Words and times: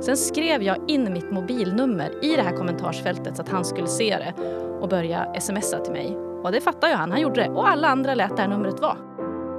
Sen 0.00 0.16
skrev 0.16 0.62
jag 0.62 0.90
in 0.90 1.12
mitt 1.12 1.30
mobilnummer 1.30 2.24
i 2.24 2.36
det 2.36 2.42
här 2.42 2.56
kommentarsfältet 2.56 3.36
så 3.36 3.42
att 3.42 3.48
han 3.48 3.64
skulle 3.64 3.86
se 3.86 4.16
det 4.16 4.42
och 4.80 4.88
börja 4.88 5.40
smsa 5.40 5.78
till 5.78 5.92
mig. 5.92 6.16
Och 6.42 6.52
det 6.52 6.60
fattade 6.60 6.92
ju 6.92 6.96
han, 6.96 7.10
han 7.10 7.20
gjorde 7.20 7.42
det. 7.42 7.48
Och 7.48 7.68
alla 7.68 7.88
andra 7.88 8.14
lät 8.14 8.36
det 8.36 8.42
här 8.42 8.48
numret 8.48 8.80
vara. 8.80 8.96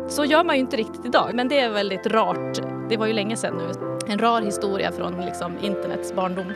Så 0.08 0.26
gör 0.26 0.44
man 0.44 0.56
ju 0.56 0.62
inte 0.62 0.78
riktigt 0.78 1.06
idag, 1.06 1.32
men 1.34 1.48
det 1.48 1.60
är 1.60 1.70
väldigt 1.70 2.08
rart. 2.08 2.60
Det 2.90 2.98
var 2.98 3.08
ju 3.08 3.14
länge 3.14 3.36
sedan 3.36 3.54
nu. 3.58 3.72
En 4.14 4.20
rar 4.20 4.42
historia 4.42 4.92
från 4.92 5.22
liksom 5.26 5.58
internets 5.62 6.14
barndom. 6.14 6.54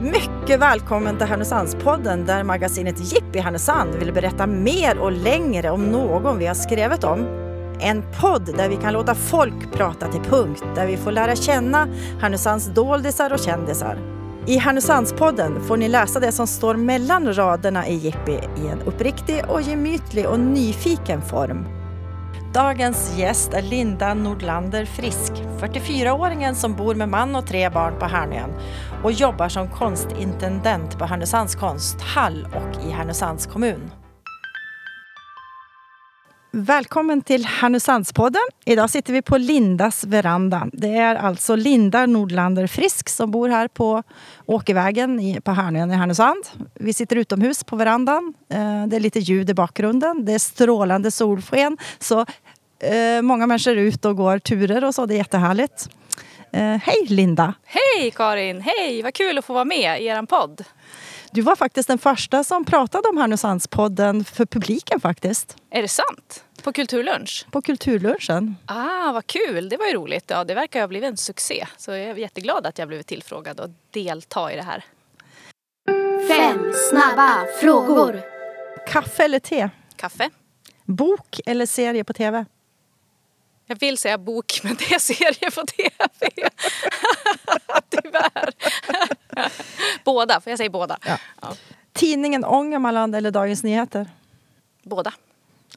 Mycket 0.00 0.60
välkommen 0.60 1.18
till 1.18 1.26
Härnösandspodden 1.26 2.26
där 2.26 2.44
magasinet 2.44 3.12
Jippi 3.12 3.38
Härnösand 3.38 3.94
vill 3.94 4.12
berätta 4.12 4.46
mer 4.46 4.98
och 4.98 5.12
längre 5.12 5.70
om 5.70 5.84
någon 5.84 6.38
vi 6.38 6.46
har 6.46 6.54
skrivit 6.54 7.04
om. 7.04 7.49
En 7.82 8.02
podd 8.20 8.56
där 8.56 8.68
vi 8.68 8.76
kan 8.76 8.92
låta 8.92 9.14
folk 9.14 9.72
prata 9.72 10.08
till 10.12 10.20
punkt, 10.20 10.64
där 10.74 10.86
vi 10.86 10.96
får 10.96 11.12
lära 11.12 11.36
känna 11.36 11.88
Härnösands 12.20 12.66
doldisar 12.66 13.32
och 13.32 13.40
kändisar. 13.40 13.98
I 14.46 14.56
Härnösandspodden 14.58 15.60
får 15.62 15.76
ni 15.76 15.88
läsa 15.88 16.20
det 16.20 16.32
som 16.32 16.46
står 16.46 16.74
mellan 16.74 17.34
raderna 17.34 17.88
i 17.88 17.94
Jippi 17.94 18.40
i 18.56 18.66
en 18.66 18.82
uppriktig 18.82 19.42
och 19.48 19.62
gemytlig 19.62 20.28
och 20.28 20.40
nyfiken 20.40 21.22
form. 21.22 21.64
Dagens 22.54 23.18
gäst 23.18 23.54
är 23.54 23.62
Linda 23.62 24.14
Nordlander 24.14 24.84
Frisk, 24.84 25.32
44-åringen 25.60 26.54
som 26.54 26.74
bor 26.74 26.94
med 26.94 27.08
man 27.08 27.36
och 27.36 27.46
tre 27.46 27.68
barn 27.68 27.98
på 27.98 28.06
Härnön 28.06 28.50
och 29.04 29.12
jobbar 29.12 29.48
som 29.48 29.68
konstintendent 29.68 30.98
på 30.98 31.04
Härnösands 31.04 31.54
konsthall 31.54 32.46
och 32.54 32.84
i 32.86 32.90
Härnösands 32.90 33.46
kommun. 33.46 33.90
Välkommen 36.52 37.22
till 37.22 37.44
Härnösandspodden. 37.44 38.42
Idag 38.64 38.90
sitter 38.90 39.12
vi 39.12 39.22
på 39.22 39.38
Lindas 39.38 40.04
veranda. 40.04 40.68
Det 40.72 40.96
är 40.96 41.16
alltså 41.16 41.56
Linda 41.56 42.06
Nordlander 42.06 42.66
Frisk 42.66 43.08
som 43.08 43.30
bor 43.30 43.48
här 43.48 43.68
på 43.68 44.02
Åkervägen 44.46 45.40
på 45.44 45.50
Härnön 45.50 45.90
i 45.90 45.94
Härnösand. 45.94 46.44
Vi 46.74 46.92
sitter 46.92 47.16
utomhus 47.16 47.64
på 47.64 47.76
verandan. 47.76 48.34
Eh, 48.48 48.86
det 48.86 48.96
är 48.96 49.00
lite 49.00 49.18
ljud 49.18 49.50
i 49.50 49.54
bakgrunden. 49.54 50.24
Det 50.24 50.32
är 50.32 50.38
strålande 50.38 51.10
solsken. 51.10 51.78
Så 51.98 52.20
eh, 52.80 53.22
många 53.22 53.46
människor 53.46 53.72
är 53.72 53.76
ute 53.76 54.08
och 54.08 54.16
går 54.16 54.38
turer 54.38 54.84
och 54.84 54.94
så. 54.94 55.06
Det 55.06 55.14
är 55.14 55.18
jättehärligt. 55.18 55.88
Eh, 56.52 56.76
hej 56.76 57.06
Linda! 57.08 57.54
Hej 57.64 58.10
Karin! 58.10 58.60
Hej! 58.60 59.02
Vad 59.02 59.14
kul 59.14 59.38
att 59.38 59.44
få 59.44 59.52
vara 59.52 59.64
med 59.64 60.02
i 60.02 60.06
er 60.06 60.26
podd. 60.26 60.64
Du 61.32 61.40
var 61.42 61.56
faktiskt 61.56 61.88
den 61.88 61.98
första 61.98 62.44
som 62.44 62.64
pratade 62.64 63.08
om 63.08 63.16
Härnösandspodden 63.16 64.24
för 64.24 64.46
publiken 64.46 65.00
faktiskt. 65.00 65.56
Är 65.70 65.82
det 65.82 65.88
sant? 65.88 66.44
På 66.62 66.72
Kulturlunch? 66.72 67.46
På 67.50 67.62
Kulturlunchen. 67.62 68.56
Ah, 68.66 69.12
vad 69.12 69.26
kul! 69.26 69.68
Det 69.68 69.76
var 69.76 69.86
ju 69.86 69.92
roligt. 69.92 70.24
Ja, 70.26 70.44
det 70.44 70.54
verkar 70.54 70.80
ha 70.80 70.88
blivit 70.88 71.10
en 71.10 71.16
succé. 71.16 71.66
Så 71.76 71.90
jag 71.90 72.00
är 72.00 72.14
jätteglad 72.14 72.66
att 72.66 72.78
jag 72.78 72.88
blivit 72.88 73.06
tillfrågad 73.06 73.60
att 73.60 73.70
delta 73.90 74.52
i 74.52 74.56
det 74.56 74.62
här. 74.62 74.84
Fem 76.28 76.72
snabba 76.90 77.46
frågor. 77.60 78.20
Kaffe 78.88 79.24
eller 79.24 79.38
te? 79.38 79.68
Kaffe. 79.96 80.30
Bok 80.84 81.40
eller 81.46 81.66
serie 81.66 82.04
på 82.04 82.12
tv? 82.12 82.44
Jag 83.66 83.80
vill 83.80 83.98
säga 83.98 84.18
bok, 84.18 84.60
men 84.62 84.76
det 84.78 84.94
är 84.94 84.98
serie 84.98 85.50
på 85.50 85.66
tv. 85.66 85.90
Tyvärr. 87.90 88.52
Båda, 90.12 90.40
för 90.40 90.50
jag 90.50 90.58
säger 90.58 90.70
båda. 90.70 90.98
Ja. 91.06 91.18
Ja. 91.42 91.54
Tidningen 91.92 92.44
Ångermanland 92.44 93.14
eller 93.14 93.30
Dagens 93.30 93.62
Nyheter? 93.62 94.10
Båda. 94.82 95.12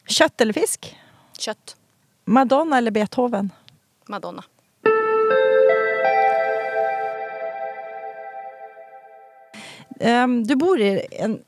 Kött 0.06 0.40
eller 0.40 0.52
fisk? 0.52 0.96
Kött. 1.38 1.76
Madonna 2.24 2.78
eller 2.78 2.90
Beethoven? 2.90 3.50
Madonna. 4.06 4.44
Um, 10.00 10.44
du 10.46 10.56
bor 10.56 10.80
i 10.80 11.06
en 11.10 11.38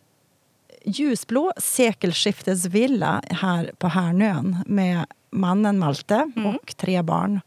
ljusblå 0.85 1.53
sekelskiftesvilla 1.57 3.23
här 3.31 3.71
på 3.79 3.89
Härnön 3.89 4.57
med 4.67 5.07
mannen 5.31 5.79
Malte 5.79 6.31
mm. 6.37 6.47
och 6.47 6.77
tre 6.77 7.03
barn. 7.03 7.41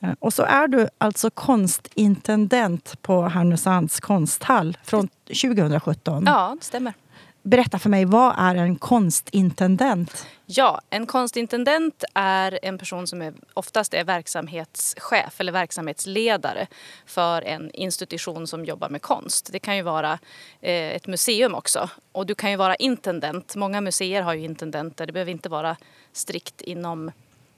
Eh, 0.00 0.12
och 0.18 0.32
så 0.32 0.42
är 0.42 0.68
du 0.68 0.88
alltså 0.98 1.30
konstintendent 1.30 3.02
på 3.02 3.22
Härnösands 3.22 4.00
konsthall 4.00 4.78
från 4.82 5.08
2017. 5.26 6.24
Ja, 6.26 6.56
det 6.60 6.64
stämmer. 6.64 6.94
Berätta 7.42 7.78
för 7.78 7.90
mig, 7.90 8.04
vad 8.04 8.34
är 8.38 8.54
en 8.54 8.76
konstintendent? 8.76 10.26
Ja, 10.46 10.80
en 10.90 11.06
konstintendent 11.06 12.04
är 12.14 12.58
en 12.62 12.78
person 12.78 13.06
som 13.06 13.22
är, 13.22 13.34
oftast 13.54 13.94
är 13.94 14.04
verksamhetschef 14.04 15.40
eller 15.40 15.52
verksamhetsledare 15.52 16.66
för 17.06 17.42
en 17.42 17.70
institution 17.70 18.46
som 18.46 18.64
jobbar 18.64 18.88
med 18.88 19.02
konst. 19.02 19.48
Det 19.52 19.58
kan 19.58 19.76
ju 19.76 19.82
vara 19.82 20.18
eh, 20.60 20.90
ett 20.90 21.06
museum 21.06 21.54
också. 21.54 21.90
Och 22.12 22.26
du 22.26 22.34
kan 22.34 22.50
ju 22.50 22.56
vara 22.56 22.74
intendent. 22.74 23.56
Många 23.56 23.80
museer 23.80 24.22
har 24.22 24.34
ju 24.34 24.44
intendenter. 24.44 25.06
Det 25.06 25.12
behöver 25.12 25.32
inte 25.32 25.48
vara 25.48 25.76
strikt 26.12 26.60
inom, 26.60 27.10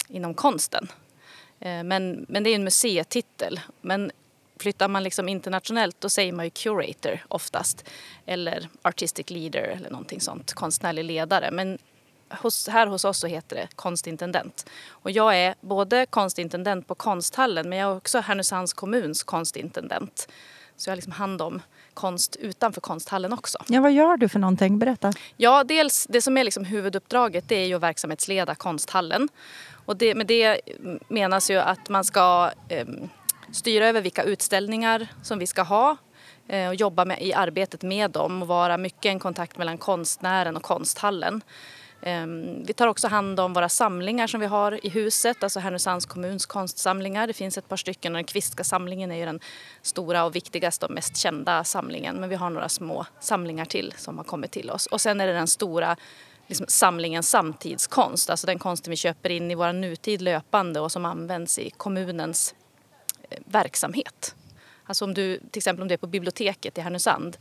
inom 0.09 0.35
konsten. 0.35 0.89
Eh, 1.63 1.83
men, 1.83 2.27
men 2.29 2.43
det 2.43 2.51
är 2.51 2.55
en 2.55 2.65
museititel. 2.65 3.61
Men 3.81 4.13
flyttar 4.59 4.89
man 4.89 5.03
liksom 5.03 5.29
internationellt 5.29 5.97
då 6.01 6.09
säger 6.09 6.33
man 6.33 6.45
ju 6.45 6.51
curator 6.51 7.25
oftast. 7.29 7.89
Eller 8.27 8.69
artistic 8.83 9.31
leader 9.31 9.63
eller 9.63 9.91
någonting 9.91 10.21
sånt, 10.21 10.53
konstnärlig 10.53 11.05
ledare. 11.05 11.51
Men 11.51 11.79
hos, 12.31 12.69
här 12.69 12.87
hos 12.87 13.05
oss 13.05 13.19
så 13.19 13.27
heter 13.27 13.57
det 13.57 13.69
konstintendent. 13.77 14.67
Och 14.89 15.11
jag 15.11 15.37
är 15.37 15.55
både 15.61 16.07
konstintendent 16.07 16.87
på 16.87 16.95
konsthallen 16.95 17.69
men 17.69 17.79
jag 17.79 17.91
är 17.91 17.97
också 17.97 18.21
Härnösands 18.21 18.73
kommuns 18.73 19.23
konstintendent. 19.23 20.29
Så 20.77 20.89
jag 20.89 20.93
har 20.93 20.97
liksom 20.97 21.13
hand 21.13 21.43
om 21.43 21.63
konst 21.95 22.37
utanför 22.37 22.81
konsthallen 22.81 23.33
också. 23.33 23.59
Ja, 23.69 23.81
vad 23.81 23.93
gör 23.93 24.17
du 24.17 24.29
för 24.29 24.39
någonting? 24.39 24.79
Berätta. 24.79 25.13
Ja, 25.37 25.65
dels 25.65 26.07
det 26.11 26.23
som 26.23 26.37
är 26.37 26.45
liksom 26.45 26.65
huvuduppdraget 26.65 27.49
det 27.49 27.57
är 27.57 27.67
ju 27.67 27.75
att 27.75 27.83
verksamhetsleda 27.83 28.55
konsthallen. 28.55 29.29
Och 29.87 29.97
det, 29.97 30.15
med 30.15 30.27
det 30.27 30.61
menas 31.09 31.51
ju 31.51 31.57
att 31.57 31.89
man 31.89 32.05
ska 32.05 32.51
eh, 32.69 32.87
styra 33.53 33.87
över 33.87 34.01
vilka 34.01 34.23
utställningar 34.23 35.07
som 35.23 35.39
vi 35.39 35.47
ska 35.47 35.63
ha 35.63 35.97
eh, 36.49 36.69
och 36.69 36.75
jobba 36.75 37.05
med, 37.05 37.23
i 37.23 37.35
arbetet 37.35 37.83
med 37.83 38.11
dem 38.11 38.43
och 38.43 38.49
vara 38.49 38.77
mycket 38.77 39.05
en 39.05 39.19
kontakt 39.19 39.59
mellan 39.59 39.79
konstnären 39.79 40.57
och 40.57 40.63
konsthallen. 40.63 41.43
Eh, 42.03 42.27
vi 42.65 42.73
tar 42.73 42.87
också 42.87 43.09
hand 43.09 43.41
om 43.41 43.53
våra 43.53 43.69
samlingar 43.69 44.27
som 44.27 44.41
vi 44.41 44.47
har 44.47 44.87
i 44.87 44.89
huset, 44.89 45.43
alltså 45.43 45.61
Härnösands 45.61 46.07
kommuns 46.07 46.47
konstsamlingar. 46.47 47.27
Det 47.27 47.33
finns 47.33 47.59
ett 47.59 47.69
par 47.69 47.77
stycken 47.77 48.13
och 48.13 48.17
den 48.17 48.25
Kvistska 48.25 48.65
samlingen 48.65 49.11
är 49.11 49.17
ju 49.17 49.25
den 49.25 49.41
stora 49.83 50.25
och 50.25 50.37
viktigaste 50.37 50.87
och 50.87 50.93
mest 50.93 51.17
kända 51.17 51.65
samlingen. 51.65 52.17
Men 52.17 52.29
vi 52.29 52.35
har 52.35 52.51
några 52.51 52.69
små 52.69 53.07
samlingar 53.21 53.65
till 53.65 53.95
som 53.97 54.19
har 54.19 54.25
kommit 54.25 54.51
till 54.51 54.71
oss. 54.71 54.87
Och 54.87 55.01
sen 55.01 55.21
är 55.21 55.27
det 55.27 55.33
den 55.33 55.47
stora 55.47 55.97
liksom, 56.53 56.67
samlingen 56.69 57.23
samtidskonst, 57.23 58.31
alltså 58.31 58.47
den 58.47 58.59
konsten 58.59 58.91
vi 58.91 58.97
köper 58.97 59.31
in 59.31 59.51
i 59.51 59.55
vår 59.55 59.73
nutid 59.73 60.23
löpande 60.23 60.81
och 60.81 60.93
som 60.93 61.05
används 61.05 61.59
i 61.59 61.71
kommunens 61.71 62.55
eh, 63.31 63.39
verksamhet. 63.45 64.35
Alltså 64.85 65.05
om 65.05 65.15
du, 65.15 65.39
till 65.39 65.59
exempel 65.59 65.83
om 65.83 65.89
du 65.89 65.95
är 65.95 65.99
på 65.99 66.07
biblioteket 66.07 66.79
i 66.79 66.81
Härnösand 66.81 67.37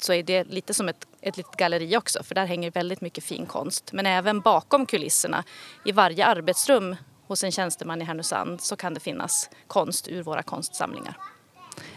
så 0.00 0.12
är 0.12 0.22
det 0.22 0.44
lite 0.44 0.74
som 0.74 0.88
ett, 0.88 1.06
ett 1.20 1.36
litet 1.36 1.56
galleri 1.56 1.96
också 1.96 2.22
för 2.22 2.34
där 2.34 2.46
hänger 2.46 2.70
väldigt 2.70 3.00
mycket 3.00 3.24
fin 3.24 3.46
konst. 3.46 3.92
Men 3.92 4.06
även 4.06 4.40
bakom 4.40 4.86
kulisserna 4.86 5.44
i 5.84 5.92
varje 5.92 6.26
arbetsrum 6.26 6.96
hos 7.26 7.44
en 7.44 7.52
tjänsteman 7.52 8.02
i 8.02 8.04
Härnösand 8.04 8.60
så 8.60 8.76
kan 8.76 8.94
det 8.94 9.00
finnas 9.00 9.50
konst 9.66 10.08
ur 10.08 10.22
våra 10.22 10.42
konstsamlingar. 10.42 11.16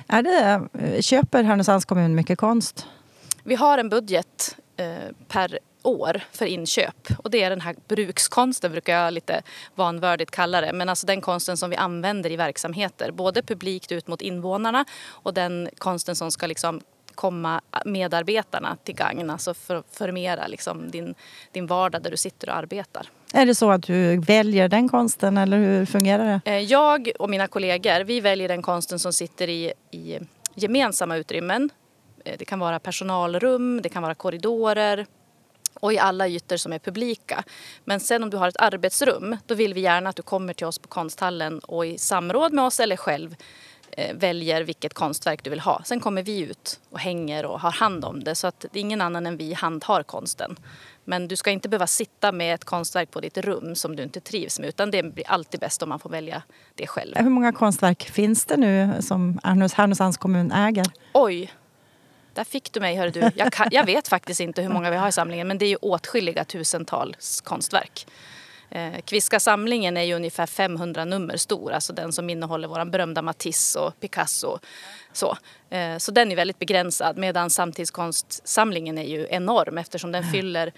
Är 0.08 0.24
det, 0.24 0.68
eh, 0.80 1.02
köper 1.02 1.44
Härnösands 1.44 1.85
kommun 1.85 2.16
mycket 2.16 2.38
konst? 2.38 2.88
Vi 3.44 3.56
har 3.56 3.78
en 3.78 3.90
budget 3.90 4.58
eh, 4.78 4.88
per 5.28 5.59
år 5.84 6.22
för 6.32 6.46
inköp. 6.46 7.08
Och 7.18 7.32
det 7.32 7.44
är 7.44 7.50
den 7.50 7.62
här 7.62 7.76
brukskonsten 7.88 8.72
brukar 8.72 8.96
jag 8.96 9.14
lite 9.14 9.42
vanvördigt 9.76 10.32
kalla 10.32 10.62
det. 10.62 10.74
Men 10.74 10.90
alltså 10.90 11.08
den 11.08 11.22
konsten 11.22 11.58
som 11.58 11.70
vi 11.70 11.76
använder 11.76 12.32
i 12.32 12.35
verksamheter. 12.35 13.12
Både 13.12 13.41
publikt 13.41 13.91
ut 13.91 14.08
mot 14.08 14.22
invånarna 14.22 14.85
och 15.08 15.34
den 15.34 15.70
konsten 15.78 16.16
som 16.16 16.32
ska 16.32 16.47
liksom 16.47 16.82
komma 17.16 17.62
medarbetarna 17.85 18.78
till 18.84 18.96
gagn. 18.96 19.30
Alltså 19.30 19.53
för 19.53 19.84
förmera 19.91 20.47
liksom 20.47 20.91
din, 20.91 21.16
din 21.52 21.68
vardag 21.68 22.02
där 22.03 22.12
du 22.12 22.18
sitter 22.18 22.50
och 22.50 22.56
arbetar. 22.56 23.09
Är 23.34 23.46
det 23.46 23.56
så 23.56 23.72
att 23.72 23.84
du 23.84 24.18
väljer 24.18 24.68
den 24.68 24.90
konsten 24.90 25.38
eller 25.38 25.58
hur 25.58 25.86
fungerar 25.86 26.41
det? 26.46 26.52
Eh, 26.52 26.59
jag 26.59 27.12
och 27.20 27.29
mina 27.29 27.47
kollegor 27.47 28.03
vi 28.03 28.20
väljer 28.20 28.47
den 28.47 28.62
konsten 28.62 29.00
som 29.00 29.14
sitter 29.14 29.50
i, 29.50 29.74
i 29.91 30.20
gemensamma 30.56 31.18
utrymmen. 31.18 31.70
Eh, 32.26 32.36
det 32.40 32.46
kan 32.46 32.59
vara 32.59 32.79
personalrum, 32.79 33.82
det 33.82 33.90
kan 33.90 34.03
vara 34.03 34.16
korridorer, 34.16 35.06
och 35.84 35.94
i 35.94 36.00
alla 36.00 36.28
ytor 36.28 36.58
som 36.58 36.74
är 36.74 36.80
publika. 36.80 37.44
Men 37.85 38.00
sen 38.00 38.24
om 38.24 38.30
du 38.30 38.38
har 38.38 38.47
ett 38.47 38.59
arbetsrum 38.59 39.38
då 39.46 39.56
vill 39.56 39.74
vi 39.74 39.82
gärna 39.82 40.09
att 40.09 40.16
du 40.16 40.22
kommer 40.22 40.53
till 40.53 40.68
oss 40.68 40.80
på 40.80 40.88
konsthallen 40.88 41.59
och 41.59 41.85
i 41.85 41.97
samråd 41.97 42.53
med 42.53 42.66
oss 42.66 42.80
eller 42.80 42.97
själv 42.97 43.35
eh, 43.91 44.16
väljer 44.16 44.62
vilket 44.62 44.94
konstverk 44.94 45.44
du 45.44 45.50
vill 45.50 45.59
ha. 45.59 45.82
Sen 45.85 46.00
kommer 46.00 46.24
vi 46.24 46.40
ut 46.40 46.80
och 46.90 47.00
hänger 47.00 47.46
och 47.46 47.59
har 47.59 47.72
hand 47.72 48.06
om 48.06 48.24
det 48.24 48.35
så 48.35 48.47
att 48.47 48.66
ingen 48.74 49.02
annan 49.02 49.26
än 49.26 49.38
vi 49.38 49.53
handhar 49.53 50.03
konsten. 50.03 50.56
Men 51.06 51.28
du 51.28 51.35
ska 51.35 51.52
inte 51.52 51.70
behöva 51.70 51.88
sitta 51.88 52.32
med 52.32 52.56
ett 52.56 52.66
konstverk 52.66 53.12
på 53.12 53.20
ditt 53.20 53.38
rum 53.38 53.76
som 53.76 53.96
du 53.96 54.03
inte 54.03 54.20
trivs 54.20 54.59
med 54.59 54.70
utan 54.70 54.91
det 54.91 55.03
blir 55.03 55.29
alltid 55.29 55.59
bäst 55.59 55.84
om 55.84 55.90
man 55.90 56.00
får 56.00 56.09
välja 56.09 56.44
det 56.76 56.88
själv. 56.88 57.16
Hur 57.18 57.29
många 57.29 57.52
konstverk 57.52 58.03
finns 58.03 58.46
det 58.46 58.58
nu 58.58 58.94
som 59.00 59.40
Härnösands 59.44 60.18
kommun 60.18 60.52
äger? 60.52 60.86
Oj, 61.14 61.52
där 62.34 62.44
fick 62.44 62.74
du 62.74 62.80
mig 62.80 62.96
hör 62.96 63.09
du. 63.09 63.32
Jag, 63.35 63.53
kan, 63.53 63.68
jag, 63.72 63.85
vet 63.85 64.08
faktiskt 64.08 64.40
inte 64.40 64.62
hur 64.62 64.70
många 64.70 64.90
vi 64.90 64.97
har 64.97 65.08
i 65.08 65.12
samlingen 65.12 65.47
men 65.47 65.58
det 65.58 65.66
är 65.66 65.70
ju 65.70 65.76
åtskilliga 65.76 66.44
tusentals 66.44 67.41
konstverk. 67.41 68.08
Eh, 68.70 69.02
Kviska 69.06 69.40
samlingen 69.40 69.97
är 69.97 70.02
ju 70.02 70.14
ungefär 70.14 70.46
500 70.46 71.06
nummer 71.06 71.38
stor, 71.38 71.72
alltså 71.72 71.94
den 71.94 72.12
som 72.12 72.30
innehåller 72.30 72.68
våran 72.68 72.91
berömda 72.91 73.22
Matisse 73.22 73.80
och 73.80 74.00
Picasso. 74.00 74.59
Så, 75.12 75.38
eh, 75.70 75.97
så 75.97 76.12
den 76.12 76.32
är 76.32 76.35
väldigt 76.35 76.59
begränsad 76.59 77.18
medan 77.18 77.50
samtidskonstsamlingen 77.50 78.97
är 78.97 79.03
ju 79.03 79.28
enorm 79.29 79.78
eftersom 79.78 80.12
den 80.12 80.24
fyller 80.24 80.74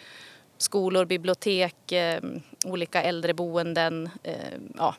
skolor, 0.58 1.06
bibliotek, 1.06 1.92
eh, 1.92 2.22
olika 2.66 3.04
äldreboenden. 3.04 4.10
Eh, 4.24 4.34
ja, 4.78 4.96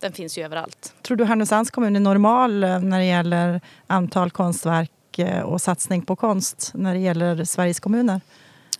den 0.00 0.12
finns 0.12 0.38
ju 0.38 0.44
överallt. 0.44 0.94
Tror 1.02 1.16
du 1.16 1.24
Härnösands 1.24 1.70
kommun 1.70 1.96
är 1.96 2.00
normal 2.00 2.64
eh, 2.64 2.80
när 2.80 2.98
det 2.98 3.04
gäller 3.04 3.60
antal 3.86 4.30
konstverk 4.30 4.90
Eh, 5.18 5.40
och 5.40 5.60
satsning 5.60 6.02
på 6.02 6.16
konst 6.16 6.70
när 6.74 6.94
det 6.94 7.00
gäller 7.00 7.44
Sveriges 7.44 7.80
kommuner? 7.80 8.20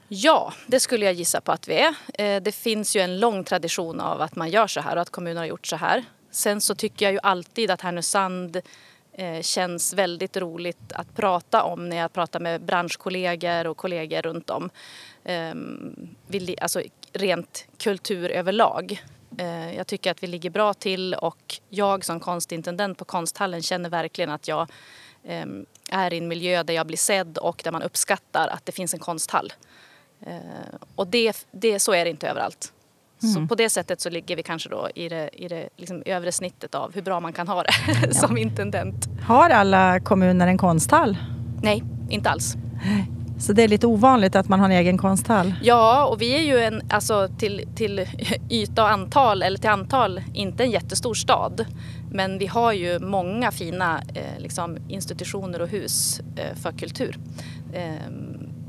Ja, 0.09 0.53
det 0.67 0.81
skulle 0.81 1.05
jag 1.05 1.15
gissa 1.15 1.41
på 1.41 1.53
att 1.53 1.69
vi 1.69 1.75
är. 1.75 1.95
Eh, 2.15 2.43
det 2.43 2.53
finns 2.53 2.97
ju 2.97 3.01
en 3.01 3.21
lång 3.21 3.45
tradition 3.45 4.01
av 4.01 4.21
att 4.21 4.37
man 4.37 4.51
gör 4.51 4.67
så 4.67 4.81
här 4.81 4.97
och 4.97 5.03
att 5.03 5.11
kommuner 5.11 5.41
har 5.41 5.47
gjort 5.47 5.67
så 5.67 5.77
här. 5.77 6.05
Sen 6.31 6.61
så 6.61 6.75
tycker 6.75 7.07
jag 7.07 7.13
ju 7.13 7.19
alltid 7.23 7.71
att 7.71 7.81
Härnösand 7.81 8.61
eh, 9.13 9.41
känns 9.43 9.95
väldigt 9.95 10.37
roligt 10.37 10.93
att 10.93 11.17
prata 11.17 11.63
om 11.63 11.89
när 11.89 11.97
jag 11.97 12.13
pratar 12.13 12.41
med 12.41 12.63
branschkollegor 12.63 13.67
och 13.67 13.77
kollegor 13.77 14.23
runt 14.23 14.51
om. 14.51 14.71
Ehm, 15.25 16.09
alltså 16.61 16.83
rent 17.13 17.67
kultur 17.79 18.31
överlag. 18.31 19.03
Jag 19.77 19.87
tycker 19.87 20.11
att 20.11 20.23
vi 20.23 20.27
ligger 20.27 20.51
bra 20.51 20.75
till 20.75 21.15
och 21.15 21.61
jag 21.69 22.05
som 22.05 22.21
konstintendent 22.21 22.99
på 22.99 23.05
Konsthallen 23.05 23.63
känner 23.63 23.91
verkligen 23.91 24.31
att 24.31 24.49
jag 24.49 24.69
är 25.91 26.15
i 26.15 26.19
en 26.19 26.29
miljö 26.29 26.63
där 26.63 26.75
jag 26.75 26.87
blir 26.87 26.97
sedd 26.97 27.39
och 27.39 27.61
där 27.65 27.73
man 27.73 27.83
uppskattar 27.83 28.49
att 28.49 28.67
det 28.67 28.73
finns 28.73 28.95
en 28.95 29.01
konsthall. 29.01 29.53
Eh, 30.21 30.37
och 30.95 31.07
det, 31.07 31.47
det, 31.51 31.81
så 31.81 31.93
är 31.93 32.05
det 32.05 32.11
inte 32.11 32.29
överallt. 32.29 32.73
Mm. 33.23 33.35
Så 33.35 33.49
på 33.49 33.55
det 33.55 33.71
sättet 33.71 34.01
så 34.01 34.11
ligger 34.11 34.37
vi 34.37 34.43
kanske 34.43 34.69
då 34.69 34.89
i 34.95 35.09
det, 35.09 35.31
i 35.33 35.49
det 35.49 35.69
liksom 35.77 36.03
övre 36.07 36.33
snittet 36.33 36.75
av 36.75 36.95
hur 36.95 37.03
bra 37.03 37.21
man 37.21 37.33
kan 37.33 37.49
ha 37.49 37.63
det 37.63 37.71
ja. 38.07 38.13
som 38.13 38.39
intendent. 38.39 39.07
Har 39.27 39.51
alla 39.51 40.01
kommuner 40.01 40.47
en 40.47 40.59
konsthall? 40.59 41.17
Nej, 41.63 41.83
inte 42.11 42.31
alls. 42.31 42.57
Så 43.39 43.53
det 43.53 43.63
är 43.63 43.69
lite 43.69 43.87
ovanligt 43.87 44.37
att 44.37 44.49
man 44.49 44.61
har 44.61 44.67
en 44.67 44.73
egen 44.77 44.99
konsthall? 44.99 45.55
Ja, 45.63 46.07
och 46.07 46.23
vi 46.23 46.35
är 46.35 46.43
ju 46.43 46.59
en, 46.59 46.83
alltså 46.91 47.29
till, 47.39 47.65
till 47.75 48.07
yta 48.51 48.83
och 48.83 48.91
antal, 48.91 49.43
eller 49.43 49.59
till 49.59 49.71
antal, 49.71 50.21
inte 50.35 50.65
en 50.65 50.71
jättestor 50.71 51.15
stad. 51.15 51.67
Men 52.11 52.39
vi 52.39 52.47
har 52.47 52.73
ju 52.73 52.99
många 52.99 53.51
fina 53.51 54.01
eh, 54.15 54.43
liksom, 54.43 54.77
institutioner 54.89 55.63
och 55.63 55.69
hus 55.69 56.21
eh, 56.37 56.57
för 56.57 56.73
kultur. 56.73 57.19
Eh, 57.73 58.11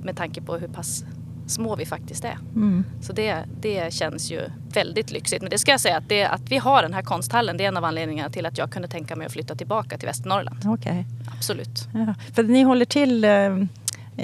med 0.04 0.18
tanke 0.18 0.42
på 0.42 0.58
hur 0.58 0.68
pass 0.68 1.04
små 1.48 1.76
vi 1.76 1.86
faktiskt 1.86 2.26
är. 2.26 2.38
Mm. 2.56 2.84
Så 3.02 3.14
det, 3.14 3.44
det 3.62 3.94
känns 3.94 4.32
ju 4.32 4.42
väldigt 4.74 5.12
lyxigt. 5.12 5.42
Men 5.42 5.50
det 5.52 5.58
ska 5.58 5.72
jag 5.72 5.80
säga 5.80 5.98
att, 5.98 6.10
det, 6.10 6.26
att 6.26 6.42
vi 6.50 6.58
har 6.58 6.82
den 6.82 6.94
här 6.94 7.02
konsthallen 7.02 7.58
det 7.58 7.64
är 7.64 7.68
en 7.68 7.78
av 7.78 7.86
anledningarna 7.86 8.30
till 8.30 8.46
att 8.46 8.58
jag 8.58 8.72
kunde 8.72 8.88
tänka 8.88 9.16
mig 9.16 9.26
att 9.26 9.34
flytta 9.34 9.56
tillbaka 9.56 9.98
till 9.98 10.08
Västernorrland. 10.08 10.66
Okay. 10.66 11.04
Absolut. 11.38 11.88
Ja, 11.94 12.14
för 12.34 12.44
ni 12.44 12.64
håller 12.64 12.86
till 12.86 13.24
eh, 13.24 13.30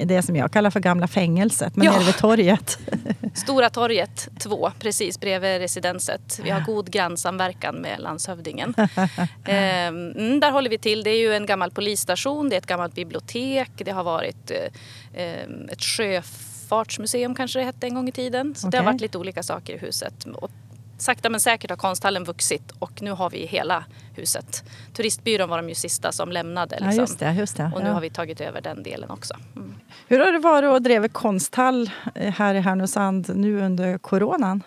det 0.04 0.22
som 0.22 0.36
jag 0.36 0.52
kallar 0.52 0.70
för 0.70 0.80
gamla 0.80 1.06
fängelset, 1.06 1.76
men 1.76 1.86
ja. 1.86 1.92
nere 1.92 2.04
vid 2.04 2.16
torget. 2.16 2.78
Stora 3.34 3.70
torget 3.70 4.28
2, 4.40 4.70
precis 4.78 5.20
bredvid 5.20 5.58
residenset. 5.58 6.40
Vi 6.44 6.50
har 6.50 6.60
god 6.60 6.90
grannsamverkan 6.90 7.74
med 7.74 8.00
landshövdingen. 8.00 8.74
ehm, 9.44 10.40
där 10.40 10.50
håller 10.50 10.70
vi 10.70 10.78
till. 10.78 11.02
Det 11.02 11.10
är 11.10 11.18
ju 11.18 11.34
en 11.34 11.46
gammal 11.46 11.70
polisstation, 11.70 12.48
det 12.48 12.56
är 12.56 12.58
ett 12.58 12.66
gammalt 12.66 12.94
bibliotek, 12.94 13.70
det 13.76 13.90
har 13.90 14.04
varit 14.04 14.50
eh, 14.50 15.22
ehm, 15.22 15.68
ett 15.68 15.82
sjöfart 15.82 16.54
luftfartsmuseum 16.64 17.34
kanske 17.34 17.58
det 17.58 17.64
hette 17.64 17.86
en 17.86 17.94
gång 17.94 18.08
i 18.08 18.12
tiden. 18.12 18.54
Så 18.54 18.68
okay. 18.68 18.78
det 18.78 18.84
har 18.84 18.92
varit 18.92 19.00
lite 19.00 19.18
olika 19.18 19.42
saker 19.42 19.74
i 19.74 19.78
huset. 19.78 20.24
Och 20.24 20.50
sakta 20.98 21.30
men 21.30 21.40
säkert 21.40 21.70
har 21.70 21.76
konsthallen 21.76 22.24
vuxit 22.24 22.72
och 22.78 23.02
nu 23.02 23.10
har 23.10 23.30
vi 23.30 23.46
hela 23.46 23.84
huset. 24.14 24.64
Turistbyrån 24.92 25.48
var 25.48 25.56
de 25.56 25.68
ju 25.68 25.74
sista 25.74 26.12
som 26.12 26.32
lämnade. 26.32 26.74
Liksom. 26.74 26.90
Ja, 26.90 27.00
just 27.00 27.18
det, 27.18 27.32
just 27.32 27.56
det. 27.56 27.70
Och 27.74 27.80
nu 27.80 27.88
ja. 27.88 27.94
har 27.94 28.00
vi 28.00 28.10
tagit 28.10 28.40
över 28.40 28.60
den 28.60 28.82
delen 28.82 29.10
också. 29.10 29.34
Mm. 29.56 29.74
Hur 30.08 30.18
har 30.18 30.32
det 30.32 30.38
varit 30.38 30.68
att 30.68 30.84
driva 30.84 31.08
konsthall 31.08 31.90
eh, 32.14 32.34
här 32.34 32.54
i 32.54 32.60
Härnösand 32.60 33.36
nu 33.36 33.60
under 33.60 33.98
coronan? 33.98 34.62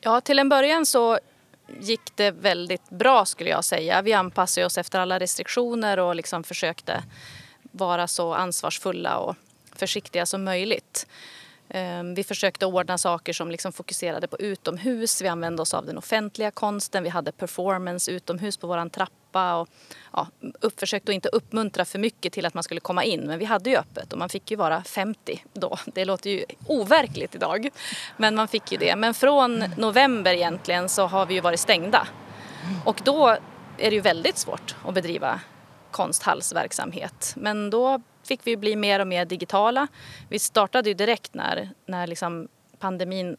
Ja, 0.00 0.20
till 0.20 0.38
en 0.38 0.48
början 0.48 0.86
så 0.86 1.18
gick 1.80 2.16
det 2.16 2.30
väldigt 2.30 2.90
bra 2.90 3.24
skulle 3.24 3.50
jag 3.50 3.64
säga. 3.64 4.02
Vi 4.02 4.12
anpassade 4.12 4.66
oss 4.66 4.78
efter 4.78 5.00
alla 5.00 5.20
restriktioner 5.20 5.98
och 5.98 6.16
liksom 6.16 6.44
försökte 6.44 7.02
vara 7.62 8.06
så 8.06 8.34
ansvarsfulla 8.34 9.18
och 9.18 9.36
försiktiga 9.72 10.26
som 10.26 10.44
möjligt. 10.44 11.06
Ehm, 11.70 12.14
vi 12.14 12.24
försökte 12.24 12.66
ordna 12.66 12.98
saker 12.98 13.32
som 13.32 13.50
liksom 13.50 13.72
fokuserade 13.72 14.26
på 14.26 14.38
utomhus. 14.38 15.22
Vi 15.22 15.28
använde 15.28 15.62
oss 15.62 15.74
av 15.74 15.86
den 15.86 15.98
offentliga 15.98 16.50
konsten. 16.50 17.02
Vi 17.02 17.08
hade 17.08 17.32
performance 17.32 18.10
utomhus 18.10 18.56
på 18.56 18.66
vår 18.66 18.88
trappa. 18.88 19.56
Och, 19.56 19.68
ja, 20.12 20.26
upp, 20.60 20.80
försökte 20.80 21.12
inte 21.12 21.28
uppmuntra 21.28 21.84
för 21.84 21.98
mycket 21.98 22.32
till 22.32 22.46
att 22.46 22.54
man 22.54 22.62
skulle 22.62 22.80
komma 22.80 23.04
in. 23.04 23.20
Men 23.20 23.38
vi 23.38 23.44
hade 23.44 23.70
ju 23.70 23.76
öppet 23.76 24.12
och 24.12 24.18
man 24.18 24.28
fick 24.28 24.50
ju 24.50 24.56
vara 24.56 24.82
50 24.82 25.44
då. 25.52 25.78
Det 25.86 26.04
låter 26.04 26.30
ju 26.30 26.44
overkligt 26.66 27.34
idag. 27.34 27.68
Men 28.16 28.34
man 28.34 28.48
fick 28.48 28.72
ju 28.72 28.78
det. 28.78 28.96
Men 28.96 29.14
från 29.14 29.64
november 29.76 30.32
egentligen 30.32 30.88
så 30.88 31.06
har 31.06 31.26
vi 31.26 31.34
ju 31.34 31.40
varit 31.40 31.60
stängda. 31.60 32.08
Och 32.84 33.00
då 33.04 33.28
är 33.78 33.90
det 33.90 33.94
ju 33.94 34.00
väldigt 34.00 34.38
svårt 34.38 34.74
att 34.84 34.94
bedriva 34.94 35.40
konsthallsverksamhet. 35.90 37.32
Men 37.36 37.70
då 37.70 38.02
fick 38.28 38.40
vi 38.44 38.56
bli 38.56 38.76
mer 38.76 39.00
och 39.00 39.06
mer 39.06 39.24
digitala. 39.24 39.86
Vi 40.28 40.38
startade 40.38 40.88
ju 40.88 40.94
direkt 40.94 41.34
när, 41.34 41.70
när 41.86 42.06
liksom 42.06 42.48
pandemin 42.78 43.36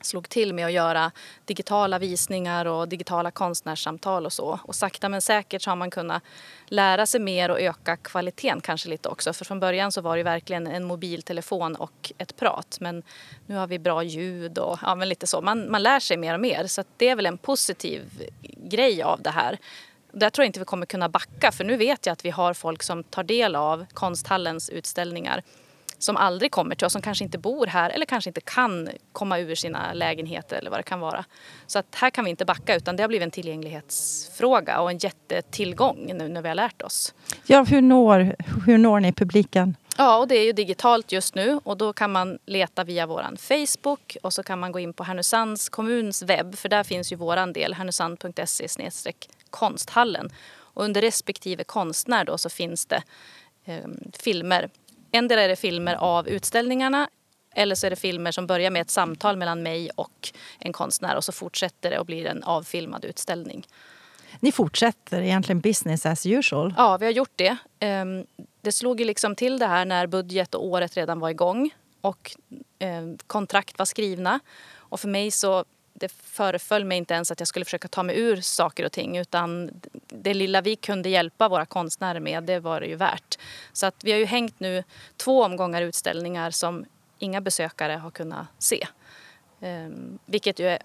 slog 0.00 0.28
till 0.28 0.54
med 0.54 0.66
att 0.66 0.72
göra 0.72 1.12
digitala 1.44 1.98
visningar 1.98 2.66
och 2.66 2.88
digitala 2.88 3.30
konstnärssamtal 3.30 4.26
och 4.26 4.32
så. 4.32 4.60
Och 4.62 4.74
sakta 4.74 5.08
men 5.08 5.22
säkert 5.22 5.62
så 5.62 5.70
har 5.70 5.76
man 5.76 5.90
kunnat 5.90 6.22
lära 6.66 7.06
sig 7.06 7.20
mer 7.20 7.50
och 7.50 7.60
öka 7.60 7.96
kvaliteten 7.96 8.60
kanske 8.60 8.88
lite 8.88 9.08
också. 9.08 9.32
För 9.32 9.44
från 9.44 9.60
början 9.60 9.92
så 9.92 10.00
var 10.00 10.16
det 10.16 10.22
verkligen 10.22 10.66
en 10.66 10.84
mobiltelefon 10.84 11.76
och 11.76 12.12
ett 12.18 12.36
prat. 12.36 12.78
Men 12.80 13.02
nu 13.46 13.56
har 13.56 13.66
vi 13.66 13.78
bra 13.78 14.02
ljud 14.02 14.58
och 14.58 14.78
ja, 14.82 14.94
men 14.94 15.08
lite 15.08 15.26
så. 15.26 15.40
Man, 15.40 15.70
man 15.70 15.82
lär 15.82 16.00
sig 16.00 16.16
mer 16.16 16.34
och 16.34 16.40
mer. 16.40 16.66
Så 16.66 16.84
det 16.96 17.08
är 17.08 17.16
väl 17.16 17.26
en 17.26 17.38
positiv 17.38 18.22
grej 18.56 19.02
av 19.02 19.22
det 19.22 19.30
här. 19.30 19.58
Där 20.18 20.30
tror 20.30 20.42
jag 20.42 20.48
inte 20.48 20.58
vi 20.58 20.64
kommer 20.64 20.86
kunna 20.86 21.08
backa 21.08 21.52
för 21.52 21.64
nu 21.64 21.76
vet 21.76 22.06
jag 22.06 22.12
att 22.12 22.24
vi 22.24 22.30
har 22.30 22.54
folk 22.54 22.82
som 22.82 23.04
tar 23.04 23.24
del 23.24 23.56
av 23.56 23.86
Konsthallens 23.92 24.70
utställningar 24.70 25.42
som 25.98 26.16
aldrig 26.16 26.50
kommer 26.50 26.74
till 26.74 26.86
oss, 26.86 26.92
som 26.92 27.02
kanske 27.02 27.24
inte 27.24 27.38
bor 27.38 27.66
här 27.66 27.90
eller 27.90 28.06
kanske 28.06 28.30
inte 28.30 28.40
kan 28.40 28.88
komma 29.12 29.38
ur 29.38 29.54
sina 29.54 29.92
lägenheter 29.92 30.56
eller 30.56 30.70
vad 30.70 30.78
det 30.78 30.82
kan 30.82 31.00
vara. 31.00 31.24
Så 31.66 31.78
att 31.78 31.94
här 31.94 32.10
kan 32.10 32.24
vi 32.24 32.30
inte 32.30 32.44
backa 32.44 32.76
utan 32.76 32.96
det 32.96 33.02
har 33.02 33.08
blivit 33.08 33.24
en 33.24 33.30
tillgänglighetsfråga 33.30 34.80
och 34.80 34.90
en 34.90 34.98
jättetillgång 34.98 36.12
nu 36.14 36.28
när 36.28 36.42
vi 36.42 36.48
har 36.48 36.54
lärt 36.54 36.82
oss. 36.82 37.14
Ja, 37.46 37.62
hur 37.62 37.82
når, 37.82 38.36
hur 38.66 38.78
når 38.78 39.00
ni 39.00 39.12
publiken? 39.12 39.76
Ja, 39.98 40.18
och 40.18 40.28
det 40.28 40.34
är 40.34 40.44
ju 40.44 40.52
digitalt 40.52 41.12
just 41.12 41.34
nu 41.34 41.60
och 41.64 41.76
då 41.76 41.92
kan 41.92 42.12
man 42.12 42.38
leta 42.46 42.84
via 42.84 43.06
våran 43.06 43.36
Facebook 43.36 44.16
och 44.22 44.32
så 44.32 44.42
kan 44.42 44.58
man 44.58 44.72
gå 44.72 44.78
in 44.78 44.92
på 44.92 45.04
Härnösands 45.04 45.68
kommuns 45.68 46.22
webb 46.22 46.54
för 46.54 46.68
där 46.68 46.84
finns 46.84 47.12
ju 47.12 47.16
våran 47.16 47.52
del, 47.52 47.74
härnösand.se 47.74 48.68
konsthallen. 49.50 50.30
Och 50.56 50.84
under 50.84 51.00
respektive 51.00 51.64
konstnär 51.64 52.24
då 52.24 52.38
så 52.38 52.48
finns 52.48 52.86
det 52.86 53.02
eh, 53.64 53.84
filmer. 54.18 54.70
En 55.10 55.28
del 55.28 55.38
är 55.38 55.48
det 55.48 55.56
filmer 55.56 55.94
av 55.94 56.28
utställningarna 56.28 57.08
eller 57.56 57.74
så 57.74 57.86
är 57.86 57.90
det 57.90 57.96
filmer 57.96 58.32
som 58.32 58.46
börjar 58.46 58.70
med 58.70 58.82
ett 58.82 58.90
samtal 58.90 59.36
mellan 59.36 59.62
mig 59.62 59.90
och 59.94 60.32
en 60.58 60.72
konstnär 60.72 61.16
och 61.16 61.24
så 61.24 61.32
fortsätter 61.32 61.90
det 61.90 61.98
och 61.98 62.06
blir 62.06 62.26
en 62.26 62.42
avfilmad 62.42 63.04
utställning. 63.04 63.66
Ni 64.40 64.52
fortsätter 64.52 65.22
egentligen 65.22 65.60
business 65.60 66.06
as 66.06 66.26
usual? 66.26 66.74
Ja, 66.76 66.96
vi 66.96 67.06
har 67.06 67.12
gjort 67.12 67.32
det. 67.36 67.56
Ehm, 67.80 68.26
det 68.60 68.72
slog 68.72 69.00
ju 69.00 69.06
liksom 69.06 69.34
till 69.34 69.58
det 69.58 69.66
här 69.66 69.84
när 69.84 70.06
budget 70.06 70.54
och 70.54 70.66
året 70.66 70.96
redan 70.96 71.20
var 71.20 71.30
igång 71.30 71.70
och 72.00 72.36
ehm, 72.78 73.18
kontrakt 73.26 73.78
var 73.78 73.86
skrivna. 73.86 74.40
Och 74.74 75.00
för 75.00 75.08
mig 75.08 75.30
så 75.30 75.64
det 75.98 76.08
föreföll 76.08 76.84
mig 76.84 76.98
inte 76.98 77.14
ens 77.14 77.30
att 77.30 77.40
jag 77.40 77.48
skulle 77.48 77.64
försöka 77.64 77.88
ta 77.88 78.02
mig 78.02 78.20
ur 78.20 78.40
saker 78.40 78.84
och 78.84 78.92
ting 78.92 79.16
utan 79.16 79.70
det 80.08 80.34
lilla 80.34 80.60
vi 80.60 80.76
kunde 80.76 81.08
hjälpa 81.08 81.48
våra 81.48 81.66
konstnärer 81.66 82.20
med, 82.20 82.44
det 82.44 82.60
var 82.60 82.80
det 82.80 82.86
ju 82.86 82.96
värt. 82.96 83.38
Så 83.72 83.86
att 83.86 84.04
vi 84.04 84.12
har 84.12 84.18
ju 84.18 84.24
hängt 84.24 84.60
nu 84.60 84.84
två 85.16 85.42
omgångar 85.42 85.82
utställningar 85.82 86.50
som 86.50 86.84
inga 87.18 87.40
besökare 87.40 87.92
har 87.92 88.10
kunnat 88.10 88.46
se. 88.58 88.86
Um, 89.60 90.18
vilket 90.26 90.58
ju 90.58 90.68
är 90.68 90.78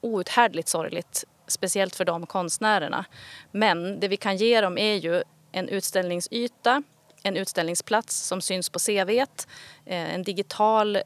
outhärdligt 0.00 0.68
sorgligt, 0.68 1.24
speciellt 1.46 1.96
för 1.96 2.04
de 2.04 2.26
konstnärerna. 2.26 3.04
Men 3.50 4.00
det 4.00 4.08
vi 4.08 4.16
kan 4.16 4.36
ge 4.36 4.60
dem 4.60 4.78
är 4.78 4.94
ju 4.94 5.22
en 5.52 5.68
utställningsyta, 5.68 6.82
en 7.22 7.36
utställningsplats 7.36 8.16
som 8.16 8.40
syns 8.40 8.70
på 8.70 8.78
CV, 8.78 9.10
eh, 9.10 9.26
en 10.14 10.22
digital 10.22 10.98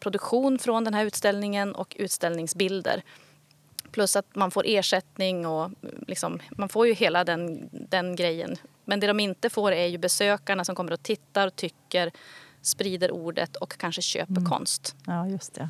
produktion 0.00 0.58
från 0.58 0.84
den 0.84 0.94
här 0.94 1.04
utställningen 1.04 1.74
och 1.74 1.96
utställningsbilder. 1.98 3.02
Plus 3.90 4.16
att 4.16 4.36
man 4.36 4.50
får 4.50 4.64
ersättning 4.66 5.46
och 5.46 5.70
liksom, 6.06 6.38
man 6.50 6.68
får 6.68 6.86
ju 6.86 6.94
hela 6.94 7.24
den, 7.24 7.68
den 7.72 8.16
grejen. 8.16 8.56
Men 8.84 9.00
det 9.00 9.06
de 9.06 9.20
inte 9.20 9.50
får 9.50 9.72
är 9.72 9.86
ju 9.86 9.98
besökarna 9.98 10.64
som 10.64 10.74
kommer 10.74 10.92
och 10.92 11.02
tittar 11.02 11.46
och 11.46 11.56
tycker, 11.56 12.10
sprider 12.62 13.10
ordet 13.10 13.56
och 13.56 13.76
kanske 13.78 14.02
köper 14.02 14.32
mm. 14.32 14.44
konst. 14.44 14.96
Ja, 15.06 15.28
just 15.28 15.54
det. 15.54 15.68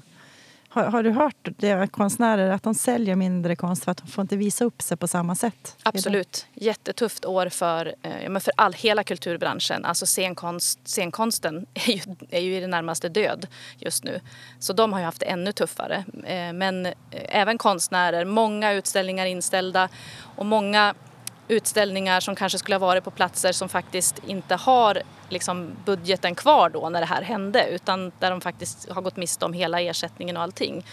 Har, 0.75 0.85
har, 0.85 1.03
du 1.03 1.11
hört 1.11 1.49
det, 1.57 1.93
konstnärer 1.93 2.51
att 2.51 2.63
de 2.63 2.75
säljer 2.75 3.17
mindre 3.17 3.57
konst 3.57 3.85
för 3.85 3.91
att 3.91 3.99
de 3.99 4.09
får 4.09 4.23
inte 4.23 4.37
visa 4.37 4.65
upp 4.65 4.83
sig 4.83 4.97
på 4.97 5.09
samma 5.09 5.35
sätt? 5.35 5.77
Absolut. 5.83 6.47
Jättetufft 6.55 7.25
år 7.25 7.49
för, 7.49 7.95
eh, 8.03 8.39
för 8.39 8.53
all, 8.57 8.73
hela 8.73 9.05
kulturbranschen. 9.05 9.85
Alltså 9.85 10.07
scenkonst, 10.07 10.81
scenkonsten 10.85 11.67
är 11.75 11.93
ju, 11.93 12.01
är 12.31 12.41
ju 12.41 12.57
i 12.57 12.61
det 12.61 12.67
närmaste 12.67 13.09
död 13.09 13.47
just 13.79 14.05
nu. 14.05 14.21
Så 14.59 14.73
de 14.73 14.93
har 14.93 15.01
ju 15.01 15.05
haft 15.05 15.21
det 15.21 15.27
ännu 15.27 15.53
tuffare. 15.53 16.05
Eh, 16.25 16.53
men 16.53 16.87
eh, 16.87 16.93
även 17.11 17.59
konstnärer, 17.59 18.25
många 18.25 18.73
utställningar 18.73 19.27
inställda 19.27 19.89
och 20.37 20.47
många 20.47 20.95
utställningar 21.53 22.21
som 22.21 22.37
kanske 22.37 22.59
skulle 22.59 22.75
ha 22.75 22.87
varit 22.87 23.05
på 23.05 23.11
platser 23.11 23.53
som 23.53 23.69
faktiskt 23.69 24.21
inte 24.27 24.55
har 24.55 25.03
liksom 25.29 25.71
budgeten 25.85 26.35
kvar 26.35 26.71
då 26.71 26.89
när 26.89 27.01
det 27.01 27.07
här 27.07 27.23
hände 27.23 27.69
utan 27.71 28.13
där 28.19 28.31
de 28.31 28.41
faktiskt 28.41 28.91
har 28.91 29.03
gått 29.03 29.17
miste 29.17 29.45
om 29.45 29.53
hela 29.53 29.81
ersättningen 29.81 30.37
och 30.37 30.43
allting. 30.43 30.85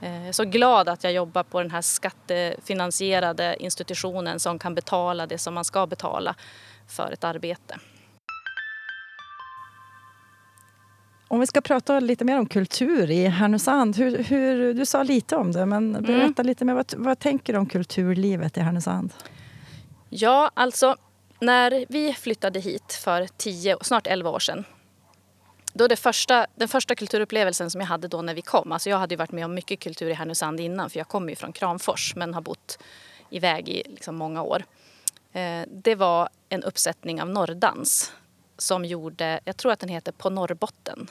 Jag 0.00 0.28
är 0.28 0.32
så 0.32 0.44
glad 0.44 0.88
att 0.88 1.04
jag 1.04 1.12
jobbar 1.12 1.42
på 1.42 1.62
den 1.62 1.70
här 1.70 1.82
skattefinansierade 1.82 3.56
institutionen 3.60 4.40
som 4.40 4.58
kan 4.58 4.74
betala 4.74 5.26
det 5.26 5.38
som 5.38 5.54
man 5.54 5.64
ska 5.64 5.86
betala 5.86 6.34
för 6.88 7.12
ett 7.12 7.24
arbete. 7.24 7.78
Om 11.28 11.40
vi 11.40 11.46
ska 11.46 11.60
prata 11.60 12.00
lite 12.00 12.24
mer 12.24 12.38
om 12.38 12.46
kultur 12.46 13.10
i 13.10 13.26
Härnösand. 13.26 13.96
Hur, 13.96 14.18
hur 14.18 14.74
du 14.74 14.86
sa 14.86 15.02
lite 15.02 15.36
om 15.36 15.52
det, 15.52 15.66
men 15.66 15.92
berätta 15.92 16.42
mm. 16.42 16.46
lite 16.46 16.64
mer. 16.64 16.74
Vad, 16.74 16.94
vad 16.96 17.18
tänker 17.18 17.52
du 17.52 17.58
om 17.58 17.66
kulturlivet 17.66 18.56
i 18.56 18.60
Härnösand? 18.60 19.12
Ja, 20.08 20.50
alltså 20.54 20.96
när 21.40 21.86
vi 21.88 22.12
flyttade 22.12 22.60
hit 22.60 22.92
för 22.92 23.28
tio, 23.36 23.76
snart 23.82 24.06
11 24.06 24.30
år 24.30 24.38
sedan 24.38 24.64
då 25.76 25.88
det 25.88 25.96
första, 25.96 26.46
den 26.54 26.68
första 26.68 26.94
kulturupplevelsen 26.94 27.70
som 27.70 27.80
jag 27.80 27.88
hade 27.88 28.08
då 28.08 28.22
när 28.22 28.34
vi 28.34 28.42
kom, 28.42 28.72
alltså 28.72 28.90
jag 28.90 28.98
hade 28.98 29.14
ju 29.14 29.16
varit 29.16 29.32
med 29.32 29.44
om 29.44 29.54
mycket 29.54 29.80
kultur 29.80 30.10
i 30.10 30.12
Härnösand 30.12 30.60
innan 30.60 30.90
för 30.90 30.98
jag 30.98 31.08
kommer 31.08 31.28
ju 31.28 31.36
från 31.36 31.52
Kramfors 31.52 32.16
men 32.16 32.34
har 32.34 32.40
bott 32.40 32.78
iväg 33.30 33.68
i 33.68 33.82
liksom 33.86 34.16
många 34.16 34.42
år. 34.42 34.64
Eh, 35.32 35.62
det 35.68 35.94
var 35.94 36.28
en 36.48 36.62
uppsättning 36.62 37.22
av 37.22 37.28
norrdans 37.28 38.12
som 38.58 38.84
gjorde, 38.84 39.40
jag 39.44 39.56
tror 39.56 39.72
att 39.72 39.80
den 39.80 39.88
heter 39.88 40.12
På 40.12 40.30
Norrbotten. 40.30 41.10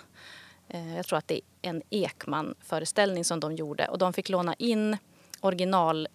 Eh, 0.68 0.96
jag 0.96 1.06
tror 1.06 1.20
att 1.20 1.28
det 1.28 1.36
är 1.36 1.70
en 1.70 1.82
Ekman-föreställning 1.90 3.26
som 3.26 3.40
de 3.40 3.56
gjorde 3.56 3.88
och 3.88 3.98
de 3.98 4.14
fick 4.14 4.30
låna 4.30 4.54
in 4.54 4.98
original 5.42 6.08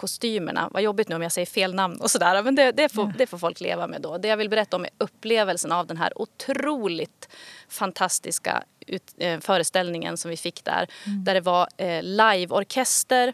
kostymerna. 0.00 0.68
Vad 0.72 0.82
jobbigt 0.82 1.08
nu 1.08 1.14
om 1.14 1.22
jag 1.22 1.32
säger 1.32 1.46
fel 1.46 1.74
namn 1.74 2.00
och 2.00 2.10
sådär. 2.10 2.42
Men 2.42 2.54
det, 2.54 2.72
det, 2.72 2.88
får, 2.88 3.12
det 3.18 3.26
får 3.26 3.38
folk 3.38 3.60
leva 3.60 3.86
med 3.86 4.00
då. 4.00 4.18
Det 4.18 4.28
jag 4.28 4.36
vill 4.36 4.48
berätta 4.48 4.76
om 4.76 4.84
är 4.84 4.90
upplevelsen 4.98 5.72
av 5.72 5.86
den 5.86 5.96
här 5.96 6.12
otroligt 6.22 7.28
fantastiska 7.68 8.62
ut, 8.86 9.14
eh, 9.18 9.40
föreställningen 9.40 10.16
som 10.16 10.30
vi 10.30 10.36
fick 10.36 10.64
där. 10.64 10.86
Mm. 11.06 11.24
Där 11.24 11.34
det 11.34 11.40
var 11.40 11.68
eh, 11.76 12.02
liveorkester 12.02 13.32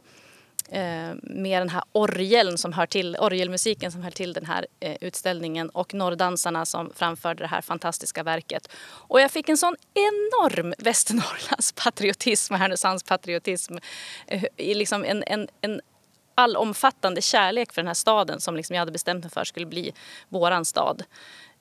eh, 0.69 1.15
med 1.23 1.61
den 1.61 1.69
här 1.69 1.83
orgeln 1.93 2.59
som 2.59 2.73
hör 2.73 2.87
till, 2.87 3.17
orgelmusiken 3.17 3.93
som 3.93 4.03
hör 4.03 4.11
till 4.11 4.33
den 4.33 4.47
här 4.47 4.67
eh, 4.81 4.97
utställningen 5.01 5.69
och 5.71 5.95
norrdansarna 5.95 6.67
som 6.67 6.93
framförde 6.95 7.45
det 7.45 7.49
här 7.49 7.63
fantastiska 7.63 8.23
verket. 8.23 8.69
Och 9.09 9.21
jag 9.21 9.31
fick 9.31 9.49
en 9.49 9.57
sån 9.57 9.77
enorm 9.95 10.75
Västernorrlands 10.79 11.73
patriotism 11.73 12.55
Härnösands 12.55 13.03
patriotism. 13.03 13.77
Eh, 14.27 14.43
liksom 14.57 15.05
en, 15.05 15.23
en, 15.27 15.49
en 15.61 15.81
allomfattande 16.37 17.21
kärlek 17.21 17.73
för 17.73 17.83
den 17.83 17.87
här 17.87 17.95
staden 17.95 18.41
som 18.41 18.57
liksom 18.57 18.75
jag 18.75 18.81
hade 18.81 18.93
bestämt 18.93 19.25
mig 19.25 19.31
för 19.31 19.45
skulle 19.45 19.67
bli 19.67 19.93
våran 20.29 20.65
stad. 20.65 21.03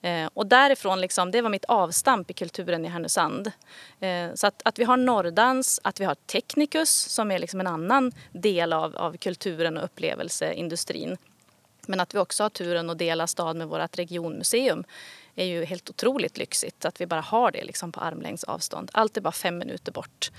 Eh, 0.02 0.28
och 0.34 0.46
därifrån, 0.46 1.00
liksom, 1.00 1.30
det 1.30 1.42
var 1.42 1.50
mitt 1.50 1.64
avstamp 1.64 2.30
i 2.30 2.34
kulturen 2.34 2.84
i 2.84 2.88
Härnösand. 2.88 3.52
Eh, 4.00 4.34
så 4.34 4.46
att, 4.46 4.62
att 4.64 4.78
vi 4.78 4.84
har 4.84 4.96
norrdans, 4.96 5.80
att 5.84 6.00
vi 6.00 6.04
har 6.04 6.14
Technicus 6.14 6.90
som 6.90 7.30
är 7.30 7.38
liksom 7.38 7.60
en 7.60 7.66
annan 7.66 8.12
del 8.32 8.72
av, 8.72 8.96
av 8.96 9.16
kulturen 9.16 9.76
och 9.76 9.84
upplevelseindustrin. 9.84 11.16
Men 11.86 12.00
att 12.00 12.14
vi 12.14 12.18
också 12.18 12.42
har 12.42 12.50
turen 12.50 12.90
att 12.90 12.98
dela 12.98 13.26
stad 13.26 13.56
med 13.56 13.68
vårt 13.68 13.98
regionmuseum 13.98 14.84
är 15.34 15.44
ju 15.44 15.64
helt 15.64 15.90
otroligt 15.90 16.38
lyxigt. 16.38 16.84
Att 16.84 17.00
vi 17.00 17.06
bara 17.06 17.20
har 17.20 17.50
det 17.50 17.64
liksom 17.64 17.92
på 17.92 18.00
armlängds 18.00 18.44
avstånd. 18.44 18.90
Allt 18.92 19.16
är 19.16 19.20
bara 19.20 19.32
fem 19.32 19.58
minuter 19.58 19.92
bort. 19.92 20.30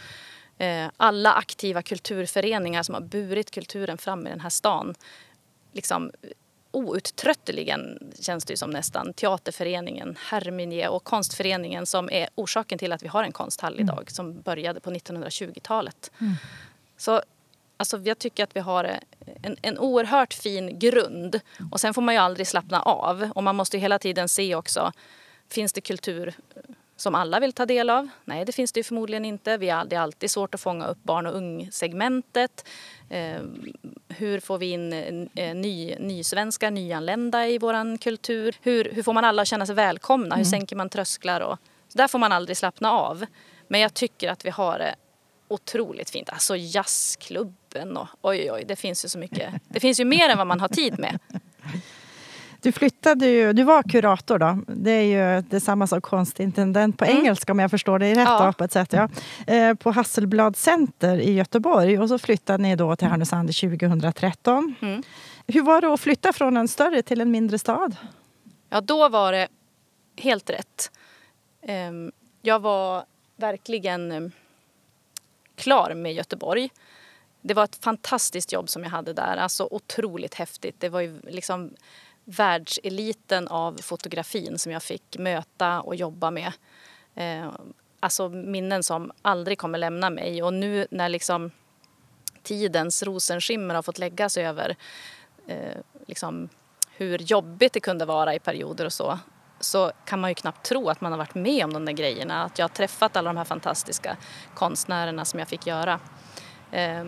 Eh, 0.58 0.90
alla 0.98 1.34
aktiva 1.34 1.82
kulturföreningar 1.82 2.84
som 2.84 2.96
har 2.96 3.02
burit 3.02 3.52
kulturen 3.52 3.98
fram 3.98 4.28
i 4.28 4.30
den 4.30 4.40
här 4.40 4.50
stan. 4.50 4.96
Liksom, 5.74 6.12
outtröttligen 6.72 8.12
känns 8.20 8.46
det 8.46 8.58
som 8.58 8.70
nästan. 8.70 9.14
Teaterföreningen, 9.14 10.18
Herminie 10.20 10.88
och 10.88 11.04
konstföreningen 11.04 11.86
som 11.86 12.10
är 12.10 12.30
orsaken 12.36 12.78
till 12.78 12.92
att 12.92 13.04
vi 13.04 13.08
har 13.08 13.24
en 13.24 13.32
konsthall 13.32 13.74
mm. 13.74 13.86
idag 13.86 14.12
som 14.12 14.42
började 14.42 14.80
på 14.80 14.92
1920-talet. 14.92 16.12
Mm. 16.22 16.34
Så 16.98 17.22
alltså, 17.78 17.98
jag 17.98 18.20
tycker 18.20 18.44
att 18.44 18.56
vi 18.56 18.60
har 18.60 19.00
en, 19.42 19.58
en 19.62 19.78
oerhört 19.78 20.34
fin 20.34 20.80
grund 20.80 21.40
och 21.72 21.80
sen 21.80 21.94
får 21.94 22.02
man 22.02 22.16
ju 22.16 22.20
aldrig 22.20 22.48
slappna 22.48 22.82
av 22.82 23.30
och 23.36 23.44
man 23.44 23.56
måste 23.56 23.78
hela 23.78 24.00
tiden 24.00 24.30
se 24.30 24.56
också 24.56 24.92
Finns 25.50 25.74
det 25.74 25.82
kultur 25.82 26.34
som 26.98 27.16
alla 27.16 27.40
vill 27.40 27.54
ta 27.54 27.66
del 27.66 27.90
av? 27.90 28.10
Nej, 28.26 28.46
det 28.46 28.52
finns 28.52 28.72
det 28.72 28.84
förmodligen 28.84 29.26
inte. 29.26 29.58
Vi 29.58 29.70
är, 29.70 29.86
det 29.86 29.96
är 29.96 30.00
alltid 30.00 30.32
svårt 30.32 30.56
att 30.56 30.62
fånga 30.62 30.88
upp 30.88 31.04
barn 31.04 31.26
och 31.26 31.36
ungsegmentet. 31.36 32.68
Eh, 33.10 33.42
hur 34.08 34.40
får 34.40 34.58
vi 34.58 34.66
in 34.66 34.94
eh, 35.36 35.56
ny, 35.56 35.96
nysvenskar, 36.00 36.72
nyanlända 36.72 37.48
i 37.48 37.58
vår 37.58 37.98
kultur? 37.98 38.56
Hur, 38.62 38.92
hur 38.94 39.04
får 39.04 39.14
man 39.14 39.26
alla 39.26 39.42
att 39.42 39.48
känna 39.48 39.66
sig 39.66 39.76
välkomna? 39.76 40.26
Mm. 40.26 40.38
Hur 40.38 40.46
sänker 40.46 40.76
man 40.76 40.90
trösklar? 40.90 41.42
Och, 41.42 41.58
så 41.88 41.98
där 41.98 42.08
får 42.08 42.20
man 42.20 42.32
aldrig 42.32 42.58
slappna 42.58 42.92
av. 42.92 43.26
Men 43.68 43.82
jag 43.82 43.94
tycker 43.94 44.30
att 44.30 44.46
vi 44.46 44.50
har 44.50 44.80
det 44.80 44.96
otroligt 45.48 46.10
fint. 46.10 46.30
Alltså 46.30 46.56
jazzklubben 46.56 47.98
och 47.98 48.08
oj, 48.22 48.40
oj, 48.40 48.52
oj, 48.52 48.64
det 48.68 48.76
finns 48.76 49.06
ju 49.06 49.10
så 49.10 49.20
mycket. 49.20 49.54
Det 49.68 49.80
finns 49.80 50.00
ju 50.00 50.06
mer 50.06 50.30
än 50.30 50.38
vad 50.38 50.48
man 50.48 50.60
har 50.60 50.68
tid 50.68 51.00
med. 51.00 51.20
Du 52.68 52.72
flyttade 52.72 53.28
ju, 53.28 53.54
du 53.54 53.64
var 53.64 53.84
kurator 53.84 54.40
då. 54.40 54.60
Det 54.68 54.92
är 54.92 55.36
ju 55.36 55.42
detsamma 55.42 55.88
som 55.88 56.02
konstintendent 56.02 56.98
på 56.98 57.06
mm. 57.06 57.18
engelska 57.18 57.52
om 57.52 57.60
jag 57.60 57.72
förstår 57.72 58.00
dig 58.00 58.14
rätt. 58.14 58.28
Ja. 58.28 58.46
Då, 58.46 58.54
på 58.54 58.64
ett 58.64 58.72
sätt, 58.72 58.94
ja. 58.94 59.10
Eh, 59.54 59.74
på 59.74 59.92
Hasselblad 59.92 60.56
Center 60.56 61.18
i 61.18 61.34
Göteborg 61.34 62.00
och 62.00 62.10
så 62.10 62.20
flyttade 62.20 62.64
ni 62.64 62.76
då 62.76 62.96
till 62.96 63.08
Härnösand 63.08 63.56
2013. 63.56 64.76
Mm. 64.82 65.04
Hur 65.48 65.62
var 65.62 65.82
det 65.82 65.94
att 65.94 66.00
flytta 66.00 66.34
från 66.34 66.58
en 66.58 66.68
större 66.68 67.02
till 67.02 67.22
en 67.22 67.32
mindre 67.32 67.60
stad? 67.60 67.96
Ja, 68.70 68.82
då 68.82 69.10
var 69.10 69.32
det 69.32 69.48
helt 70.18 70.50
rätt. 70.50 70.92
Ehm, 71.62 72.12
jag 72.42 72.60
var 72.60 73.04
verkligen 73.36 74.12
ehm, 74.12 74.32
klar 75.56 75.94
med 75.94 76.14
Göteborg. 76.14 76.70
Det 77.42 77.54
var 77.54 77.64
ett 77.64 77.84
fantastiskt 77.84 78.52
jobb 78.52 78.70
som 78.70 78.84
jag 78.84 78.90
hade 78.90 79.14
där. 79.14 79.38
Alltså 79.38 79.68
otroligt 79.72 80.34
häftigt. 80.34 80.76
Det 80.80 80.90
var 80.90 81.02
ju 81.02 81.22
liksom 81.24 81.72
världseliten 82.30 83.48
av 83.48 83.78
fotografin 83.82 84.60
som 84.60 84.72
jag 84.72 84.84
fick 84.84 85.18
möta 85.18 85.82
och 85.82 85.96
jobba 85.96 86.32
med. 86.32 86.52
Eh, 87.16 87.52
alltså 88.00 88.30
minnen 88.30 88.84
som 88.84 89.12
aldrig 89.22 89.58
kommer 89.58 89.78
lämna 89.78 90.10
mig. 90.10 90.44
Och 90.44 90.54
nu 90.54 90.88
när 90.92 91.10
liksom 91.10 91.52
tidens 92.44 93.04
rosenskimmer 93.04 93.76
har 93.76 93.82
fått 93.82 94.00
läggas 94.00 94.38
över 94.38 94.76
eh, 95.48 95.78
liksom 96.08 96.50
hur 96.92 97.18
jobbigt 97.18 97.74
det 97.74 97.80
kunde 97.80 98.06
vara 98.06 98.36
i 98.36 98.40
perioder 98.40 98.86
och 98.86 98.94
så 98.94 99.20
så 99.60 99.92
kan 100.06 100.20
man 100.20 100.32
ju 100.32 100.36
knappt 100.36 100.66
tro 100.66 100.90
att 100.90 101.02
man 101.02 101.12
har 101.12 101.18
varit 101.18 101.36
med 101.36 101.64
om 101.64 101.74
de 101.74 101.86
där 101.86 101.94
grejerna. 101.94 102.44
Att 102.44 102.60
jag 102.60 102.64
har 102.64 102.70
träffat 102.70 103.18
alla 103.18 103.30
de 103.30 103.38
här 103.38 103.46
fantastiska 103.46 104.18
konstnärerna 104.54 105.26
som 105.26 105.40
jag 105.40 105.48
fick 105.48 105.68
göra. 105.68 106.00
Eh, 106.72 107.04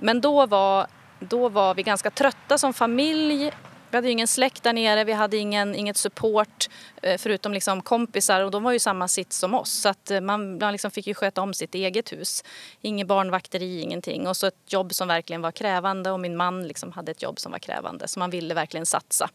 men 0.00 0.20
då 0.20 0.46
var, 0.46 0.86
då 1.20 1.48
var 1.48 1.74
vi 1.74 1.82
ganska 1.82 2.10
trötta 2.10 2.58
som 2.58 2.74
familj 2.74 3.52
vi 3.94 3.96
hade 3.96 4.10
ingen 4.10 4.28
släkt 4.28 4.62
där 4.62 4.72
nere, 4.72 5.04
vi 5.04 5.12
hade 5.12 5.36
ingen, 5.36 5.74
inget 5.74 5.96
support 5.96 6.68
eh, 7.02 7.18
förutom 7.18 7.52
liksom 7.52 7.82
kompisar 7.82 8.40
och 8.40 8.50
de 8.50 8.62
var 8.62 8.72
ju 8.72 8.78
samma 8.78 9.08
sitt 9.08 9.32
som 9.32 9.54
oss. 9.54 9.72
Så 9.72 9.88
att 9.88 10.10
eh, 10.10 10.20
man, 10.20 10.58
man 10.58 10.72
liksom 10.72 10.90
fick 10.90 11.06
ju 11.06 11.14
sköta 11.14 11.42
om 11.42 11.54
sitt 11.54 11.74
eget 11.74 12.12
hus. 12.12 12.44
Inget 12.80 13.06
barnvakteri, 13.06 13.80
ingenting. 13.80 14.26
Och 14.26 14.36
så 14.36 14.46
ett 14.46 14.72
jobb 14.72 14.94
som 14.94 15.08
verkligen 15.08 15.42
var 15.42 15.50
krävande 15.50 16.10
och 16.10 16.20
min 16.20 16.36
man 16.36 16.68
liksom 16.68 16.92
hade 16.92 17.10
ett 17.10 17.22
jobb 17.22 17.40
som 17.40 17.52
var 17.52 17.58
krävande. 17.58 18.08
Så 18.08 18.18
man 18.18 18.30
ville 18.30 18.54
verkligen 18.54 18.86
satsa. 18.86 19.30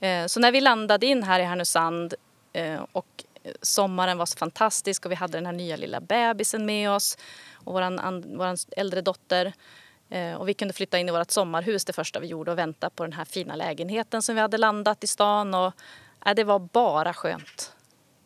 Eh, 0.00 0.26
så 0.26 0.40
när 0.40 0.52
vi 0.52 0.60
landade 0.60 1.06
in 1.06 1.22
här 1.22 1.40
i 1.40 1.44
Härnösand 1.44 2.14
och 2.92 3.24
sommaren 3.62 4.18
var 4.18 4.26
så 4.26 4.36
fantastisk 4.36 5.04
och 5.04 5.10
vi 5.10 5.14
hade 5.14 5.38
den 5.38 5.46
här 5.46 5.52
nya 5.52 5.76
lilla 5.76 6.00
bebisen 6.00 6.66
med 6.66 6.90
oss 6.90 7.18
och 7.54 7.72
vår 7.72 8.36
våran 8.36 8.56
äldre 8.76 9.00
dotter 9.00 9.52
och 10.38 10.48
vi 10.48 10.54
kunde 10.54 10.74
flytta 10.74 10.98
in 10.98 11.08
i 11.08 11.12
vårt 11.12 11.30
sommarhus 11.30 11.84
det 11.84 11.92
första 11.92 12.20
vi 12.20 12.26
gjorde 12.26 12.50
och 12.50 12.58
vänta 12.58 12.90
på 12.90 13.02
den 13.02 13.12
här 13.12 13.24
fina 13.24 13.56
lägenheten 13.56 14.22
som 14.22 14.34
vi 14.34 14.40
hade 14.40 14.58
landat 14.58 15.04
i 15.04 15.06
stan. 15.06 15.54
Och, 15.54 15.72
äh, 16.26 16.34
det 16.34 16.44
var 16.44 16.58
bara 16.58 17.14
skönt. 17.14 17.72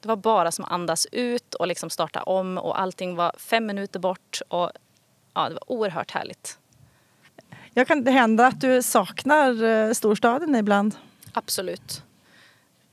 det 0.00 0.08
var 0.08 0.16
bara 0.16 0.52
som 0.52 0.64
att 0.64 0.72
andas 0.72 1.06
ut 1.12 1.54
och 1.54 1.66
liksom 1.66 1.90
starta 1.90 2.22
om 2.22 2.58
och 2.58 2.80
allting 2.80 3.16
var 3.16 3.32
fem 3.38 3.66
minuter 3.66 4.00
bort 4.00 4.40
och 4.49 4.70
ja, 5.34 5.49
det 5.49 5.54
var 5.54 5.72
oerhört 5.72 6.10
härligt. 6.10 6.58
Jag 7.75 7.87
kan 7.87 8.04
det 8.04 8.10
hända 8.10 8.46
att 8.46 8.60
du 8.60 8.82
saknar 8.82 9.62
eh, 9.62 9.92
storstaden 9.92 10.54
ibland? 10.54 10.96
Absolut. 11.32 12.02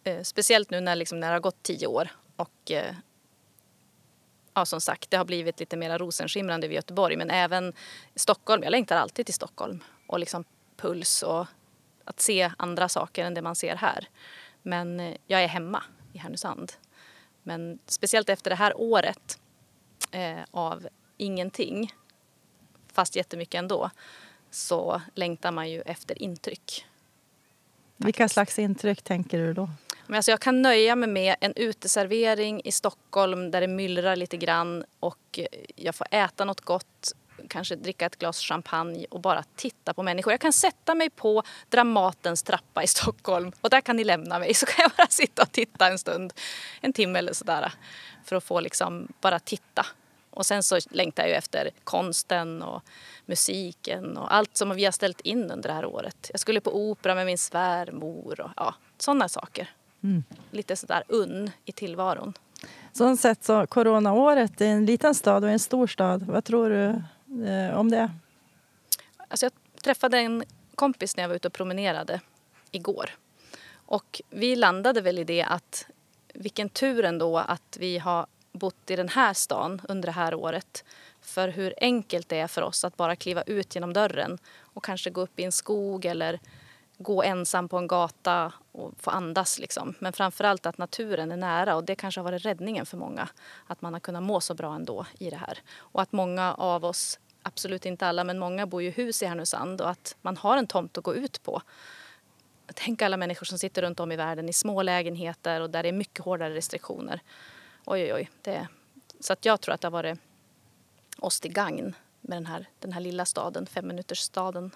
Eh, 0.04 0.22
speciellt 0.22 0.72
nu 0.72 0.82
när, 0.82 0.96
liksom, 0.96 1.20
när 1.20 1.28
det 1.28 1.34
har 1.34 1.40
gått 1.40 1.64
tio 1.64 1.88
år 1.88 2.10
och 2.36 2.72
eh, 2.72 2.96
ja, 4.58 4.66
som 4.66 4.82
sagt, 4.82 5.12
det 5.12 5.18
har 5.18 5.26
blivit 5.26 5.60
lite 5.60 5.78
mer 5.78 5.98
rosenskimrande 5.98 6.68
vid 6.68 6.76
Göteborg 6.76 7.18
men 7.18 7.30
även 7.30 7.74
Stockholm. 8.16 8.64
Jag 8.64 8.72
längtar 8.72 8.96
alltid 8.96 9.26
till 9.26 9.36
Stockholm 9.36 9.84
och 10.08 10.20
liksom 10.20 10.44
puls 10.78 11.24
och 11.24 11.48
att 12.06 12.20
se 12.20 12.52
andra 12.58 12.90
saker 12.90 13.26
än 13.26 13.34
det 13.34 13.42
man 13.42 13.56
ser 13.56 13.76
här. 13.76 14.10
Men 14.62 15.00
eh, 15.00 15.16
jag 15.28 15.44
är 15.44 15.48
hemma 15.48 15.84
i 16.14 16.18
Härnösand. 16.18 16.74
Men 17.44 17.80
speciellt 17.86 18.30
efter 18.30 18.50
det 18.50 18.56
här 18.56 18.78
året 18.78 19.40
eh, 20.12 20.40
av 20.52 20.88
ingenting, 21.18 21.94
fast 22.94 23.16
jättemycket 23.16 23.60
ändå, 23.60 23.90
så 24.52 25.02
längtar 25.16 25.52
man 25.52 25.70
ju 25.70 25.82
efter 25.82 26.22
intryck. 26.22 26.86
Vilka 27.98 28.30
slags 28.30 28.60
intryck 28.60 29.02
tänker 29.02 29.38
du 29.38 29.54
då? 29.54 29.70
Men 30.08 30.18
alltså 30.18 30.32
jag 30.32 30.40
kan 30.40 30.62
nöja 30.62 30.96
mig 30.96 31.10
med 31.10 31.36
en 31.42 31.54
uteservering 31.56 32.62
i 32.64 32.72
Stockholm 32.72 33.52
där 33.52 33.62
det 33.62 33.68
myllrar 33.68 34.16
lite 34.16 34.38
grann 34.38 34.86
och 35.00 35.40
jag 35.76 35.96
får 35.96 36.08
äta 36.12 36.46
något 36.46 36.62
gott, 36.62 37.14
kanske 37.50 37.76
dricka 37.76 38.06
ett 38.06 38.20
glas 38.20 38.40
champagne 38.40 39.06
och 39.10 39.22
bara 39.22 39.44
titta 39.56 39.94
på 39.94 40.04
människor. 40.04 40.34
Jag 40.34 40.42
kan 40.42 40.54
sätta 40.54 40.96
mig 40.96 41.10
på 41.10 41.44
Dramatens 41.70 42.44
trappa 42.44 42.84
i 42.84 42.88
Stockholm 42.88 43.52
och 43.62 43.70
där 43.70 43.82
kan 43.82 43.96
ni 43.96 44.04
lämna 44.04 44.40
mig 44.40 44.54
så 44.54 44.66
kan 44.66 44.84
jag 44.84 44.92
bara 44.98 45.08
sitta 45.08 45.42
och 45.42 45.52
titta 45.52 45.88
en 45.88 46.00
stund, 46.00 46.34
en 46.82 46.94
timme 46.94 47.20
eller 47.20 47.34
sådär 47.34 47.72
för 48.26 48.36
att 48.36 48.44
få 48.44 48.60
liksom 48.60 49.08
bara 49.22 49.40
titta. 49.40 49.86
Och 50.30 50.46
sen 50.46 50.64
så 50.64 50.80
längtar 50.90 51.24
jag 51.24 51.30
ju 51.30 51.36
efter 51.36 51.70
konsten 51.84 52.62
och 52.64 52.84
musiken 53.26 54.18
och 54.18 54.34
allt 54.34 54.58
som 54.58 54.76
vi 54.76 54.86
har 54.86 54.92
ställt 54.92 55.22
in 55.22 55.52
under 55.52 55.70
det 55.70 55.76
här 55.76 55.86
året. 55.86 56.30
Jag 56.32 56.40
skulle 56.40 56.62
på 56.62 56.78
opera 56.78 57.16
med 57.16 57.26
min 57.26 57.38
svärmor 57.38 58.42
och 58.42 58.52
ja, 58.56 58.76
sådana 58.98 59.30
saker. 59.30 59.70
Mm. 60.04 60.24
Lite 60.52 60.76
sådär 60.76 61.04
unn 61.08 61.52
i 61.66 61.72
tillvaron. 61.72 62.34
Så 62.94 63.18
sett 63.18 63.44
så 63.44 63.68
coronaåret 63.68 64.62
i 64.62 64.66
en 64.66 64.86
liten 64.86 65.16
stad 65.16 65.44
och 65.44 65.50
en 65.50 65.60
stor 65.60 65.88
stad, 65.88 66.24
vad 66.24 66.44
tror 66.44 66.70
du 66.70 66.86
eh, 67.48 67.80
om 67.80 67.92
det? 67.92 68.12
Alltså 69.28 69.46
jag 69.46 69.54
träffade 69.84 70.18
en 70.18 70.44
kompis 70.76 71.18
när 71.18 71.24
jag 71.24 71.30
var 71.30 71.36
ute 71.36 71.48
och 71.48 71.54
promenerade 71.54 72.22
igår. 72.72 73.10
Och 73.74 74.22
vi 74.30 74.56
landade 74.56 75.02
väl 75.02 75.20
i 75.20 75.24
det 75.24 75.44
att 75.44 75.86
vilken 76.34 76.70
tur 76.70 77.06
ändå 77.06 77.38
att 77.38 77.78
vi 77.80 77.98
har 77.98 78.28
bott 78.52 78.92
i 78.92 78.96
den 78.96 79.10
här 79.10 79.34
stan 79.34 79.82
under 79.90 80.06
det 80.06 80.12
här 80.12 80.34
året. 80.34 80.84
För 81.22 81.50
hur 81.50 81.74
enkelt 81.82 82.30
det 82.30 82.40
är 82.40 82.48
för 82.48 82.62
oss 82.62 82.86
att 82.86 82.98
bara 82.98 83.16
kliva 83.16 83.42
ut 83.42 83.76
genom 83.76 83.94
dörren 83.94 84.38
och 84.60 84.84
kanske 84.84 85.10
gå 85.10 85.22
upp 85.22 85.40
i 85.40 85.44
en 85.44 85.52
skog 85.52 86.06
eller 86.06 86.40
gå 86.98 87.24
ensam 87.24 87.70
på 87.70 87.78
en 87.78 87.88
gata 87.88 88.54
och 88.72 88.94
få 89.00 89.12
andas. 89.12 89.60
Liksom. 89.60 89.94
Men 90.00 90.14
framförallt 90.14 90.66
att 90.66 90.78
naturen 90.78 91.32
är 91.32 91.38
nära 91.38 91.76
och 91.76 91.84
det 91.84 91.96
kanske 91.96 92.20
har 92.20 92.24
varit 92.24 92.46
räddningen 92.46 92.86
för 92.86 92.98
många. 92.98 93.30
Att 93.68 93.82
man 93.82 93.94
har 93.94 94.00
kunnat 94.00 94.24
må 94.24 94.42
så 94.42 94.54
bra 94.54 94.76
ändå 94.76 95.06
i 95.20 95.30
det 95.30 95.38
här. 95.38 95.60
Och 95.76 96.02
att 96.02 96.12
många 96.12 96.54
av 96.54 96.86
oss, 96.86 97.20
absolut 97.42 97.86
inte 97.86 98.08
alla, 98.08 98.24
men 98.24 98.40
många 98.40 98.66
bor 98.66 98.82
ju 98.82 98.88
i 98.88 98.92
hus 98.92 99.24
i 99.24 99.26
Härnösand 99.26 99.82
och 99.82 99.90
att 99.90 100.16
man 100.22 100.38
har 100.38 100.58
en 100.58 100.68
tomt 100.68 100.98
att 100.98 101.04
gå 101.04 101.16
ut 101.16 101.44
på. 101.44 101.62
Tänk 102.74 103.02
alla 103.02 103.18
människor 103.18 103.46
som 103.46 103.60
sitter 103.60 103.82
runt 103.82 104.00
om 104.00 104.12
i 104.12 104.16
världen 104.16 104.50
i 104.50 104.54
små 104.54 104.82
lägenheter 104.82 105.62
och 105.62 105.70
där 105.70 105.84
det 105.84 105.90
är 105.90 105.94
mycket 105.94 106.26
hårdare 106.26 106.54
restriktioner. 106.54 107.22
Oj, 107.86 108.04
oj, 108.04 108.14
oj. 108.14 108.30
Det, 108.42 108.68
så 109.20 109.34
att 109.34 109.46
jag 109.46 109.62
tror 109.62 109.74
att 109.74 109.82
det 109.82 109.88
har 109.88 109.92
varit 109.92 110.20
oss 111.18 111.40
till 111.40 111.54
gagn 111.54 111.96
med 112.22 112.38
den 112.38 112.46
här, 112.46 112.70
den 112.80 112.94
här 112.94 113.02
lilla 113.02 113.26
staden, 113.26 113.66
femminutersstaden. 113.66 114.72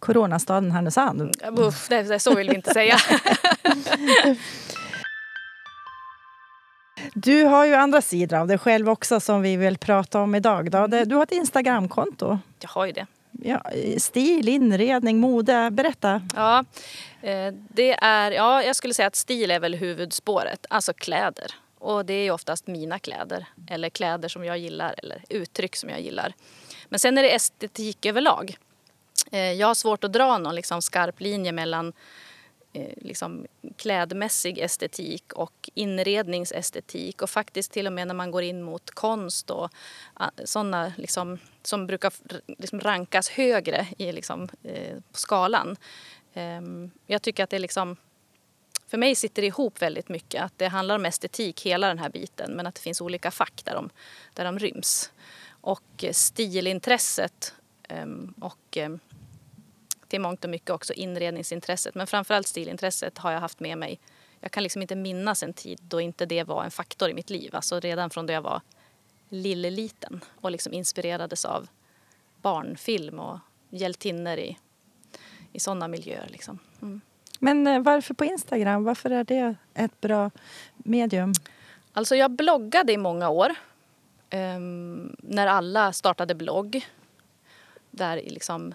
Coronastaden 0.00 0.70
Härnösand. 0.70 1.36
Uff, 1.56 1.88
det, 1.88 2.20
så 2.20 2.34
vill 2.34 2.48
vi 2.48 2.54
inte 2.54 2.74
säga. 2.74 2.96
Du 7.14 7.44
har 7.44 7.66
ju 7.66 7.74
andra 7.74 8.02
sidor 8.02 8.38
av 8.38 8.46
dig 8.46 8.58
själv 8.58 8.88
också 8.88 9.20
som 9.20 9.42
vi 9.42 9.56
vill 9.56 9.78
prata 9.78 10.20
om 10.20 10.34
idag. 10.34 10.70
Då. 10.70 10.86
Du 10.86 11.14
har 11.14 11.22
ett 11.22 11.32
Instagramkonto. 11.32 12.38
Jag 12.60 12.68
har 12.68 12.86
ju 12.86 12.92
det. 12.92 13.06
Ja, 13.30 13.62
stil, 13.98 14.48
inredning, 14.48 15.18
mode. 15.18 15.70
Berätta. 15.70 16.22
Ja, 16.34 16.64
eh, 17.22 17.54
det 17.68 17.92
är, 17.92 18.30
ja, 18.30 18.62
jag 18.62 18.76
skulle 18.76 18.94
säga 18.94 19.06
att 19.08 19.16
stil 19.16 19.50
är 19.50 19.60
väl 19.60 19.74
huvudspåret, 19.74 20.66
alltså 20.70 20.92
kläder. 20.92 21.54
Och 21.78 22.06
det 22.06 22.14
är 22.14 22.30
oftast 22.30 22.66
mina 22.66 22.98
kläder, 22.98 23.46
eller 23.70 23.90
kläder 23.90 24.28
som 24.28 24.44
jag 24.44 24.58
gillar, 24.58 24.94
eller 24.98 25.22
uttryck 25.28 25.76
som 25.76 25.90
jag 25.90 26.00
gillar. 26.00 26.32
Men 26.88 27.00
sen 27.00 27.18
är 27.18 27.22
det 27.22 27.34
estetik 27.34 28.06
överlag. 28.06 28.56
Eh, 29.32 29.52
jag 29.52 29.66
har 29.66 29.74
svårt 29.74 30.04
att 30.04 30.12
dra 30.12 30.38
någon 30.38 30.54
liksom 30.54 30.82
skarp 30.82 31.20
linje 31.20 31.52
mellan 31.52 31.92
eh, 32.72 32.92
liksom 32.96 33.46
klädmässig 33.76 34.58
estetik 34.58 35.32
och 35.32 35.70
inredningsestetik 35.74 37.22
och 37.22 37.30
faktiskt 37.30 37.72
till 37.72 37.86
och 37.86 37.92
med 37.92 38.06
när 38.06 38.14
man 38.14 38.30
går 38.30 38.42
in 38.42 38.62
mot 38.62 38.90
konst 38.90 39.50
och 39.50 39.70
ah, 40.14 40.30
sådana 40.44 40.92
liksom, 40.96 41.38
som 41.62 41.86
brukar 41.86 42.12
liksom 42.58 42.80
rankas 42.80 43.28
högre 43.28 43.86
i 43.98 44.12
liksom, 44.12 44.48
eh, 44.62 44.96
på 45.12 45.18
skalan. 45.18 45.76
Ehm, 46.34 46.90
jag 47.06 47.22
tycker 47.22 47.44
att 47.44 47.50
det 47.50 47.58
liksom 47.58 47.96
för 48.90 48.98
mig 48.98 49.14
sitter 49.14 49.42
det 49.42 49.48
ihop 49.48 49.82
väldigt 49.82 50.08
mycket. 50.08 50.42
Att 50.42 50.58
det 50.58 50.68
handlar 50.68 50.94
om 50.94 51.06
estetik, 51.06 51.66
hela 51.66 51.88
den 51.88 51.98
här 51.98 52.08
biten, 52.08 52.52
men 52.52 52.66
att 52.66 52.74
det 52.74 52.80
finns 52.80 53.00
olika 53.00 53.30
fack 53.30 53.62
där 53.64 53.74
de, 53.74 53.90
där 54.34 54.44
de 54.44 54.58
ryms. 54.58 55.12
Och 55.60 56.04
eh, 56.04 56.12
stilintresset 56.12 57.54
eh, 57.88 58.06
och 58.40 58.76
eh, 58.76 58.90
till 60.10 60.20
mångt 60.20 60.44
och 60.44 60.50
mycket 60.50 60.70
också 60.70 60.92
inredningsintresset. 60.92 61.94
Men 61.94 62.06
framförallt 62.06 62.46
stilintresset 62.46 63.18
har 63.18 63.32
jag 63.32 63.40
haft 63.40 63.60
med 63.60 63.78
mig. 63.78 64.00
Jag 64.40 64.50
kan 64.50 64.62
liksom 64.62 64.82
inte 64.82 64.96
minnas 64.96 65.42
en 65.42 65.52
tid 65.52 65.80
då 65.82 66.00
inte 66.00 66.26
det 66.26 66.44
var 66.44 66.64
en 66.64 66.70
faktor 66.70 67.10
i 67.10 67.14
mitt 67.14 67.30
liv. 67.30 67.54
Alltså 67.54 67.80
redan 67.80 68.10
från 68.10 68.26
då 68.26 68.32
jag 68.32 68.42
var 68.42 68.60
lilleliten 69.28 70.20
och 70.40 70.50
liksom 70.50 70.72
inspirerades 70.72 71.44
av 71.44 71.68
barnfilm 72.42 73.18
och 73.18 73.38
hjältinnor 73.70 74.36
i, 74.36 74.58
i 75.52 75.60
sådana 75.60 75.88
miljöer. 75.88 76.28
Liksom. 76.28 76.58
Mm. 76.82 77.00
Men 77.38 77.66
eh, 77.66 77.80
varför 77.80 78.14
på 78.14 78.24
Instagram? 78.24 78.84
Varför 78.84 79.10
är 79.10 79.24
det 79.24 79.54
ett 79.74 80.00
bra 80.00 80.30
medium? 80.76 81.32
Alltså 81.92 82.16
jag 82.16 82.30
bloggade 82.30 82.92
i 82.92 82.96
många 82.96 83.28
år. 83.28 83.54
Um, 84.32 85.16
när 85.18 85.46
alla 85.46 85.92
startade 85.92 86.34
blogg. 86.34 86.86
Där 87.90 88.16
liksom 88.26 88.74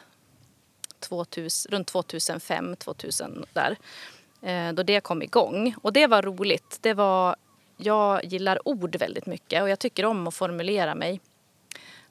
2000, 1.00 1.72
runt 1.72 1.88
2005, 1.88 2.76
2000 2.76 3.46
där. 3.54 3.78
Eh, 4.42 4.74
då 4.74 4.84
det 4.84 5.00
kom 5.00 5.22
igång. 5.22 5.76
Och 5.82 5.94
det 5.94 6.08
var 6.08 6.22
roligt. 6.22 6.78
Det 6.82 6.94
var, 6.94 7.36
jag 7.78 8.26
gillar 8.26 8.68
ord 8.68 8.96
väldigt 8.96 9.26
mycket 9.26 9.62
och 9.62 9.70
jag 9.70 9.80
tycker 9.80 10.06
om 10.06 10.28
att 10.28 10.36
formulera 10.36 10.96
mig. 10.96 11.22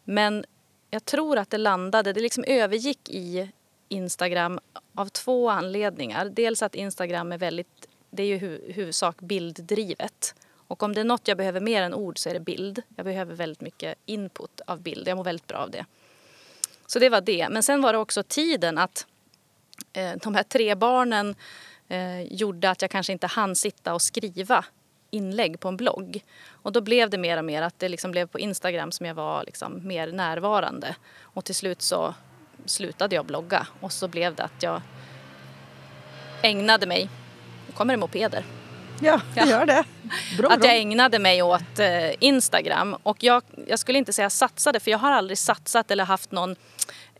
Men 0.05 0.45
jag 0.91 1.05
tror 1.05 1.39
att 1.39 1.51
det 1.51 1.59
landade, 1.59 2.13
det 2.13 2.21
liksom 2.21 2.45
övergick 2.47 3.11
i 3.11 3.51
Instagram 3.89 4.61
av 4.95 5.09
två 5.09 5.51
anledningar. 5.51 6.25
Dels 6.25 6.63
att 6.63 6.75
Instagram 6.75 7.33
är 7.33 7.39
väldigt, 7.39 7.89
det 8.11 8.23
är 8.23 8.27
ju 8.27 8.39
hu 8.39 8.73
huvudsak 8.73 9.21
bilddrivet. 9.21 10.35
Och 10.67 10.83
om 10.83 10.95
det 10.95 11.01
är 11.01 11.05
något 11.05 11.29
jag 11.29 11.37
behöver 11.37 11.61
mer 11.61 11.83
än 11.83 11.95
ord 11.95 12.19
så 12.19 12.29
är 12.29 12.35
det 12.35 12.41
bild. 12.41 12.83
Jag 12.97 13.05
behöver 13.07 13.35
väldigt 13.35 13.61
mycket 13.61 13.99
input 14.07 14.61
av 14.67 14.81
bild. 14.81 15.09
Jag 15.09 15.17
mår 15.17 15.25
väldigt 15.25 15.47
bra 15.47 15.59
av 15.59 15.71
det. 15.71 15.85
Så 16.87 16.99
det 16.99 17.09
var 17.09 17.21
det. 17.21 17.49
Men 17.51 17.63
sen 17.63 17.83
var 17.83 17.93
det 17.93 17.99
också 17.99 18.23
tiden 18.23 18.79
att 18.79 19.07
eh, 19.93 20.13
de 20.23 20.35
här 20.35 20.43
tre 20.43 20.75
barnen 20.75 21.35
eh, 21.89 22.23
gjorde 22.23 22.71
att 22.71 22.83
jag 22.83 22.91
kanske 22.91 23.13
inte 23.13 23.27
hann 23.27 23.57
sitta 23.57 23.95
och 23.95 24.03
skriva 24.03 24.65
inlägg 25.11 25.61
på 25.61 25.69
en 25.69 25.77
blogg. 25.77 26.25
Och 26.49 26.73
då 26.73 26.81
blev 26.81 27.11
det 27.11 27.19
mer 27.19 27.39
och 27.39 27.45
mer 27.45 27.63
att 27.63 27.79
det 27.79 27.89
liksom 27.89 28.11
blev 28.11 28.27
på 28.27 28.39
Instagram 28.39 28.93
som 28.93 29.07
jag 29.07 29.15
var 29.15 29.45
liksom 29.45 29.87
mer 29.87 30.13
närvarande. 30.13 30.97
Och 31.21 31.45
till 31.45 31.55
slut 31.55 31.83
så 31.83 32.15
slutade 32.67 33.15
jag 33.15 33.27
blogga 33.27 33.67
och 33.81 33.93
så 33.93 34.09
blev 34.09 34.35
det 34.35 34.43
att 34.43 34.63
jag 34.63 34.83
ägnade 36.43 36.87
mig, 36.87 37.09
nu 37.67 37.73
kommer 37.73 37.95
det 37.95 38.01
mopeder. 38.01 38.45
Ja, 39.01 39.21
det 39.35 39.41
gör 39.41 39.67
det. 39.67 39.85
Bra, 40.39 40.51
att 40.51 40.65
jag 40.65 40.77
ägnade 40.77 41.19
mig 41.19 41.43
åt 41.43 41.79
eh, 41.79 42.25
Instagram. 42.25 42.97
Och 43.03 43.23
jag, 43.23 43.43
jag, 43.67 43.79
skulle 43.79 43.99
inte 43.99 44.13
säga 44.13 44.31
satsade 44.31 44.81
för 44.81 44.91
jag 44.91 44.99
har 44.99 45.13
aldrig 45.13 45.39
satsat 45.39 45.91
eller 45.91 46.05
haft 46.05 46.33
någon 46.33 46.57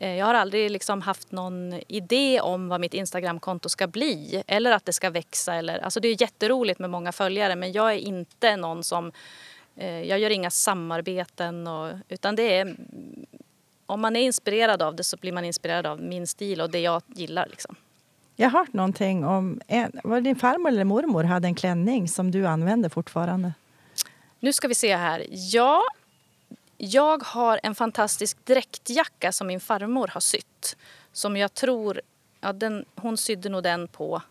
eh, 0.01 0.15
jag 0.17 0.27
har 0.27 0.35
aldrig 0.35 0.71
liksom 0.71 1.03
haft 1.03 1.33
någon 1.33 1.81
idé 1.89 2.41
om 2.41 2.69
vad 2.69 2.81
mitt 2.81 2.95
Instagramkonto 2.95 3.69
ska 3.69 3.87
bli 3.87 4.43
eller 4.47 4.73
att 4.73 4.85
det 4.85 4.93
ska 4.93 5.11
växa. 5.11 5.55
Eller, 5.55 5.79
alltså 5.79 6.01
det 6.01 6.09
är 6.09 6.23
jätteroligt 6.23 6.79
med 6.79 6.91
många 6.91 7.13
följare 7.13 7.57
men 7.57 7.73
jag 7.73 7.93
är 7.93 7.99
inte 7.99 8.57
någon 8.57 8.85
som... 8.85 9.13
Eh, 9.77 10.03
jag 10.03 10.19
gör 10.19 10.31
inga 10.31 10.51
samarbeten 10.51 11.67
och, 11.67 11.93
utan 12.09 12.37
det 12.37 12.59
är... 12.59 12.77
Om 13.87 14.01
man 14.01 14.17
är 14.17 14.21
inspirerad 14.21 14.83
av 14.83 14.97
det 14.97 15.05
så 15.05 15.17
blir 15.17 15.33
man 15.33 15.45
inspirerad 15.45 15.87
av 15.87 16.03
min 16.03 16.27
stil 16.27 16.61
och 16.61 16.71
det 16.71 16.81
jag 16.81 17.03
gillar. 17.07 17.47
Liksom. 17.47 17.77
Jag 18.37 18.51
har 18.51 18.59
hört 18.59 18.73
någonting 18.73 19.25
om... 19.25 19.61
En, 19.67 20.01
var 20.05 20.21
din 20.21 20.37
farmor 20.37 20.69
eller 20.69 20.85
mormor 20.85 21.25
hade 21.25 21.49
en 21.49 21.55
klänning 21.55 22.09
som 22.09 22.31
du 22.31 22.47
använder 22.47 22.89
fortfarande? 22.89 23.53
Nu 24.41 24.53
ska 24.53 24.69
vi 24.69 24.75
se 24.75 24.97
här. 24.97 25.27
Ja, 25.31 25.83
jag 26.77 27.23
har 27.25 27.61
en 27.63 27.75
fantastisk 27.75 28.45
dräktjacka 28.45 29.33
som 29.33 29.47
min 29.47 29.61
farmor 29.61 30.09
har 30.09 30.21
sytt. 30.21 30.77
Som 31.13 31.37
jag 31.37 31.55
tror... 31.55 32.01
Ja, 32.41 32.53
den, 32.53 32.85
hon 32.97 33.17
sydde 33.17 33.49
nog 33.49 33.63
den 33.63 33.89
på... 33.89 34.23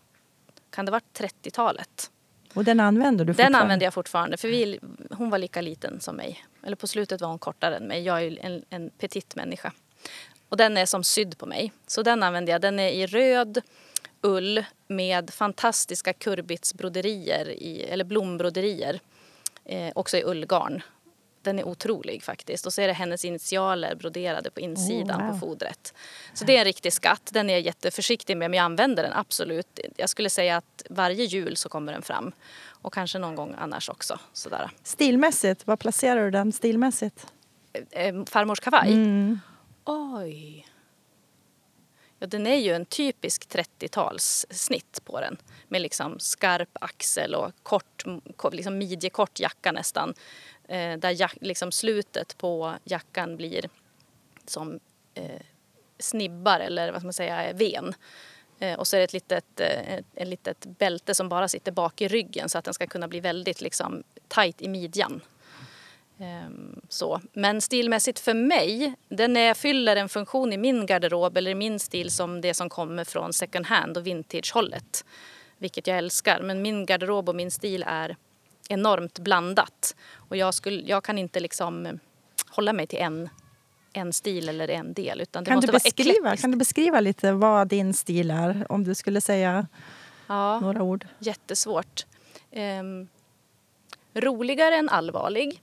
Kan 0.70 0.84
det 0.84 0.92
ha 0.92 0.96
varit 0.96 1.34
30-talet? 1.44 2.10
Och 2.54 2.64
den 2.64 2.80
använder 2.80 3.24
du 3.24 3.32
Den 3.32 3.54
använder 3.54 3.86
jag 3.86 3.94
fortfarande. 3.94 4.36
För 4.36 4.48
vi, 4.48 4.80
hon 5.10 5.30
var 5.30 5.38
lika 5.38 5.60
liten 5.60 6.00
som 6.00 6.16
mig. 6.16 6.44
Eller 6.62 6.76
på 6.76 6.86
slutet 6.86 7.20
var 7.20 7.28
hon 7.28 7.38
kortare 7.38 7.76
än 7.76 7.84
mig. 7.84 8.02
Jag 8.02 8.22
är 8.22 8.38
en, 8.40 8.64
en 8.70 8.90
petit 8.90 9.36
människa. 9.36 9.72
Och 10.48 10.56
den 10.56 10.76
är 10.76 10.86
som 10.86 11.04
sydd 11.04 11.38
på 11.38 11.46
mig. 11.46 11.72
Så 11.86 12.02
den 12.02 12.22
använder 12.22 12.52
jag. 12.52 12.60
Den 12.60 12.78
är 12.78 12.88
i 12.88 13.06
röd 13.06 13.60
ull 14.24 14.64
med 14.88 15.30
fantastiska 15.30 16.12
kurbitsbroderier, 16.12 17.48
i, 17.48 17.82
eller 17.82 18.04
blombroderier. 18.04 19.00
Eh, 19.64 19.92
också 19.94 20.16
i 20.16 20.24
ullgarn. 20.24 20.82
Den 21.42 21.58
är 21.58 21.64
otrolig 21.68 22.22
faktiskt. 22.22 22.66
Och 22.66 22.72
så 22.72 22.82
är 22.82 22.86
det 22.86 22.92
hennes 22.92 23.24
initialer 23.24 23.94
broderade 23.94 24.50
på 24.50 24.60
insidan 24.60 25.20
Oh, 25.20 25.26
wow. 25.26 25.32
på 25.32 25.46
fodret. 25.46 25.94
Så 26.34 26.44
det 26.44 26.56
är 26.56 26.58
en 26.58 26.64
riktig 26.64 26.92
skatt. 26.92 27.30
Den 27.32 27.50
är 27.50 27.54
jag 27.54 27.62
jätteförsiktig 27.62 28.36
med 28.36 28.50
men 28.50 28.56
jag 28.56 28.64
använder 28.64 29.02
den 29.02 29.12
absolut. 29.12 29.80
Jag 29.96 30.08
skulle 30.08 30.30
säga 30.30 30.56
att 30.56 30.82
varje 30.90 31.24
jul 31.24 31.56
så 31.56 31.68
kommer 31.68 31.92
den 31.92 32.02
fram. 32.02 32.32
Och 32.66 32.92
kanske 32.92 33.18
någon 33.18 33.34
gång 33.34 33.54
annars 33.58 33.88
också. 33.88 34.18
Sådär. 34.32 34.70
Stilmässigt, 34.82 35.66
var 35.66 35.76
placerar 35.76 36.24
du 36.24 36.30
den 36.30 36.52
stilmässigt? 36.52 37.26
Eh, 37.90 38.14
farmors 38.26 38.60
kavaj? 38.60 38.92
Mm. 38.92 39.40
Oj. 39.84 40.66
Ja, 42.24 42.28
den 42.28 42.46
är 42.46 42.56
ju 42.56 42.72
en 42.72 42.86
typisk 42.86 43.48
30-talssnitt 43.48 45.04
på 45.04 45.20
den. 45.20 45.36
Med 45.68 45.82
liksom 45.82 46.18
skarp 46.18 46.68
axel 46.72 47.34
och 47.34 47.52
kort, 47.62 48.04
liksom 48.52 48.78
midjekort 48.78 49.40
jacka 49.40 49.72
nästan. 49.72 50.14
Eh, 50.68 50.98
där 50.98 51.10
jack, 51.10 51.36
liksom 51.40 51.72
slutet 51.72 52.38
på 52.38 52.74
jackan 52.84 53.36
blir 53.36 53.68
som 54.46 54.80
eh, 55.14 55.40
snibbar 55.98 56.60
eller 56.60 56.92
vad 56.92 57.00
ska 57.00 57.06
man 57.06 57.12
säga, 57.12 57.52
ven. 57.52 57.94
Eh, 58.58 58.78
och 58.78 58.86
så 58.86 58.96
är 58.96 59.00
det 59.00 59.04
ett 59.04 59.12
litet, 59.12 59.60
eh, 59.60 59.94
ett, 59.94 60.06
ett 60.14 60.28
litet 60.28 60.66
bälte 60.66 61.14
som 61.14 61.28
bara 61.28 61.48
sitter 61.48 61.72
bak 61.72 62.00
i 62.00 62.08
ryggen 62.08 62.48
så 62.48 62.58
att 62.58 62.64
den 62.64 62.74
ska 62.74 62.86
kunna 62.86 63.08
bli 63.08 63.20
väldigt 63.20 63.60
liksom, 63.60 64.02
tajt 64.28 64.62
i 64.62 64.68
midjan. 64.68 65.20
Ehm, 66.18 66.80
så. 66.88 67.20
Men 67.32 67.60
stilmässigt 67.60 68.20
för 68.20 68.34
mig, 68.34 68.94
den 69.08 69.36
är, 69.36 69.54
fyller 69.54 69.96
en 69.96 70.08
funktion 70.08 70.52
i 70.52 70.56
min 70.56 70.86
garderob 70.86 71.36
eller 71.36 71.50
i 71.50 71.54
min 71.54 71.78
stil 71.78 72.10
som 72.10 72.40
det 72.40 72.54
som 72.54 72.68
kommer 72.68 73.04
från 73.04 73.32
second 73.32 73.66
hand 73.66 73.96
och 73.96 74.06
vintage-hållet. 74.06 75.04
Vilket 75.58 75.86
jag 75.86 75.98
älskar. 75.98 76.40
Men 76.42 76.62
min 76.62 76.86
garderob 76.86 77.28
och 77.28 77.34
min 77.36 77.50
stil 77.50 77.84
är 77.86 78.16
enormt 78.68 79.18
blandat. 79.18 79.96
Och 80.14 80.36
jag, 80.36 80.54
skulle, 80.54 80.82
jag 80.82 81.04
kan 81.04 81.18
inte 81.18 81.40
liksom 81.40 81.98
hålla 82.48 82.72
mig 82.72 82.86
till 82.86 82.98
en, 82.98 83.28
en 83.92 84.12
stil 84.12 84.48
eller 84.48 84.68
en 84.68 84.92
del. 84.92 85.20
Utan 85.20 85.44
det 85.44 85.48
Kan 85.48 85.56
måste 85.56 85.66
du, 85.66 85.72
vara 85.72 85.80
beskriva, 85.84 86.10
eklektiskt. 86.12 86.40
kan 86.42 86.50
du 86.50 86.56
beskriva 86.56 87.00
lite 87.00 87.32
vad 87.32 87.68
din 87.68 87.94
stil 87.94 88.30
är? 88.30 88.66
Om 88.72 88.84
du 88.84 88.94
skulle 88.94 89.20
säga 89.20 89.66
Ja. 90.26 90.60
några 90.60 90.82
ord. 90.82 91.06
Jättesvårt. 91.18 92.06
Ehm, 92.50 93.08
roligare 94.14 94.74
än 94.76 94.88
allvarlig. 94.88 95.62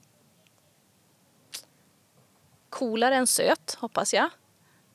Coolare 2.71 3.15
än 3.15 3.27
söt, 3.27 3.77
hoppas 3.79 4.13
jag. 4.13 4.29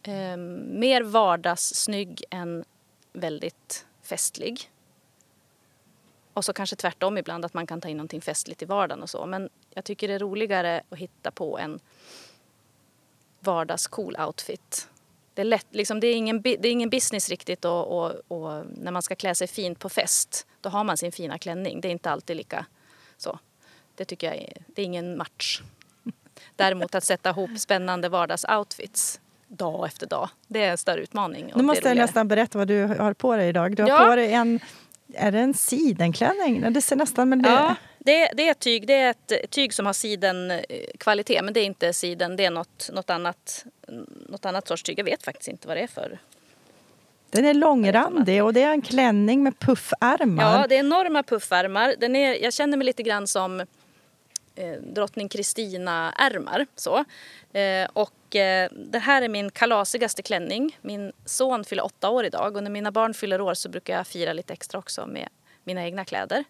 Eh, 0.03 0.37
mer 0.37 1.03
vardagssnygg 1.03 2.25
än 2.31 2.65
väldigt 3.13 3.87
festlig. 4.03 4.71
Och 6.33 6.45
så 6.45 6.53
kanske 6.53 6.77
tvärtom 6.77 7.19
ibland, 7.19 7.45
att 7.45 7.55
man 7.55 7.67
kan 7.67 7.81
ta 7.81 7.89
in 7.89 7.97
någonting 7.97 8.21
festligt 8.21 8.63
i 8.63 8.65
vardagen 8.65 9.03
och 9.03 9.11
så. 9.11 9.27
Men 9.27 9.49
jag 9.71 9.85
tycker 9.85 10.09
det 10.09 10.15
är 10.15 10.19
roligare 10.19 10.83
att 10.89 10.99
hitta 10.99 11.31
på 11.31 11.59
en 11.59 11.81
vardagscool 13.41 14.17
outfit. 14.27 14.89
Det 15.35 15.43
är, 15.43 15.45
lätt, 15.45 15.67
liksom, 15.71 16.01
det 16.01 16.07
är, 16.07 16.15
ingen, 16.15 16.43
det 16.43 16.69
är 16.69 16.73
ingen 16.73 16.91
business 16.91 17.29
riktigt 17.29 17.65
och, 17.65 17.99
och, 17.99 18.13
och 18.29 18.67
när 18.67 18.93
man 18.93 19.03
ska 19.03 19.15
klä 19.15 19.35
sig 19.35 19.47
fint 19.47 19.79
på 19.79 19.89
fest 19.89 20.47
då 20.61 20.69
har 20.69 20.85
man 20.85 20.97
sin 20.97 21.13
fina 21.13 21.39
klänning. 21.39 21.81
Det 21.81 21.89
är 21.89 21.93
inte 21.93 22.11
alltid 22.11 22.37
lika 22.37 22.67
så. 23.17 23.39
Det 23.95 24.05
tycker 24.05 24.27
jag 24.27 24.37
är, 24.37 24.63
det 24.67 24.83
är 24.83 24.87
ingen 24.87 25.17
match. 25.17 25.63
Däremot 26.57 26.95
att 26.95 27.05
sätta 27.05 27.31
ihop 27.31 27.51
spännande 27.59 28.09
vardagsoutfits 28.09 29.21
dag 29.49 29.87
efter 29.87 30.07
dag, 30.07 30.29
det 30.49 30.63
är 30.65 30.71
en 30.71 30.79
större 30.79 31.01
utmaning. 31.01 31.53
Nu 31.57 31.63
måste 31.63 31.89
jag 31.89 31.97
nästan 31.97 32.29
berätta 32.29 32.59
vad 32.59 32.69
du 32.69 32.83
har 32.85 33.13
på 33.13 33.37
dig 33.37 33.49
idag. 33.49 33.77
Du 33.77 33.83
har 33.83 33.89
Ja. 33.91 34.07
på 34.11 34.17
dig 34.17 34.33
en... 34.33 34.61
Är 35.15 35.33
det 35.33 35.39
en 35.39 35.55
sidenklänning? 35.55 36.73
Det 36.73 36.83
ser 36.83 36.97
nästan... 36.97 37.29
Men 37.29 37.43
det, 37.43 37.49
Ja, 37.49 37.75
det, 37.99 38.31
det 38.37 38.49
är 38.49 38.55
tyg. 38.55 38.87
Det 38.87 38.95
är 38.95 39.11
ett 39.11 39.51
tyg 39.51 39.75
som 39.75 39.87
har 39.87 39.93
sidenkvalitet. 39.93 41.45
Men 41.45 41.55
det 41.55 41.61
är 41.61 41.65
inte 41.65 41.93
siden, 41.93 42.37
det 42.37 42.45
är 42.45 42.51
något, 42.51 42.91
något, 42.93 43.11
annat, 43.11 43.65
något 44.29 44.45
annat 44.45 44.69
sorts 44.69 44.83
tyg. 44.83 44.99
Jag 44.99 45.05
vet 45.05 45.23
faktiskt 45.23 45.49
inte 45.49 45.69
vad 45.69 45.77
det 45.77 45.81
är 45.81 45.87
för. 45.87 46.19
Den 47.31 47.45
är 47.45 47.55
långrandig 47.55 48.45
och 48.45 48.53
det 48.53 48.63
är 48.63 48.71
en 48.71 48.83
klänning 48.83 49.43
med 49.43 49.59
puffärmar. 49.59 50.59
Ja, 50.61 50.67
det 50.67 50.75
är 50.75 50.81
enorma 50.81 51.23
puffärmar. 51.23 51.95
Den 51.99 52.17
är, 52.17 52.43
jag 52.43 52.53
känner 52.53 52.77
mig 52.77 52.85
lite 52.85 53.03
grann 53.03 53.27
som 53.27 53.63
eh, 54.57 54.73
drottning 54.73 55.29
Kristina-ärmar. 55.29 56.67
Eh, 57.53 57.89
och 57.93 58.37
eh, 58.37 58.71
det 58.73 58.99
här 58.99 59.23
är 59.23 59.29
min 59.29 59.51
kalasigaste 59.51 60.23
klänning. 60.23 60.79
Min 60.81 61.13
son 61.25 61.65
fyller 61.65 61.85
åtta 61.85 62.11
år 62.11 62.25
idag 62.25 62.57
och 62.57 62.63
när 62.63 62.71
mina 62.71 62.93
barn 62.93 63.15
fyller 63.15 63.41
år 63.41 63.55
så 63.55 63.69
brukar 63.69 63.97
jag 63.97 64.07
fira 64.07 64.33
lite 64.33 64.53
extra 64.53 64.79
också 64.79 65.07
med 65.07 65.29
mina 65.65 65.85
egna 65.85 66.05
kläder. 66.05 66.45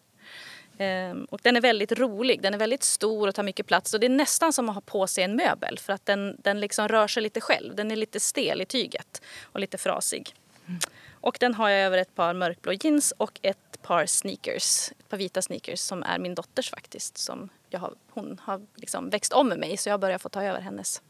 Eh, 0.79 1.14
och 1.31 1.40
den 1.42 1.57
är 1.57 1.61
väldigt 1.61 1.92
rolig, 1.92 2.42
den 2.42 2.55
är 2.55 2.59
väldigt 2.59 2.83
stor 2.83 3.29
och 3.29 3.35
tar 3.35 3.42
mycket 3.42 3.66
plats. 3.66 3.95
Och 3.95 4.01
det 4.01 4.07
är 4.07 4.11
nästan 4.11 4.53
som 4.53 4.69
att 4.69 4.75
ha 4.75 4.83
på 4.83 5.07
sig 5.07 5.25
en 5.25 5.37
möbel 5.37 5.79
för 5.79 5.92
att 5.92 6.07
den, 6.07 6.37
den 6.38 6.61
liksom 6.61 6.88
rör 6.88 7.09
sig 7.09 7.23
lite 7.23 7.40
själv. 7.40 7.75
Den 7.75 7.90
är 7.90 7.97
lite 7.97 8.21
stel 8.21 8.62
i 8.62 8.64
tyget 8.64 9.23
och 9.42 9.61
lite 9.61 9.79
frasig. 9.79 10.35
Mm. 10.66 10.81
Och 11.27 11.37
den 11.41 11.55
har 11.55 11.69
jag 11.69 11.81
över 11.81 11.99
ett 11.99 12.15
par 12.15 12.35
mörkblå 12.35 12.73
jeans 12.73 13.12
och 13.17 13.41
ett 13.43 13.83
par 13.83 14.07
sneakers. 14.07 14.91
Ett 14.99 15.09
par 15.09 15.17
vita 15.17 15.43
sneakers 15.43 15.79
som 15.79 16.03
är 16.03 16.19
min 16.19 16.35
dotters 16.35 16.71
faktiskt. 16.71 17.19
Som 17.19 17.49
jag 17.71 17.81
har, 17.81 17.95
hon 18.11 18.41
har 18.43 18.62
liksom 18.75 19.11
växt 19.11 19.33
om 19.33 19.49
med 19.49 19.59
mig 19.59 19.77
så 19.77 19.89
jag 19.89 20.01
börjar 20.01 20.19
få 20.19 20.29
ta 20.29 20.43
över 20.43 20.61
hennes. 20.61 21.03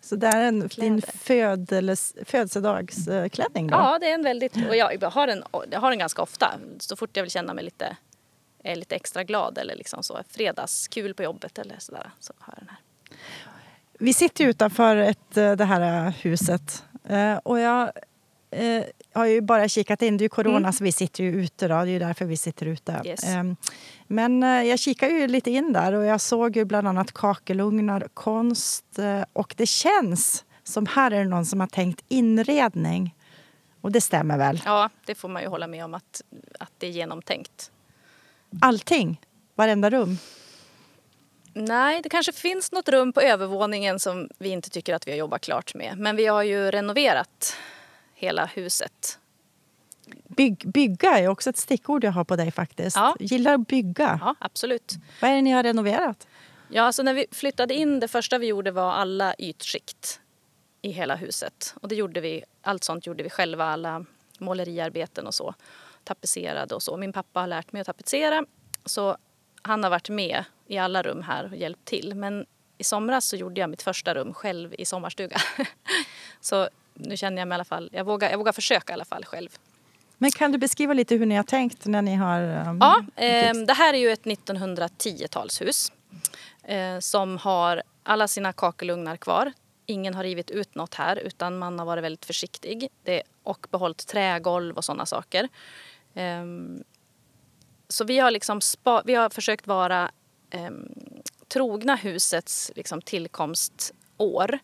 Så 0.00 0.16
det 0.16 0.26
är 0.26 0.42
en, 0.42 0.68
din 0.68 1.02
födels, 1.02 2.14
födelsedagsklänning 2.24 3.66
då? 3.66 3.76
Ja, 3.76 3.98
det 4.00 4.10
är 4.10 4.14
en 4.14 4.22
väldigt... 4.22 4.56
Och 4.68 4.76
jag 4.76 5.10
har 5.10 5.26
den, 5.26 5.44
jag 5.70 5.80
har 5.80 5.90
den 5.90 5.98
ganska 5.98 6.22
ofta. 6.22 6.54
Så 6.78 6.96
fort 6.96 7.10
jag 7.12 7.22
vill 7.22 7.32
känna 7.32 7.54
mig 7.54 7.64
lite, 7.64 7.96
är 8.62 8.76
lite 8.76 8.94
extra 8.94 9.24
glad 9.24 9.58
eller 9.58 9.76
liksom 9.76 10.02
så. 10.02 10.20
Fredags, 10.28 10.88
kul 10.88 11.14
på 11.14 11.22
jobbet 11.22 11.58
eller 11.58 11.76
sådär. 11.78 12.10
Så 12.20 12.32
har 12.38 12.54
jag 12.56 12.62
den 12.62 12.68
här. 12.68 12.78
Vi 13.98 14.12
sitter 14.12 14.44
utanför 14.44 14.96
ett, 14.96 15.36
eh, 15.36 15.52
det 15.52 15.64
här 15.64 16.10
huset 16.10 16.82
Eh, 17.08 17.36
och 17.36 17.60
jag 17.60 17.90
eh, 18.50 18.84
har 19.12 19.26
ju 19.26 19.40
bara 19.40 19.68
kikat 19.68 20.02
in. 20.02 20.16
Det 20.16 20.22
är 20.22 20.24
ju 20.24 20.28
corona 20.28 20.56
Mm. 20.58 20.72
så 20.72 20.84
vi 20.84 20.92
sitter 20.92 21.24
ju 21.24 21.42
ute. 21.42 21.68
Då. 21.68 21.74
Det 21.74 21.80
är 21.80 21.86
ju 21.86 21.98
därför 21.98 22.24
vi 22.24 22.36
sitter 22.36 22.66
ute. 22.66 23.02
Yes. 23.04 23.24
Eh, 23.24 23.44
Men 24.06 24.42
eh, 24.42 24.62
jag 24.62 24.78
kikar 24.78 25.08
ju 25.08 25.26
lite 25.26 25.50
in 25.50 25.72
där 25.72 25.92
och 25.92 26.04
jag 26.04 26.20
såg 26.20 26.56
ju 26.56 26.64
bland 26.64 26.88
annat 26.88 27.12
kakelugnar, 27.12 28.08
konst 28.14 28.98
eh, 28.98 29.22
och 29.32 29.54
det 29.56 29.66
känns 29.66 30.44
som 30.64 30.86
här 30.86 31.10
är 31.10 31.18
det 31.18 31.30
någon 31.30 31.46
som 31.46 31.60
har 31.60 31.66
tänkt 31.66 32.04
inredning. 32.08 33.14
Och 33.80 33.92
det 33.92 34.00
stämmer 34.00 34.38
väl? 34.38 34.62
Ja, 34.64 34.90
det 35.06 35.14
får 35.14 35.28
man 35.28 35.42
ju 35.42 35.48
hålla 35.48 35.66
med 35.66 35.84
om 35.84 35.94
att, 35.94 36.22
att 36.60 36.72
det 36.78 36.86
är 36.86 36.90
genomtänkt. 36.90 37.70
Allting? 38.60 39.20
Varenda 39.54 39.90
rum? 39.90 40.18
Nej, 41.52 42.00
det 42.02 42.08
kanske 42.08 42.32
finns 42.32 42.72
något 42.72 42.88
rum 42.88 43.12
på 43.12 43.20
övervåningen 43.20 43.98
som 43.98 44.28
vi 44.38 44.48
inte 44.48 44.70
tycker 44.70 44.94
att 44.94 45.06
vi 45.06 45.10
har 45.10 45.18
jobbat 45.18 45.40
klart 45.40 45.74
med. 45.74 45.98
Men 45.98 46.16
vi 46.16 46.26
har 46.26 46.42
ju 46.42 46.70
renoverat 46.70 47.56
hela 48.16 48.46
huset. 48.46 49.18
Bygg, 50.28 50.68
bygga 50.68 51.18
är 51.18 51.28
också 51.28 51.50
ett 51.50 51.56
stickord 51.56 52.04
jag 52.04 52.12
har 52.12 52.24
på 52.24 52.36
dig 52.36 52.50
faktiskt. 52.50 52.96
Ja. 52.96 53.16
Gillar 53.20 53.54
att 53.54 53.68
bygga. 53.68 54.18
Ja, 54.22 54.34
absolut. 54.38 54.94
Vad 55.20 55.30
är 55.30 55.34
det 55.34 55.42
ni 55.42 55.50
har 55.50 55.62
renoverat? 55.62 56.26
Ja, 56.68 56.82
alltså 56.82 57.02
när 57.02 57.14
vi 57.14 57.26
flyttade 57.30 57.74
in, 57.74 58.00
det 58.00 58.08
första 58.08 58.38
vi 58.38 58.46
gjorde 58.46 58.70
var 58.70 58.92
alla 58.92 59.34
ytskikt 59.38 60.20
i 60.82 60.90
hela 60.90 61.16
huset. 61.16 61.74
Och 61.80 61.88
det 61.88 61.94
gjorde 61.94 62.20
vi, 62.20 62.44
allt 62.62 62.84
sånt 62.84 63.06
gjorde 63.06 63.22
vi 63.22 63.30
själva, 63.30 63.64
alla 63.64 64.04
måleriarbeten 64.38 65.26
och 65.26 65.34
så. 65.34 65.54
Tapetserade 66.04 66.74
och 66.74 66.82
så. 66.82 66.96
Min 66.96 67.12
pappa 67.12 67.40
har 67.40 67.46
lärt 67.46 67.72
mig 67.72 67.80
att 67.80 67.86
tapetsera. 67.86 68.44
Så 68.84 69.16
han 69.62 69.82
har 69.82 69.90
varit 69.90 70.08
med 70.08 70.44
i 70.66 70.78
alla 70.78 71.02
rum 71.02 71.22
här 71.22 71.44
och 71.52 71.56
hjälpt 71.56 71.84
till. 71.84 72.14
Men 72.14 72.46
i 72.78 72.84
somras 72.84 73.28
så 73.28 73.36
gjorde 73.36 73.60
jag 73.60 73.70
mitt 73.70 73.82
första 73.82 74.14
rum 74.14 74.34
själv 74.34 74.74
i 74.78 74.84
sommarstuga. 74.84 75.36
så 76.40 76.68
nu 76.96 77.16
känner 77.16 77.38
jag 77.38 77.48
mig 77.48 77.54
i 77.54 77.56
alla 77.56 77.64
fall, 77.64 77.90
jag 77.92 78.04
vågar, 78.04 78.30
jag 78.30 78.38
vågar 78.38 78.52
försöka 78.52 78.92
i 78.92 78.94
alla 78.94 79.04
fall 79.04 79.24
själv. 79.24 79.48
Men 80.18 80.30
kan 80.30 80.52
du 80.52 80.58
beskriva 80.58 80.94
lite 80.94 81.14
hur 81.14 81.26
ni 81.26 81.34
har 81.34 81.42
tänkt 81.42 81.86
när 81.86 82.02
ni 82.02 82.14
har... 82.14 82.68
um, 82.68 82.78
Ja, 82.80 83.04
eh, 83.16 83.54
det 83.54 83.72
här 83.72 83.94
är 83.94 83.98
ju 83.98 84.10
ett 84.10 84.24
1910-talshus 84.24 85.92
eh, 86.62 86.98
som 86.98 87.38
har 87.38 87.82
alla 88.02 88.28
sina 88.28 88.52
kakelugnar 88.52 89.16
kvar. 89.16 89.52
ingen 89.86 90.14
har 90.14 90.22
rivit 90.22 90.50
ut 90.50 90.74
något 90.74 90.94
här 90.94 91.16
utan 91.16 91.58
man 91.58 91.78
har 91.78 91.86
varit 91.86 92.04
väldigt 92.04 92.24
försiktig 92.24 92.88
det, 93.02 93.22
och 93.42 93.66
behållit 93.70 94.06
trägolv 94.06 94.76
och 94.76 94.84
sådana 94.84 95.06
saker. 95.06 95.48
Um, 96.14 96.84
så 97.88 98.04
vi 98.04 98.18
har, 98.18 98.30
liksom 98.30 98.60
spa, 98.60 99.02
vi 99.04 99.14
har 99.14 99.30
försökt 99.30 99.66
vara 99.66 100.10
um, 100.54 100.88
trogna 101.48 101.96
husets 101.96 102.72
liksom, 102.76 103.02
tillkomstår 103.02 104.58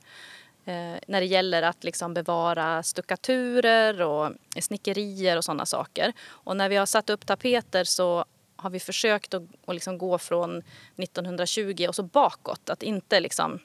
eh, 0.64 0.94
när 1.06 1.20
det 1.20 1.26
gäller 1.26 1.62
att 1.62 1.84
liksom 1.84 2.14
bevara 2.14 2.82
stuckaturer 2.82 4.02
och 4.02 4.32
snickerier 4.60 5.36
och 5.36 5.44
sådana 5.44 5.66
saker. 5.66 6.12
Och 6.28 6.56
när 6.56 6.68
vi 6.68 6.76
har 6.76 6.86
satt 6.86 7.10
upp 7.10 7.26
tapeter 7.26 7.84
så 7.84 8.24
har 8.56 8.70
vi 8.70 8.80
försökt 8.80 9.34
att, 9.34 9.42
att 9.66 9.74
liksom 9.74 9.98
gå 9.98 10.18
från 10.18 10.62
1920 10.96 11.86
och 11.88 11.94
så 11.94 12.02
bakåt. 12.02 12.70
Att 12.70 12.82
inte 12.82 13.20
liksom 13.20 13.60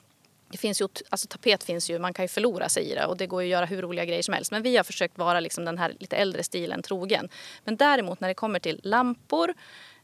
det 0.51 0.57
finns 0.57 0.81
ju, 0.81 0.87
alltså 1.09 1.27
tapet 1.27 1.63
finns 1.63 1.89
ju, 1.89 1.99
man 1.99 2.13
kan 2.13 2.23
ju 2.23 2.29
förlora 2.29 2.69
sig 2.69 2.91
i 2.91 2.95
det 2.95 3.05
och 3.05 3.17
det 3.17 3.27
går 3.27 3.43
ju 3.43 3.47
att 3.47 3.51
göra 3.51 3.65
hur 3.65 3.81
roliga 3.81 4.05
grejer 4.05 4.23
som 4.23 4.33
helst. 4.33 4.51
Men 4.51 4.63
vi 4.63 4.77
har 4.77 4.83
försökt 4.83 5.17
vara 5.17 5.39
liksom 5.39 5.65
den 5.65 5.77
här 5.77 5.95
lite 5.99 6.15
äldre 6.15 6.43
stilen 6.43 6.81
trogen. 6.81 7.29
Men 7.63 7.75
däremot 7.75 8.19
när 8.19 8.27
det 8.27 8.33
kommer 8.33 8.59
till 8.59 8.79
lampor, 8.83 9.53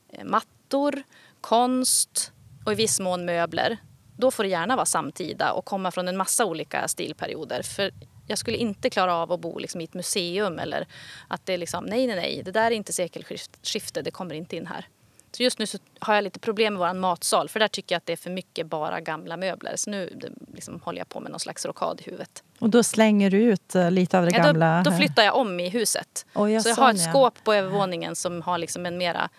eh, 0.09 0.25
mattor, 0.25 1.03
konst 1.41 2.31
och 2.65 2.71
i 2.71 2.75
viss 2.75 2.99
mån 2.99 3.25
möbler. 3.25 3.77
Då 4.17 4.31
får 4.31 4.43
det 4.43 4.49
gärna 4.49 4.75
vara 4.75 4.85
samtida 4.85 5.51
och 5.51 5.65
komma 5.65 5.91
från 5.91 6.07
en 6.07 6.17
massa 6.17 6.45
olika 6.45 6.87
stilperioder. 6.87 7.61
För 7.61 7.91
jag 8.27 8.37
skulle 8.37 8.57
inte 8.57 8.89
klara 8.89 9.15
av 9.15 9.31
att 9.31 9.39
bo 9.39 9.59
liksom 9.59 9.81
i 9.81 9.83
ett 9.83 9.93
museum 9.93 10.59
eller 10.59 10.87
att 11.27 11.45
det 11.45 11.53
är 11.53 11.57
liksom, 11.57 11.85
nej, 11.85 12.07
nej, 12.07 12.15
nej, 12.15 12.41
det 12.45 12.51
där 12.51 12.71
är 12.71 12.75
inte 12.75 12.93
sekelskifte, 12.93 14.01
det 14.01 14.11
kommer 14.11 14.35
inte 14.35 14.55
in 14.55 14.67
här. 14.67 14.87
Så 15.35 15.43
just 15.43 15.59
nu 15.59 15.67
så 15.67 15.77
har 15.99 16.15
jag 16.15 16.23
lite 16.23 16.39
problem 16.39 16.73
med 16.73 16.79
vår 16.79 16.93
matsal 16.93 17.49
för 17.49 17.59
där 17.59 17.67
tycker 17.67 17.95
jag 17.95 17.97
att 17.97 18.05
det 18.05 18.13
är 18.13 18.17
för 18.17 18.29
mycket 18.29 18.67
bara 18.67 19.01
gamla 19.01 19.37
möbler. 19.37 19.75
Så 19.75 19.89
nu 19.89 20.19
liksom 20.53 20.81
håller 20.83 20.99
jag 20.99 21.09
på 21.09 21.19
med 21.19 21.31
någon 21.31 21.39
slags 21.39 21.65
rockad 21.65 22.01
i 22.01 22.03
huvudet. 22.03 22.43
Och 22.59 22.69
då 22.69 22.83
slänger 22.83 23.29
du 23.29 23.37
ut 23.37 23.75
eh, 23.75 23.91
lite 23.91 24.19
av 24.19 24.25
det 24.25 24.31
ja, 24.31 24.43
gamla? 24.43 24.81
Då, 24.83 24.91
då, 24.91 24.97
flyttar 24.97 25.23
jag 25.23 25.35
om 25.35 25.59
i 25.59 25.69
huset. 25.69 26.25
Oh, 26.33 26.51
jag 26.51 26.63
så 26.63 26.69
jag 26.69 26.75
har 26.75 26.93
ett 26.93 27.09
skåp 27.09 27.43
på 27.43 27.53
övervåningen 27.53 28.15
som 28.15 28.41
har 28.41 28.57
liksom 28.57 28.85
en 28.85 28.97
mera 28.97 29.29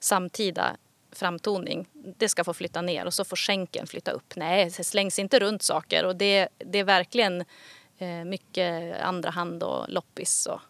samtida 0.00 0.76
framtoning. 1.12 1.86
Det 1.92 2.28
ska 2.28 2.44
få 2.44 2.54
flytta 2.54 2.82
ner 2.82 3.06
och 3.06 3.14
så 3.14 3.24
får 3.24 3.36
skänken 3.36 3.86
flytta 3.86 4.10
upp. 4.10 4.32
Nej, 4.36 4.72
det 4.76 4.84
slängs 4.84 5.18
inte 5.18 5.38
runt 5.38 5.62
saker 5.62 6.04
och 6.04 6.16
det, 6.16 6.48
det 6.58 6.78
är 6.78 6.84
verkligen 6.84 7.44
eh, 7.98 8.24
mycket 8.24 9.00
andra 9.02 9.30
hand 9.30 9.62
och 9.62 9.88
loppis 9.88 10.46
och 10.46 10.60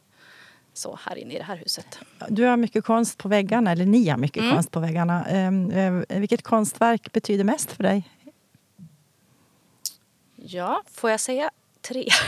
så 0.72 0.98
här 1.02 1.18
inne 1.18 1.34
i 1.34 1.38
det 1.38 1.44
här 1.44 1.56
huset. 1.56 1.98
Du 2.28 2.44
har 2.44 2.56
mycket 2.56 2.84
konst 2.84 3.18
på 3.18 3.28
väggarna, 3.28 3.72
eller 3.72 3.86
ni 3.86 4.08
har 4.08 4.18
mycket 4.18 4.42
mm. 4.42 4.54
konst 4.54 4.70
på 4.70 4.80
väggarna. 4.80 5.26
Eh, 5.28 6.18
vilket 6.18 6.42
konstverk 6.42 7.12
betyder 7.12 7.44
mest 7.44 7.72
för 7.72 7.82
dig? 7.82 8.10
Ja, 10.36 10.82
får 10.92 11.10
jag 11.10 11.20
säga 11.20 11.50
tre? 11.80 12.08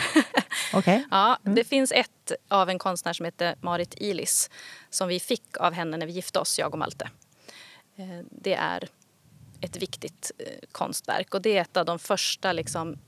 Okay. 0.75 1.03
ja, 1.11 1.39
mm. 1.45 1.55
Det 1.55 1.65
finns 1.65 1.93
ett 1.93 2.33
av 2.49 2.71
en 2.71 2.79
konstnär 2.79 3.13
som 3.13 3.25
heter 3.25 3.55
Marit 3.61 3.95
Ilis 3.97 4.51
som 4.91 5.09
vi 5.09 5.21
fick 5.21 5.57
av 5.57 5.73
henne 5.73 5.97
när 5.97 6.07
vi 6.07 6.13
gifte 6.13 6.39
oss, 6.39 6.59
jag 6.59 6.73
och 6.73 6.79
Malte. 6.79 7.11
Eh, 7.97 8.21
det 8.31 8.55
är 8.55 8.89
ett 9.61 9.77
viktigt 9.77 10.33
eh, 10.39 10.69
konstverk 10.73 11.35
och 11.35 11.43
det 11.43 11.57
är 11.59 11.63
ett 11.63 11.77
av 11.77 11.87
de 11.87 11.99
första 11.99 12.53
liksom, 12.53 12.99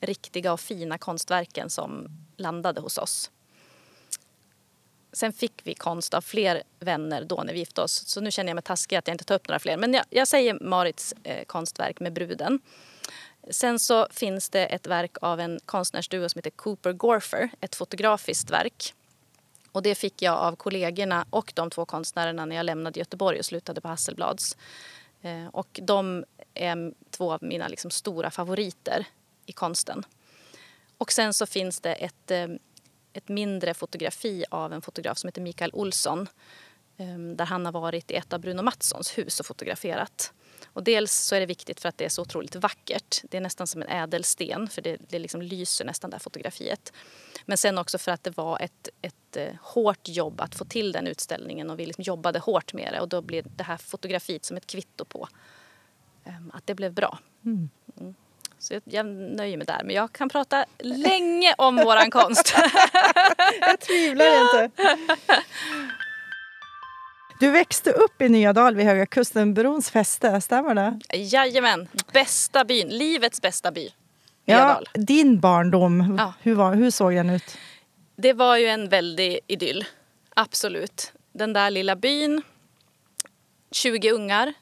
riktiga 0.00 0.52
och 0.52 0.60
fina 0.60 0.98
konstverken 0.98 1.70
som 1.70 2.08
landade 2.36 2.80
hos 2.80 2.98
oss. 2.98 3.30
Sen 5.12 5.32
fick 5.32 5.60
vi 5.64 5.74
konst 5.74 6.14
av 6.14 6.20
fler 6.20 6.62
vänner 6.80 7.24
då 7.24 7.42
när 7.42 7.52
vi 7.52 7.58
gifte 7.58 7.80
oss. 7.80 8.06
Så 8.06 8.20
nu 8.20 8.30
känner 8.30 8.50
jag 8.50 8.54
mig 8.54 8.62
taskig 8.62 8.96
att 8.96 9.08
jag 9.08 9.14
inte 9.14 9.24
tar 9.24 9.34
upp 9.34 9.48
några 9.48 9.58
fler. 9.58 9.76
Men 9.76 9.94
jag, 9.94 10.04
jag 10.10 10.28
säger 10.28 10.58
Marits 10.60 11.14
eh, 11.22 11.44
konstverk 11.44 12.00
med 12.00 12.12
bruden. 12.12 12.60
Sen 13.50 13.78
så 13.78 14.06
finns 14.10 14.50
det 14.50 14.66
ett 14.66 14.86
verk 14.86 15.16
av 15.20 15.40
en 15.40 15.60
konstnärsduo 15.66 16.28
som 16.28 16.38
heter 16.38 16.50
Cooper 16.50 16.92
Gorfer. 16.92 17.50
Ett 17.60 17.74
fotografiskt 17.74 18.50
verk. 18.50 18.94
Och 19.74 19.82
det 19.82 19.94
fick 19.94 20.22
jag 20.22 20.34
av 20.34 20.56
kollegorna 20.56 21.26
och 21.30 21.52
de 21.54 21.70
två 21.70 21.84
konstnärerna 21.84 22.44
när 22.44 22.56
jag 22.56 22.66
lämnade 22.66 22.98
Göteborg 22.98 23.38
och 23.38 23.44
slutade 23.44 23.80
på 23.80 23.88
Hasselblads. 23.88 24.56
Eh, 25.22 25.46
och 25.46 25.80
de 25.82 26.24
är 26.54 26.92
två 27.10 27.32
av 27.32 27.42
mina 27.42 27.68
liksom 27.68 27.90
stora 27.90 28.30
favoriter 28.30 29.06
i 29.46 29.52
konsten. 29.52 30.06
Och 30.98 31.12
sen 31.12 31.34
så 31.34 31.46
finns 31.46 31.80
det 31.80 31.92
ett 31.92 32.30
eh, 32.30 32.46
ett 33.14 33.28
mindre 33.28 33.74
fotografi 33.74 34.44
av 34.50 34.72
en 34.72 34.82
fotograf 34.82 35.18
som 35.18 35.28
heter 35.28 35.40
Mikael 35.42 35.70
Olsson 35.72 36.28
där 37.36 37.44
han 37.44 37.64
har 37.64 37.72
varit 37.72 38.10
i 38.10 38.14
ett 38.14 38.32
av 38.32 38.40
Bruno 38.40 38.62
Mattssons 38.62 39.18
hus 39.18 39.40
och 39.40 39.46
fotograferat. 39.46 40.32
Och 40.66 40.84
dels 40.84 41.12
så 41.12 41.34
är 41.34 41.40
det 41.40 41.46
viktigt 41.46 41.80
för 41.80 41.88
att 41.88 41.98
det 41.98 42.04
är 42.04 42.08
så 42.08 42.22
otroligt 42.22 42.56
vackert. 42.56 43.22
Det 43.30 43.36
är 43.36 43.40
nästan 43.40 43.66
som 43.66 43.82
en 43.82 43.88
ädelsten 43.88 44.68
för 44.68 44.82
det, 44.82 44.96
det 45.08 45.18
liksom 45.18 45.42
lyser 45.42 45.84
nästan 45.84 46.10
det 46.10 46.18
fotografiet. 46.18 46.92
Men 47.44 47.58
sen 47.58 47.78
också 47.78 47.98
för 47.98 48.12
att 48.12 48.24
det 48.24 48.36
var 48.36 48.58
ett, 48.60 48.88
ett 49.02 49.36
eh, 49.36 49.54
hårt 49.60 50.08
jobb 50.08 50.40
att 50.40 50.54
få 50.54 50.64
till 50.64 50.92
den 50.92 51.06
utställningen 51.06 51.70
och 51.70 51.78
vi 51.78 51.86
liksom 51.86 52.02
jobbade 52.02 52.38
hårt 52.38 52.72
med 52.72 52.92
det 52.92 53.00
och 53.00 53.08
då 53.08 53.22
blir 53.22 53.44
det 53.56 53.64
här 53.64 53.76
fotografiet 53.76 54.44
som 54.44 54.56
ett 54.56 54.66
kvitto 54.66 55.04
på 55.04 55.28
um, 56.24 56.50
att 56.54 56.66
det 56.66 56.74
blev 56.74 56.92
bra. 56.92 57.18
Mm. 57.44 57.70
Mm. 58.00 58.14
Så 58.58 58.74
jag, 58.74 58.82
jag 58.84 59.06
nöjer 59.06 59.56
mig 59.56 59.66
där. 59.66 59.80
Men 59.84 59.94
jag 59.94 60.12
kan 60.12 60.28
prata 60.28 60.64
länge 60.78 61.54
om 61.58 61.76
våran 61.76 62.10
konst. 62.10 62.54
jag 63.60 63.80
tvivlar 63.80 64.40
inte. 64.40 64.70
Du 67.44 67.50
växte 67.50 67.92
upp 67.92 68.22
i 68.22 68.28
Nya 68.28 68.52
Dal 68.52 68.76
vid 68.76 68.86
Höga 68.86 69.06
Kusten-brons 69.06 69.90
fäste, 69.90 70.40
stämmer 70.40 70.74
det? 70.74 71.16
Jajamän, 71.16 71.88
bästa 72.12 72.64
byn, 72.64 72.88
livets 72.88 73.42
bästa 73.42 73.72
by. 73.72 73.90
Ja, 74.44 74.82
din 74.94 75.40
barndom, 75.40 76.14
ja. 76.18 76.34
hur, 76.42 76.54
var, 76.54 76.74
hur 76.74 76.90
såg 76.90 77.14
den 77.14 77.30
ut? 77.30 77.58
Det 78.16 78.32
var 78.32 78.56
ju 78.56 78.66
en 78.66 78.88
väldig 78.88 79.40
idyll, 79.46 79.84
absolut. 80.34 81.12
Den 81.32 81.52
där 81.52 81.70
lilla 81.70 81.96
byn, 81.96 82.42
20 83.70 84.10
ungar, 84.10 84.52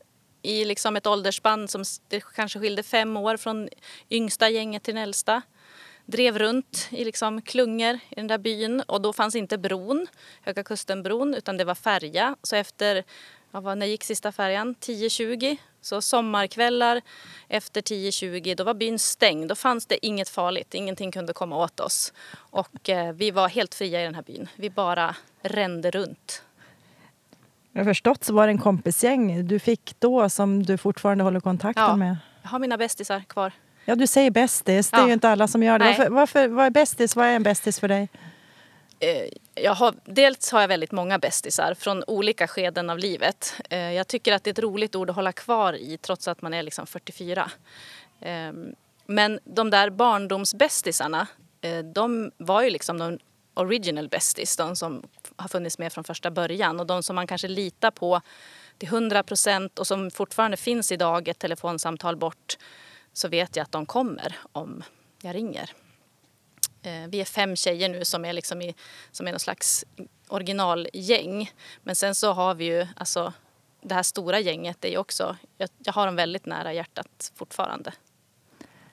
i 0.43 0.65
liksom 0.65 0.97
ett 0.97 1.07
åldersspann 1.07 1.69
som 1.69 1.85
det 2.09 2.25
kanske 2.35 2.61
skilde 2.61 2.83
fem 2.83 3.17
år 3.17 3.37
från 3.37 3.69
yngsta 4.11 4.49
gänget 4.49 4.83
till 4.83 4.95
den 4.95 5.03
äldsta. 5.03 5.43
Drev 6.07 6.39
runt 6.39 6.89
i 6.91 7.05
liksom 7.05 7.43
klungor 7.43 7.95
i 7.95 8.15
den 8.15 8.27
där 8.27 8.39
byn 8.39 8.81
och 8.81 9.03
då 9.03 9.13
fanns 9.13 9.35
inte 9.35 9.59
bron, 9.59 10.07
Höga 10.43 10.63
Kusten-bron, 10.63 11.35
utan 11.35 11.57
det 11.57 11.65
var 11.65 11.75
färja. 11.75 12.37
Så 12.43 12.57
efter, 12.57 13.05
ja, 13.51 13.75
när 13.75 13.87
gick 13.87 14.05
sista 14.05 14.33
färjan? 14.33 14.75
10.20. 14.81 15.57
Så 15.81 16.03
sommarkvällar 16.03 17.01
efter 17.49 17.81
10.20 17.81 18.55
då 18.55 18.65
var 18.65 18.75
byn 18.75 18.99
stängd. 18.99 19.49
Då 19.49 19.55
fanns 19.55 19.87
det 19.87 20.07
inget 20.07 20.29
farligt, 20.29 20.75
ingenting 20.75 21.13
kunde 21.13 21.33
komma 21.33 21.57
åt 21.57 21.81
oss. 21.81 22.13
Och 22.35 22.89
eh, 22.89 23.13
vi 23.13 23.31
var 23.31 23.49
helt 23.49 23.75
fria 23.75 24.01
i 24.01 24.05
den 24.05 24.15
här 24.15 24.23
byn. 24.23 24.49
Vi 24.57 24.71
bara 24.71 25.17
rände 25.43 25.91
runt 25.91 26.43
jag 27.73 27.81
har 27.81 27.91
förstått 27.91 28.25
så 28.25 28.35
var 28.35 28.47
det 28.47 28.51
en 28.51 28.59
kompisgäng 28.59 29.47
du 29.47 29.59
fick 29.59 29.95
då 29.99 30.29
som 30.29 30.63
du 30.63 30.79
fortfarande 30.79 31.25
håller 31.25 31.41
kontakten 31.41 31.85
ja, 31.85 31.97
med. 31.97 32.17
jag 32.43 32.51
har 32.51 32.59
mina 32.59 32.77
bästisar 32.77 33.21
kvar. 33.21 33.53
Ja, 33.85 33.95
du 33.95 34.07
säger 34.07 34.31
bästis. 34.31 34.91
Det 34.91 34.97
är 34.97 35.07
ju 35.07 35.13
inte 35.13 35.29
alla 35.29 35.49
som 35.49 35.63
gör 35.63 35.79
det. 35.79 35.85
Varför, 35.85 36.09
varför, 36.09 36.49
vad 36.49 36.67
är 36.67 36.71
bästis? 36.71 37.17
Vad 37.17 37.27
är 37.27 37.33
en 37.33 37.43
bästis 37.43 37.81
för 37.81 37.89
dig? 37.89 38.09
Eh, 39.01 39.29
jag 39.55 39.75
har, 39.75 39.95
dels 40.05 40.53
har 40.53 40.61
jag 40.61 40.69
väldigt 40.69 40.93
många 40.93 41.19
bästisar 41.19 41.75
från 41.75 42.05
olika 42.07 42.49
skeden 42.49 42.91
av 42.91 42.99
livet. 42.99 43.55
Eh, 43.71 43.93
jag 43.93 44.09
tycker 44.09 44.33
att 44.33 44.45
det 44.45 44.51
är 44.51 44.53
ett 44.53 44.59
roligt 44.59 44.95
ord 44.95 45.11
att 45.11 45.17
hålla 45.17 45.33
kvar 45.33 45.73
i 45.73 45.99
trots 45.99 46.29
att 46.29 46.43
man 46.43 46.55
är 46.55 46.63
liksom 46.63 46.87
44. 46.87 47.51
Ehm, 48.21 48.75
men 49.07 49.41
de 49.45 49.71
där 49.71 49.91
barndomsbästisarna, 49.91 51.27
eh, 51.61 51.79
de 51.79 52.31
var 52.37 52.63
ju 52.63 52.71
liksom 52.71 52.99
de 52.99 53.19
original 53.55 54.09
bästis, 54.09 54.57
de 54.57 54.77
som 54.77 55.03
har 55.37 55.49
funnits 55.49 55.79
med 55.79 55.93
från 55.93 56.05
första 56.05 56.31
början 56.31 56.81
och 56.81 56.87
de 56.87 57.03
som 57.03 57.17
man 57.17 57.27
kanske 57.27 57.49
litar 57.49 57.91
på 57.91 58.21
till 58.79 58.89
100 58.89 59.23
procent 59.23 59.79
och 59.79 59.87
som 59.87 60.11
fortfarande 60.11 60.57
finns 60.57 60.93
idag 60.93 61.29
ett 61.29 61.39
telefonsamtal 61.39 62.17
bort 62.17 62.57
så 63.13 63.29
vet 63.29 63.57
jag 63.57 63.65
att 63.65 63.73
de 63.73 63.87
kommer 63.87 64.37
om 64.53 64.83
jag 65.23 65.35
ringer. 65.35 65.71
Eh, 66.83 67.09
vi 67.09 67.21
är 67.21 67.25
fem 67.25 67.57
tjejer 67.57 67.89
nu 67.89 68.05
som 68.05 68.25
är, 68.25 68.33
liksom 68.33 68.63
i, 68.63 68.75
som 69.11 69.27
är 69.27 69.33
någon 69.33 69.41
slags 69.41 69.85
originalgäng. 70.29 71.51
Men 71.83 71.97
sen 71.97 72.15
så 72.15 72.33
har 72.33 72.55
vi 72.55 72.65
ju 72.65 72.87
alltså 72.97 73.33
det 73.83 73.95
här 73.95 74.03
stora 74.03 74.41
gänget 74.41 74.85
är 74.85 74.89
ju 74.89 74.99
också, 74.99 75.37
jag, 75.59 75.69
jag 75.79 75.93
har 75.93 76.07
dem 76.07 76.17
väldigt 76.17 76.47
nära 76.47 76.73
hjärtat 76.73 77.33
fortfarande. 77.35 77.93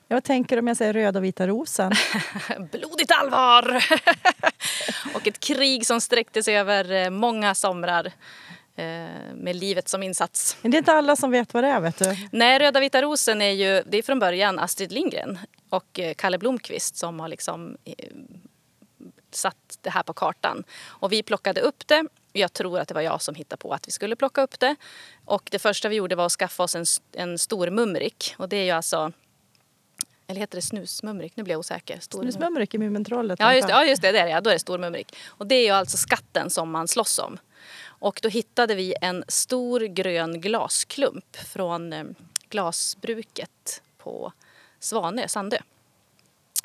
Jag 0.08 0.24
tänker 0.24 0.60
om 0.60 0.68
jag 0.68 0.78
säger 0.78 0.94
röda 0.94 1.20
och 1.20 1.26
vita 1.26 1.48
rosen? 1.48 1.92
Blodigt 2.72 3.12
allvar! 3.12 3.86
och 5.16 5.28
ett 5.28 5.40
krig 5.40 5.86
som 5.86 6.02
sträckte 6.02 6.44
sig 6.44 6.58
över 6.58 6.92
eh, 6.92 7.10
många 7.10 7.56
somrar 7.56 8.12
med 9.34 9.56
livet 9.56 9.90
som 9.90 10.04
insats. 10.04 10.58
Men 10.62 10.72
det 10.72 10.78
är 10.78 10.80
inte 10.80 10.94
alla 10.94 11.16
som 11.16 11.32
vet 11.32 11.54
vad 11.54 11.64
det 11.64 11.68
är, 11.68 11.80
vet 11.80 11.98
du? 11.98 12.16
Nej, 12.32 12.60
Röda 12.60 12.80
vita 12.80 13.02
rosen 13.02 13.42
är 13.42 13.52
ju 13.52 13.84
det 13.86 13.98
är 13.98 14.02
från 14.02 14.20
början 14.20 14.60
Astrid 14.60 14.92
Lindgren 14.92 15.40
och 15.70 16.00
eh, 16.00 16.14
Kalle 16.14 16.38
Blomqvist 16.38 16.98
som 16.98 17.20
har 17.20 17.28
liksom 17.28 17.78
satt 19.32 19.78
det 19.82 19.90
här 19.90 20.04
på 20.04 20.14
kartan. 20.14 20.64
Och 20.88 21.12
vi 21.12 21.24
plockade 21.24 21.62
upp 21.62 21.88
det. 21.88 22.06
Jag 22.34 22.54
tror 22.54 22.80
att 22.80 22.88
det 22.88 22.94
var 22.94 23.02
jag 23.02 23.22
som 23.22 23.36
hittade 23.36 23.60
på 23.60 23.74
att 23.74 23.88
vi 23.88 23.92
skulle 23.92 24.16
plocka 24.16 24.42
upp 24.42 24.60
det. 24.60 24.76
Och 25.26 25.48
det 25.52 25.60
första 25.60 25.90
vi 25.90 25.96
gjorde 25.96 26.16
var 26.16 26.26
att 26.26 26.32
skaffa 26.32 26.64
oss 26.64 26.76
en, 26.76 26.86
en 27.14 27.40
stor 27.40 27.70
mumrik. 27.70 28.36
Och 28.38 28.50
det 28.50 28.58
är 28.58 28.64
ju 28.64 28.72
alltså 28.72 29.12
eller 30.28 30.40
heter 30.40 30.56
det 30.58 30.62
snusmumrik? 30.62 31.34
Nu 31.36 31.44
blir 31.44 31.54
jag 31.54 31.60
osäker. 31.60 32.00
Stor 32.00 32.22
Snusmumrik 32.22 32.74
i 32.74 32.78
Mumintrollet. 32.78 33.40
Ja 33.40 33.56
just, 33.56 33.68
det, 33.68 33.74
ja, 33.74 33.86
just 33.86 34.02
det, 34.02 34.12
det 34.12 34.20
är 34.20 34.26
det. 34.26 34.32
Ja, 34.32 34.42
då 34.42 34.50
är 34.50 34.54
det 34.54 34.60
stormumrik. 34.60 35.16
Och 35.28 35.48
det 35.48 35.56
är 35.56 35.64
ju 35.64 35.70
alltså 35.70 35.98
skatten 35.98 36.50
som 36.50 36.72
man 36.72 36.88
slåss 36.88 37.20
om. 37.20 37.38
Och 38.00 38.20
då 38.24 38.30
hittade 38.30 38.76
vi 38.76 38.96
en 39.02 39.24
stor 39.28 39.80
grön 39.80 40.42
glasklump 40.42 41.36
från 41.36 41.94
eh, 41.94 42.04
glasbruket 42.50 43.82
på 43.98 44.34
Svanö, 44.80 45.28
Sandö. 45.28 45.58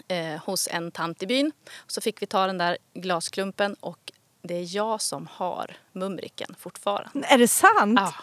Eh, 0.09 0.45
hos 0.45 0.69
en 0.69 0.91
tant 0.91 1.23
i 1.23 1.27
byn. 1.27 1.53
Så 1.87 2.01
fick 2.01 2.23
vi 2.23 2.27
ta 2.27 2.47
den 2.47 2.59
där 2.59 2.79
glasklumpen 2.95 3.77
och 3.81 4.13
det 4.43 4.55
är 4.55 4.77
jag 4.77 5.01
som 5.01 5.29
har 5.33 5.77
mumriken 5.93 6.55
fortfarande. 6.59 7.27
Är 7.27 7.39
det 7.39 7.49
sant? 7.49 8.01
Ja, 8.01 8.15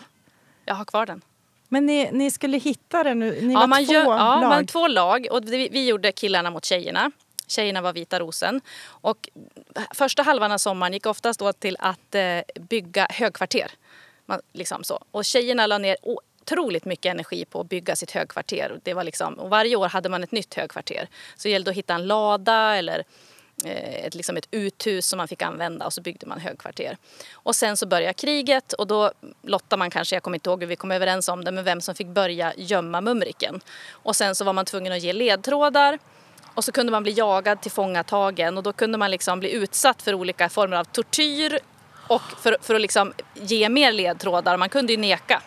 jag 0.66 0.76
har 0.76 0.86
kvar 0.86 1.06
den. 1.06 1.22
Men 1.68 1.86
ni, 1.86 2.10
ni 2.12 2.32
skulle 2.32 2.58
hitta 2.58 3.04
den 3.04 3.20
nu? 3.20 3.42
Ni 3.42 3.54
ja, 3.54 3.60
var 3.60 3.68
man 3.68 3.86
två 3.86 3.94
gör, 3.94 4.04
ja, 4.04 4.42
lag? 4.42 4.50
man 4.50 4.66
två 4.66 4.88
lag. 4.88 5.28
Och 5.32 5.44
vi, 5.46 5.70
vi 5.70 5.88
gjorde 5.88 6.12
killarna 6.12 6.50
mot 6.50 6.66
tjejerna. 6.66 7.12
Tjejerna 7.52 7.82
var 7.82 7.94
Vita 7.94 8.20
rosen. 8.20 8.62
Och 8.86 9.30
första 9.94 10.24
halvan 10.24 10.52
av 10.52 10.58
sommaren 10.58 10.94
gick 10.94 11.06
oftast 11.06 11.42
åt 11.42 11.60
till 11.60 11.78
att 11.80 12.16
eh, 12.16 12.40
bygga 12.60 13.08
högkvarter. 13.10 13.72
Man, 14.26 14.42
liksom 14.54 14.84
så. 14.84 15.00
Och 15.12 15.26
tjejerna 15.26 15.68
la 15.68 15.78
ner 15.78 15.98
otroligt 16.02 16.86
mycket 16.86 17.10
energi 17.10 17.46
på 17.46 17.62
att 17.62 17.70
bygga 17.70 17.96
sitt 17.96 18.12
högkvarter. 18.12 18.80
Det 18.84 18.94
var 18.94 19.04
liksom, 19.04 19.34
och 19.34 19.50
varje 19.50 19.76
år 19.76 19.90
hade 19.90 20.10
man 20.10 20.24
ett 20.24 20.32
nytt 20.32 20.54
högkvarter. 20.54 21.08
Så 21.36 21.48
det 21.48 21.52
gällde 21.52 21.72
att 21.72 21.78
hitta 21.78 21.94
en 21.94 22.08
lada 22.08 22.76
eller 22.76 23.04
eh, 23.66 24.06
ett, 24.06 24.16
liksom 24.16 24.38
ett 24.38 24.48
uthus 24.52 25.08
som 25.08 25.18
man 25.18 25.28
fick 25.28 25.42
använda 25.42 25.86
och 25.86 25.94
så 25.94 26.02
byggde 26.02 26.28
man 26.28 26.40
högkvarter. 26.40 26.98
Och 27.34 27.56
sen 27.56 27.78
så 27.78 27.86
började 27.86 28.14
kriget 28.14 28.74
och 28.74 28.88
då 28.88 29.12
lottade 29.42 29.80
man 29.80 29.90
kanske, 29.90 30.16
jag 30.16 30.24
kommer 30.24 30.36
inte 30.36 30.50
ihåg 30.50 30.62
hur 30.62 30.68
vi 30.68 30.76
kom 30.76 30.92
överens 30.92 31.28
om 31.28 31.44
det, 31.44 31.52
men 31.52 31.64
vem 31.64 31.82
som 31.82 31.96
fick 31.96 32.08
börja 32.08 32.54
gömma 32.58 33.02
mumriken. 33.02 33.62
Och 33.92 34.16
sen 34.16 34.36
så 34.36 34.44
var 34.44 34.54
man 34.54 34.66
tvungen 34.66 34.94
att 34.94 35.02
ge 35.02 35.14
ledtrådar 35.14 36.00
och 36.56 36.64
så 36.64 36.72
kunde 36.72 36.92
man 36.92 37.04
bli 37.04 37.12
jagad, 37.12 37.62
tillfångatagen 37.62 38.58
och 38.58 38.64
då 38.64 38.74
kunde 38.74 38.98
man 38.98 39.12
liksom 39.12 39.40
bli 39.40 39.52
utsatt 39.52 40.02
för 40.02 40.14
olika 40.14 40.50
former 40.50 40.78
av 40.78 40.84
tortyr 40.84 41.60
och 42.08 42.22
för, 42.22 42.58
för 42.62 42.76
att 42.76 42.82
liksom 42.82 43.14
ge 43.34 43.70
mer 43.70 43.92
ledtrådar. 43.92 44.58
Man 44.58 44.70
kunde 44.70 44.94
ju 44.94 44.98
neka 45.00 45.42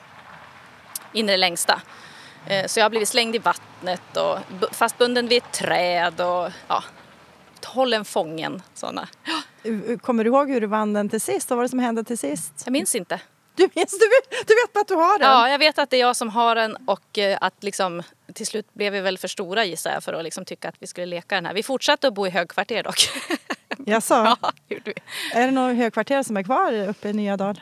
in 1.12 1.28
i 1.28 1.32
det 1.32 1.36
längsta. 1.36 1.80
Eh, 2.46 2.66
Så 2.66 2.80
jag 2.80 2.84
har 2.84 2.90
blivit 2.90 3.08
slängd 3.08 3.34
i 3.34 3.38
vattnet 3.38 4.16
och 4.16 4.38
bu- 4.60 4.72
fastbunden 4.72 5.28
vid 5.28 5.42
ett 5.42 5.52
träd 5.52 6.20
och 6.20 6.50
ja, 6.68 6.82
hållen 7.66 8.04
fången. 8.04 8.62
Såna. 8.74 9.08
Kommer 10.02 10.24
du 10.24 10.30
ihåg 10.30 10.50
hur 10.50 10.60
du 10.60 10.66
vann 10.66 10.92
den 10.92 11.08
till 11.08 11.20
sist? 11.20 11.50
Vad 11.50 11.56
var 11.56 11.62
det 11.62 11.68
som 11.68 11.78
hände 11.78 12.04
till 12.04 12.18
sist? 12.18 12.52
Jag 12.64 12.72
minns 12.72 12.94
inte. 12.94 13.20
Du, 13.56 13.68
minns, 13.74 13.98
du, 13.98 14.36
du 14.46 14.54
vet 14.54 14.76
att 14.76 14.88
du 14.88 14.94
har 14.94 15.18
den? 15.18 15.28
Ja, 15.28 15.48
jag 15.48 15.58
vet 15.58 15.78
att 15.78 15.90
det 15.90 15.96
är 15.96 16.00
jag 16.00 16.16
som 16.16 16.28
har 16.28 16.54
den 16.54 16.76
och 16.86 17.18
eh, 17.18 17.38
att 17.40 17.62
liksom, 17.62 18.02
till 18.32 18.46
slut 18.46 18.74
blev 18.74 18.92
vi 18.92 19.00
väl 19.00 19.18
för 19.18 19.28
stora 19.28 19.64
gissar 19.64 19.92
jag 19.92 20.04
för 20.04 20.12
att 20.12 20.24
liksom 20.24 20.44
tycka 20.44 20.68
att 20.68 20.74
vi 20.78 20.86
skulle 20.86 21.06
leka 21.06 21.34
den 21.34 21.46
här. 21.46 21.54
Vi 21.54 21.62
fortsatte 21.62 22.08
att 22.08 22.14
bo 22.14 22.26
i 22.26 22.30
högkvarter 22.30 22.82
dock. 22.82 23.08
Jaså? 23.86 24.14
ja, 24.14 24.52
gjorde 24.68 24.92
vi. 24.96 25.02
Är 25.32 25.46
det 25.46 25.50
några 25.50 25.72
högkvarter 25.72 26.22
som 26.22 26.36
är 26.36 26.42
kvar 26.42 26.88
uppe 26.88 27.08
i 27.08 27.12
Nya 27.12 27.36
Dal? 27.36 27.60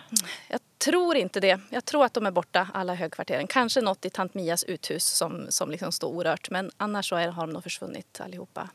Jag 0.48 0.60
tror 0.78 1.16
inte 1.16 1.40
det. 1.40 1.60
Jag 1.70 1.84
tror 1.84 2.04
att 2.04 2.14
de 2.14 2.26
är 2.26 2.30
borta, 2.30 2.68
alla 2.74 2.94
högkvarteren. 2.94 3.46
Kanske 3.46 3.80
något 3.80 4.04
i 4.04 4.10
tant 4.10 4.34
Mias 4.34 4.64
uthus 4.64 5.04
som, 5.04 5.46
som 5.48 5.70
liksom 5.70 5.92
står 5.92 6.08
orört. 6.08 6.50
Men 6.50 6.70
annars 6.76 7.08
så 7.08 7.16
är, 7.16 7.28
har 7.28 7.46
de 7.46 7.52
nog 7.52 7.62
försvunnit 7.62 8.20
allihopa. 8.20 8.68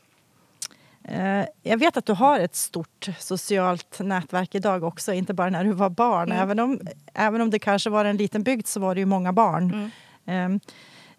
Eh, 1.08 1.46
Jag 1.63 1.78
vet 1.78 1.98
att 1.98 2.06
du 2.06 2.13
har 2.13 2.39
ett 2.39 2.56
stort 2.56 3.08
socialt 3.20 4.00
nätverk 4.00 4.56
idag 4.56 4.84
också, 4.84 5.13
inte 5.13 5.34
bara 5.34 5.50
när 5.50 5.63
du 5.63 5.72
var 5.72 5.89
barn. 5.89 6.32
Mm. 6.32 6.43
Även, 6.43 6.60
om, 6.60 6.80
även 7.13 7.41
om 7.41 7.50
det 7.50 7.60
kanske 7.60 7.89
var 7.89 8.06
en 8.06 8.17
liten 8.17 8.43
bygd 8.43 8.67
så 8.67 8.80
var 8.80 8.96
det 8.96 9.00
ju 9.00 9.06
många 9.06 9.34
barn. 9.34 9.91
Mm. 10.26 10.60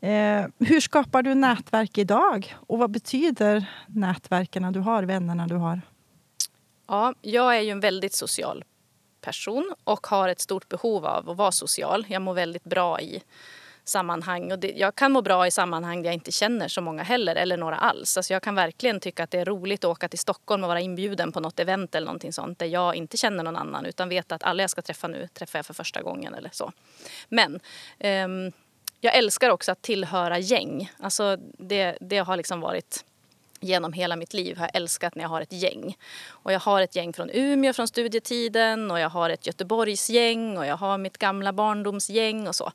Eh, 0.01 0.11
eh, 0.11 0.46
hur 0.59 0.81
skapar 0.81 1.22
du 1.22 1.35
nätverk 1.35 1.98
idag? 1.98 2.57
Och 2.66 2.79
vad 2.79 2.90
betyder 2.90 3.70
nätverken 3.87 4.72
du 4.72 4.81
har, 4.81 5.03
vännerna 5.03 5.46
du 5.46 5.55
har? 5.55 5.81
Ja, 6.88 7.14
jag 7.20 7.57
är 7.57 7.61
ju 7.61 7.70
en 7.70 7.81
väldigt 7.81 8.14
social 8.14 8.64
person 9.20 9.74
och 9.85 10.07
har 10.07 10.29
ett 10.29 10.40
stort 10.40 10.68
behov 10.68 11.07
av 11.07 11.31
att 11.31 11.37
vara 11.37 11.53
social. 11.53 12.07
Jag 12.09 12.22
mår 12.22 12.35
väldigt 12.35 12.64
bra 12.64 13.01
i 13.01 13.22
sammanhang. 13.88 14.53
Och 14.53 14.59
det, 14.59 14.72
jag 14.77 14.94
kan 14.94 15.12
må 15.12 15.22
bra 15.22 15.46
i 15.46 15.51
sammanhang 15.51 16.03
där 16.03 16.09
jag 16.09 16.14
inte 16.14 16.33
känner 16.33 16.68
så 16.68 16.81
många 16.81 17.03
heller, 17.03 17.37
eller 17.37 17.57
några 17.57 17.77
alls. 17.77 18.16
Alltså 18.16 18.33
jag 18.33 18.42
kan 18.42 18.55
verkligen 18.55 19.01
tycka 19.01 19.24
att 19.24 19.31
det 19.31 19.38
är 19.38 19.44
roligt 19.44 19.85
att 19.85 19.90
åka 19.90 20.09
till 20.09 20.18
Stockholm 20.18 20.64
och 20.64 20.68
vara 20.68 20.81
inbjuden 20.81 21.33
på 21.33 21.40
något 21.40 21.61
event 21.61 21.94
eller 21.94 22.05
någonting 22.05 22.33
sånt 22.33 22.59
där 22.59 22.66
jag 22.66 22.94
inte 22.94 23.16
känner 23.16 23.44
någon 23.44 23.57
annan 23.57 23.87
utan 23.87 24.09
vet 24.09 24.33
att 24.33 24.42
alla 24.42 24.62
jag 24.62 24.70
ska 24.70 24.83
träffa 24.83 25.09
nu 25.09 25.29
träffar 25.35 25.59
jag 25.59 25.66
för 25.66 25.74
första 25.74 26.03
gången 26.03 26.35
eller 26.35 26.51
så. 26.53 26.72
Men 27.29 27.61
ehm, 27.98 28.53
jag 29.01 29.16
älskar 29.16 29.51
också 29.51 29.72
att 29.72 29.83
tillhöra 29.83 30.38
gäng. 30.38 30.92
Alltså 30.98 31.37
det, 31.59 31.98
det 32.01 32.18
har 32.18 32.37
liksom 32.37 32.61
varit 32.61 33.05
genom 33.61 33.92
hela 33.92 34.16
mitt 34.16 34.35
liv 34.35 34.57
har 34.57 34.64
jag 34.64 34.77
älskat 34.77 35.14
när 35.14 35.24
jag 35.24 35.29
har 35.29 35.40
ett 35.40 35.53
gäng. 35.53 35.96
Och 36.29 36.53
jag 36.53 36.61
har 36.61 36.83
ett 36.83 36.96
gäng 36.96 37.12
från 37.12 37.31
Umeå 37.33 37.72
från 37.72 37.88
studietiden 37.88 38.90
och 38.90 39.01
jag 39.01 39.09
har 39.09 39.31
ett 39.31 39.46
Göteborgsgäng 39.46 40.59
och 40.59 40.66
jag 40.66 40.77
har 40.77 40.98
mitt 40.98 41.18
gamla 41.18 41.53
barndomsgäng 41.53 42.48
och 42.48 42.55
så. 42.55 42.72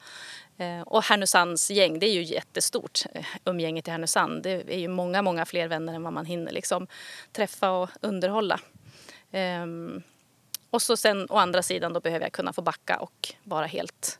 Eh, 0.57 0.81
och 0.81 1.03
Härnösands 1.03 1.71
gäng, 1.71 1.99
det 1.99 2.05
är 2.05 2.13
ju 2.13 2.23
jättestort. 2.23 2.99
Eh, 3.13 3.25
umgänget 3.45 3.87
i 3.87 3.91
Härnösand. 3.91 4.43
Det 4.43 4.73
är 4.73 4.79
ju 4.79 4.87
många, 4.87 5.21
många 5.21 5.45
fler 5.45 5.67
vänner 5.67 5.93
än 5.93 6.03
vad 6.03 6.13
man 6.13 6.25
hinner 6.25 6.51
liksom 6.51 6.87
träffa 7.31 7.71
och 7.71 7.89
underhålla. 8.01 8.59
Ehm, 9.31 10.03
Och 10.69 10.81
så 10.81 10.97
sen 10.97 11.27
å 11.29 11.37
andra 11.37 11.61
sidan 11.63 11.93
då 11.93 11.99
behöver 11.99 12.25
jag 12.25 12.31
kunna 12.33 12.53
få 12.53 12.61
backa 12.61 12.97
och 12.97 13.33
vara 13.43 13.65
helt 13.65 14.19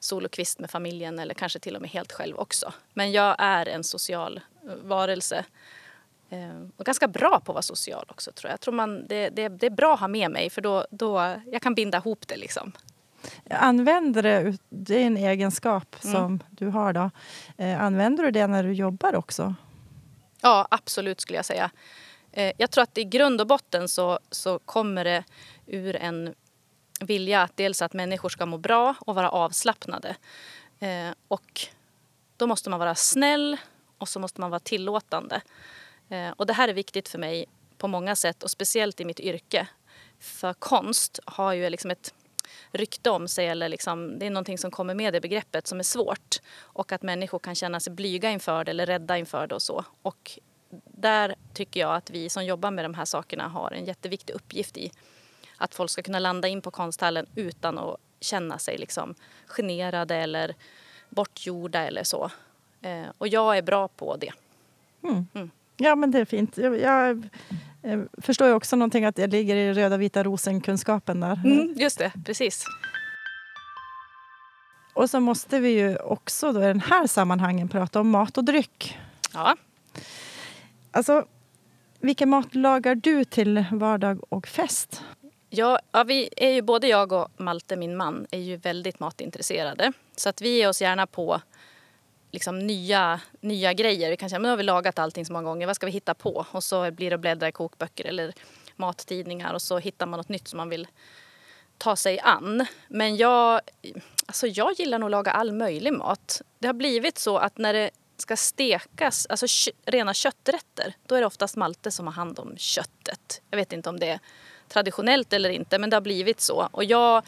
solokvist 0.00 0.58
med 0.58 0.70
familjen 0.70 1.18
eller 1.18 1.34
kanske 1.34 1.58
till 1.58 1.76
och 1.76 1.82
med 1.82 1.90
helt 1.90 2.12
själv 2.12 2.36
också. 2.38 2.72
Men 2.94 3.12
jag 3.12 3.36
är 3.38 3.66
en 3.68 3.84
social 3.84 4.40
eh, 4.68 4.74
varelse 4.74 5.44
eh, 6.30 6.66
och 6.76 6.84
ganska 6.86 7.08
bra 7.08 7.30
på 7.40 7.52
att 7.52 7.54
vara 7.54 7.62
social 7.62 8.06
också 8.08 8.32
tror 8.32 8.48
jag. 8.48 8.52
Jag 8.52 8.60
tror 8.60 8.74
man, 8.74 9.06
det, 9.06 9.28
det, 9.28 9.48
det 9.48 9.66
är 9.66 9.70
bra 9.70 9.94
att 9.94 10.00
ha 10.00 10.08
med 10.08 10.30
mig 10.30 10.50
för 10.50 10.60
då, 10.60 10.86
då 10.90 11.36
jag 11.46 11.62
kan 11.62 11.74
binda 11.74 11.98
ihop 11.98 12.28
det 12.28 12.36
liksom. 12.36 12.72
Använder 13.50 14.22
det, 14.22 14.58
det 14.68 15.02
är 15.02 15.06
en 15.06 15.16
egenskap 15.16 15.96
Mm. 16.04 16.14
som 16.16 16.40
du 16.50 16.68
har 16.68 16.92
då. 16.92 17.10
Eh, 17.56 17.82
använder 17.82 18.24
du 18.24 18.30
det 18.30 18.46
när 18.46 18.62
du 18.62 18.72
jobbar 18.72 19.14
också? 19.14 19.54
Ja, 20.40 20.68
absolut 20.70 21.20
skulle 21.20 21.38
jag 21.38 21.44
säga. 21.44 21.70
Eh, 22.32 22.52
Jag 22.58 22.70
tror 22.70 22.82
att 22.82 22.98
i 22.98 23.04
grund 23.04 23.40
och 23.40 23.46
botten 23.46 23.88
så, 23.88 24.18
så 24.30 24.58
kommer 24.58 25.04
det 25.04 25.24
ur 25.66 25.96
en 25.96 26.34
vilja 27.00 27.42
att 27.42 27.56
dels 27.56 27.82
att 27.82 27.92
människor 27.92 28.28
ska 28.28 28.46
må 28.46 28.58
bra 28.58 28.94
och 29.00 29.14
vara 29.14 29.30
avslappnade. 29.30 30.16
Eh, 30.78 31.10
Och 31.28 31.60
då 32.36 32.46
måste 32.46 32.70
man 32.70 32.78
vara 32.78 32.94
snäll 32.94 33.56
och 33.98 34.08
så 34.08 34.20
måste 34.20 34.40
man 34.40 34.50
vara 34.50 34.60
tillåtande. 34.60 35.40
Och 36.36 36.46
det 36.46 36.52
här 36.52 36.68
är 36.68 36.72
viktigt 36.72 37.08
för 37.08 37.18
mig 37.18 37.46
på 37.78 37.88
många 37.88 38.16
sätt 38.16 38.42
och 38.42 38.50
speciellt 38.50 39.00
i 39.00 39.04
mitt 39.04 39.20
yrke. 39.20 39.66
För 40.20 40.52
konst 40.54 41.20
har 41.24 41.52
ju 41.52 41.70
liksom 41.70 41.90
ett 41.90 42.14
rykte 42.72 43.10
om 43.10 43.28
sig 43.28 43.46
eller 43.46 43.68
liksom, 43.68 44.18
det 44.18 44.26
är 44.26 44.30
någonting 44.30 44.58
som 44.58 44.70
kommer 44.70 44.94
med 44.94 45.12
det 45.12 45.20
begreppet 45.20 45.66
som 45.66 45.78
är 45.78 45.82
svårt. 45.82 46.36
Och 46.56 46.92
att 46.92 47.02
människor 47.02 47.38
kan 47.38 47.54
känna 47.54 47.80
sig 47.80 47.92
blyga 47.92 48.30
inför 48.30 48.64
det 48.64 48.70
eller 48.70 48.86
rädda 48.86 49.18
inför 49.18 49.46
det 49.46 49.54
och 49.54 49.62
så. 49.62 49.84
Och 50.02 50.38
där 50.84 51.34
tycker 51.54 51.80
jag 51.80 51.94
att 51.94 52.10
vi 52.10 52.28
som 52.28 52.44
jobbar 52.44 52.70
med 52.70 52.84
de 52.84 52.94
här 52.94 53.04
sakerna 53.04 53.48
har 53.48 53.70
en 53.70 53.84
jätteviktig 53.84 54.34
uppgift 54.34 54.76
i 54.76 54.92
att 55.56 55.74
folk 55.74 55.90
ska 55.90 56.02
kunna 56.02 56.18
landa 56.18 56.48
in 56.48 56.62
på 56.62 56.70
konsthallen 56.70 57.26
utan 57.34 57.78
att 57.78 57.96
känna 58.20 58.58
sig 58.58 58.78
liksom 58.78 59.14
generade 59.46 60.16
eller 60.16 60.54
bortgjorda 61.08 61.86
eller 61.86 62.04
så. 62.04 62.30
Eh, 62.82 63.06
och 63.18 63.28
jag 63.28 63.58
är 63.58 63.62
bra 63.62 63.88
på 63.88 64.16
det. 64.16 64.32
Ja, 65.76 65.94
men 65.94 66.10
det 66.10 66.18
är 66.18 66.24
fint. 66.24 66.58
Jag, 66.58 66.80
jag 66.80 67.28
eh, 67.82 68.00
förstår 68.18 68.48
ju 68.48 68.54
också 68.54 68.76
någonting 68.76 69.04
att 69.04 69.16
det 69.16 69.26
ligger 69.26 69.56
i 69.56 69.72
röda 69.72 69.96
vita 69.96 70.22
rosen-kunskapen 70.22 71.20
där. 71.20 71.40
Mm, 71.44 71.74
just 71.76 71.98
det, 71.98 72.12
precis. 72.24 72.64
Och 74.94 75.10
så 75.10 75.20
måste 75.20 75.60
vi 75.60 75.68
ju 75.68 75.96
också 75.96 76.52
då 76.52 76.62
i 76.62 76.66
den 76.66 76.80
här 76.80 77.06
sammanhangen 77.06 77.68
prata 77.68 78.00
om 78.00 78.10
mat 78.10 78.38
och 78.38 78.44
dryck. 78.44 78.98
Ja. 79.34 79.56
Alltså, 80.90 81.24
vilken 82.00 82.28
mat 82.28 82.54
lagar 82.54 82.94
du 82.94 83.24
till 83.24 83.64
vardag 83.70 84.20
och 84.28 84.46
fest? 84.46 85.02
Ja, 85.50 85.78
ja, 85.92 86.04
vi 86.04 86.28
är 86.36 86.50
ju, 86.50 86.62
både 86.62 86.86
jag 86.86 87.12
och 87.12 87.28
Malte, 87.36 87.76
min 87.76 87.96
man, 87.96 88.26
är 88.30 88.38
ju 88.38 88.56
väldigt 88.56 89.00
matintresserade. 89.00 89.92
Så 90.16 90.28
att 90.28 90.40
vi 90.40 90.56
ger 90.56 90.68
oss 90.68 90.82
gärna 90.82 91.06
på 91.06 91.40
liksom 92.32 92.58
nya, 92.58 93.20
nya 93.40 93.72
grejer. 93.72 94.10
Vi 94.10 94.16
kan 94.16 94.30
säga, 94.30 94.38
men 94.38 94.42
nu 94.42 94.48
har 94.48 94.56
vi 94.56 94.62
lagat 94.62 94.98
allting 94.98 95.26
så 95.26 95.32
många 95.32 95.44
gånger, 95.44 95.66
vad 95.66 95.76
ska 95.76 95.86
vi 95.86 95.92
hitta 95.92 96.14
på? 96.14 96.46
Och 96.50 96.64
så 96.64 96.90
blir 96.90 97.10
det 97.10 97.14
att 97.14 97.20
bläddra 97.20 97.48
i 97.48 97.52
kokböcker 97.52 98.04
eller 98.04 98.32
mattidningar 98.76 99.54
och 99.54 99.62
så 99.62 99.78
hittar 99.78 100.06
man 100.06 100.16
något 100.18 100.28
nytt 100.28 100.48
som 100.48 100.56
man 100.56 100.68
vill 100.68 100.86
ta 101.78 101.96
sig 101.96 102.20
an. 102.20 102.66
Men 102.88 103.16
jag, 103.16 103.60
alltså 104.26 104.46
jag 104.46 104.72
gillar 104.72 104.98
nog 104.98 105.06
att 105.06 105.10
laga 105.10 105.30
all 105.30 105.52
möjlig 105.52 105.92
mat. 105.92 106.42
Det 106.58 106.66
har 106.66 106.74
blivit 106.74 107.18
så 107.18 107.36
att 107.38 107.58
när 107.58 107.72
det 107.72 107.90
ska 108.16 108.36
stekas, 108.36 109.26
alltså 109.26 109.46
rena 109.86 110.14
kötträtter, 110.14 110.94
då 111.06 111.14
är 111.14 111.20
det 111.20 111.26
oftast 111.26 111.56
Malte 111.56 111.90
som 111.90 112.06
har 112.06 112.14
hand 112.14 112.38
om 112.38 112.56
köttet. 112.56 113.42
Jag 113.50 113.56
vet 113.56 113.72
inte 113.72 113.88
om 113.88 114.00
det 114.00 114.08
är 114.08 114.20
traditionellt 114.68 115.32
eller 115.32 115.50
inte, 115.50 115.78
men 115.78 115.90
det 115.90 115.96
har 115.96 116.00
blivit 116.00 116.40
så. 116.40 116.68
Och 116.70 116.84
jag, 116.84 117.22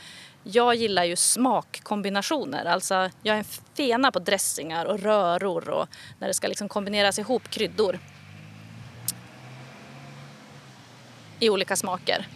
jag 0.45 0.75
gillar 0.75 1.05
ju 1.05 1.17
smakkombinationer. 1.17 2.65
Alltså, 2.65 3.11
jag 3.23 3.35
är 3.35 3.39
en 3.39 3.45
fena 3.75 4.13
på 4.13 4.19
dressingar 4.19 4.85
och 4.85 5.01
röror 5.01 5.69
och 5.69 5.89
när 6.19 6.29
det 6.29 6.35
ska 6.35 6.49
liksom 6.49 6.69
kombineras 6.69 7.19
ihop 7.19 7.51
kryddor. 7.51 7.99
I 11.41 11.51
olika 11.51 11.77
smaker. 11.77 12.27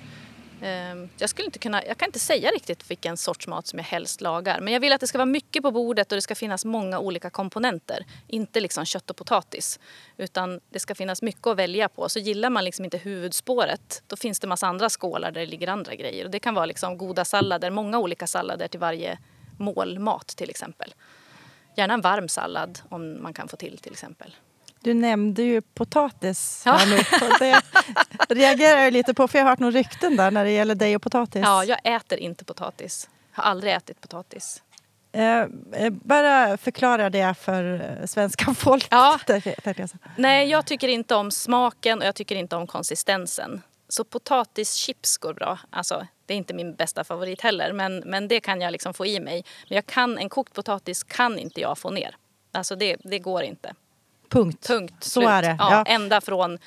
Ehm, 0.62 1.08
jag, 1.18 1.30
skulle 1.30 1.46
inte 1.46 1.58
kunna, 1.58 1.84
jag 1.84 1.98
kan 1.98 2.08
inte 2.08 2.18
säga 2.18 2.50
riktigt 2.50 2.90
vilken 2.90 3.16
sorts 3.16 3.46
mat 3.46 3.66
som 3.66 3.78
jag 3.78 3.86
helst 3.86 4.20
lagar. 4.20 4.60
Men 4.60 4.72
jag 4.72 4.80
vill 4.80 4.92
att 4.92 5.00
det 5.00 5.06
ska 5.06 5.18
vara 5.18 5.26
mycket 5.26 5.62
på 5.62 5.70
bordet 5.70 6.12
och 6.12 6.16
det 6.16 6.22
ska 6.22 6.34
finnas 6.34 6.64
många 6.64 6.98
olika 6.98 7.30
komponenter. 7.30 8.06
Inte 8.26 8.60
liksom 8.60 8.84
kött 8.84 9.10
och 9.10 9.16
potatis. 9.16 9.80
Utan 10.16 10.60
det 10.70 10.78
ska 10.78 10.94
finnas 10.94 11.22
mycket 11.22 11.46
att 11.46 11.56
välja 11.56 11.88
på. 11.88 12.08
Så 12.08 12.18
gillar 12.18 12.50
man 12.50 12.64
liksom 12.64 12.84
inte 12.84 12.98
huvudspåret 12.98 14.02
då 14.06 14.16
finns 14.16 14.40
det 14.40 14.46
massa 14.46 14.66
andra 14.66 14.88
skålar 14.88 15.30
där 15.30 15.40
det 15.40 15.46
ligger 15.46 15.68
andra 15.68 15.94
grejer. 15.94 16.24
Och 16.24 16.30
det 16.30 16.38
kan 16.38 16.54
vara 16.54 16.66
liksom 16.66 16.98
goda 16.98 17.24
sallader, 17.24 17.70
många 17.70 17.98
olika 17.98 18.26
sallader 18.26 18.68
till 18.68 18.80
varje 18.80 19.18
målmat 19.58 20.26
till 20.26 20.50
exempel. 20.50 20.94
Gärna 21.76 21.94
en 21.94 22.00
varm 22.00 22.28
sallad 22.28 22.78
om 22.88 23.22
man 23.22 23.34
kan 23.34 23.48
få 23.48 23.56
till 23.56 23.78
till 23.78 23.92
exempel. 23.92 24.34
Du 24.80 24.94
nämnde 24.94 25.42
ju 25.42 25.60
potatis 25.60 26.62
Ja. 26.66 26.80
nu. 26.86 26.98
Det 27.38 27.62
reagerar 28.34 28.80
jag 28.80 28.92
lite 28.92 29.14
på 29.14 29.28
för 29.28 29.38
jag 29.38 29.44
har 29.44 29.50
hört 29.50 29.58
några 29.58 29.78
rykten 29.78 30.16
där 30.16 30.30
när 30.30 30.44
det 30.44 30.50
gäller 30.50 30.74
dig 30.74 30.96
och 30.96 31.02
potatis. 31.02 31.42
Ja, 31.44 31.64
jag 31.64 31.78
äter 31.84 32.18
inte 32.18 32.44
potatis. 32.44 33.10
Har 33.32 33.44
aldrig 33.44 33.72
ätit 33.72 34.00
potatis. 34.00 34.62
Eh, 35.12 35.40
eh, 35.72 35.90
bara 35.90 36.56
förklara 36.56 37.10
det 37.10 37.34
för 37.40 37.96
eh, 38.00 38.06
svenska 38.06 38.54
folket. 38.54 38.88
Ja. 38.90 39.18
Nej, 40.16 40.48
jag 40.48 40.66
tycker 40.66 40.88
inte 40.88 41.14
om 41.14 41.30
smaken 41.30 41.98
och 41.98 42.06
jag 42.06 42.14
tycker 42.14 42.36
inte 42.36 42.56
om 42.56 42.66
konsistensen. 42.66 43.62
Så 43.88 44.04
potatischips 44.04 45.16
går 45.18 45.34
bra. 45.34 45.58
Alltså, 45.70 46.06
det 46.26 46.34
är 46.34 46.38
inte 46.38 46.54
min 46.54 46.74
bästa 46.74 47.04
favorit 47.04 47.40
heller, 47.40 47.72
men, 47.72 47.98
men 47.98 48.28
det 48.28 48.40
kan 48.40 48.60
jag 48.60 48.72
liksom 48.72 48.94
få 48.94 49.06
i 49.06 49.20
mig. 49.20 49.44
Men 49.68 49.76
jag 49.76 49.86
kan, 49.86 50.18
en 50.18 50.28
kokt 50.28 50.52
potatis 50.54 51.02
kan 51.02 51.38
inte 51.38 51.60
jag 51.60 51.78
få 51.78 51.90
ner. 51.90 52.16
Alltså 52.52 52.76
det, 52.76 52.96
det 53.04 53.18
går 53.18 53.42
inte. 53.42 53.74
Punkt. 54.28 54.66
Punkt. 54.66 54.94
Så 55.00 55.20
slut. 55.20 55.28
är 55.28 55.42
det. 55.42 55.56
Ja, 55.58 55.70
Ja. 55.70 55.84
Ända 55.86 56.20
från 56.20 56.58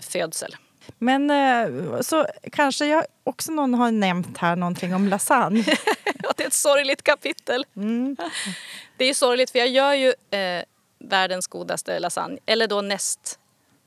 födsel. 0.00 0.56
Men 0.98 1.30
eh, 1.30 2.00
så 2.00 2.26
kanske 2.52 2.86
jag 2.86 3.04
också 3.24 3.52
någon 3.52 3.74
har 3.74 3.90
nämnt 3.90 4.38
här 4.38 4.56
någonting 4.56 4.94
om 4.94 5.08
lasagne. 5.08 5.64
Det 6.36 6.44
är 6.44 6.46
ett 6.46 6.52
sorgligt 6.52 7.02
kapitel. 7.02 7.66
Mm. 7.76 8.16
Det 8.96 9.04
är 9.04 9.14
sorgligt 9.14 9.50
för 9.50 9.58
jag 9.58 9.68
gör 9.68 9.94
ju 9.94 10.14
eh, 10.38 10.64
världens 10.98 11.46
godaste 11.46 11.98
lasagne. 11.98 12.38
Eller 12.46 12.66
då 12.66 12.80
näst 12.80 13.38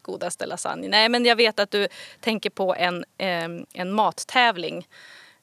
godaste 0.01 0.45
lasagne. 0.45 0.88
Nej, 0.88 1.09
men 1.09 1.26
jag 1.26 1.36
vet 1.36 1.59
att 1.59 1.72
du 1.72 1.88
tänker 2.20 2.49
på 2.49 2.76
en, 2.76 3.05
eh, 3.18 3.49
en 3.74 3.91
mattävling 3.93 4.88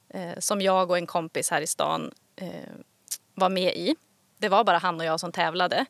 eh, 0.08 0.38
som 0.38 0.60
jag 0.60 0.90
och 0.90 0.98
en 0.98 1.06
kompis 1.06 1.50
här 1.50 1.60
i 1.60 1.66
stan 1.66 2.10
eh, 2.36 2.48
var 3.34 3.48
med 3.48 3.76
i. 3.76 3.96
Det 4.38 4.48
var 4.48 4.64
bara 4.64 4.78
han 4.78 5.00
och 5.00 5.06
jag 5.06 5.20
som 5.20 5.32
tävlade. 5.32 5.86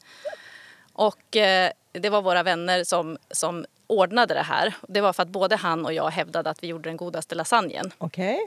Och 1.01 1.37
eh, 1.37 1.71
det 1.93 2.11
var 2.11 2.23
våra 2.23 2.43
vänner 2.43 2.85
som, 2.85 3.19
som 3.31 3.67
ordnade 3.87 4.35
det 4.35 4.43
här. 4.43 4.75
Det 4.89 5.01
var 5.01 5.13
för 5.13 5.23
att 5.23 5.29
både 5.29 5.57
han 5.57 5.87
och 5.87 5.93
jag 5.93 6.11
hävdade 6.11 6.51
att 6.51 6.63
vi 6.63 6.67
gjorde 6.67 6.89
den 6.89 6.97
godaste 6.97 7.35
lasagnen. 7.35 7.93
Okej. 7.99 8.39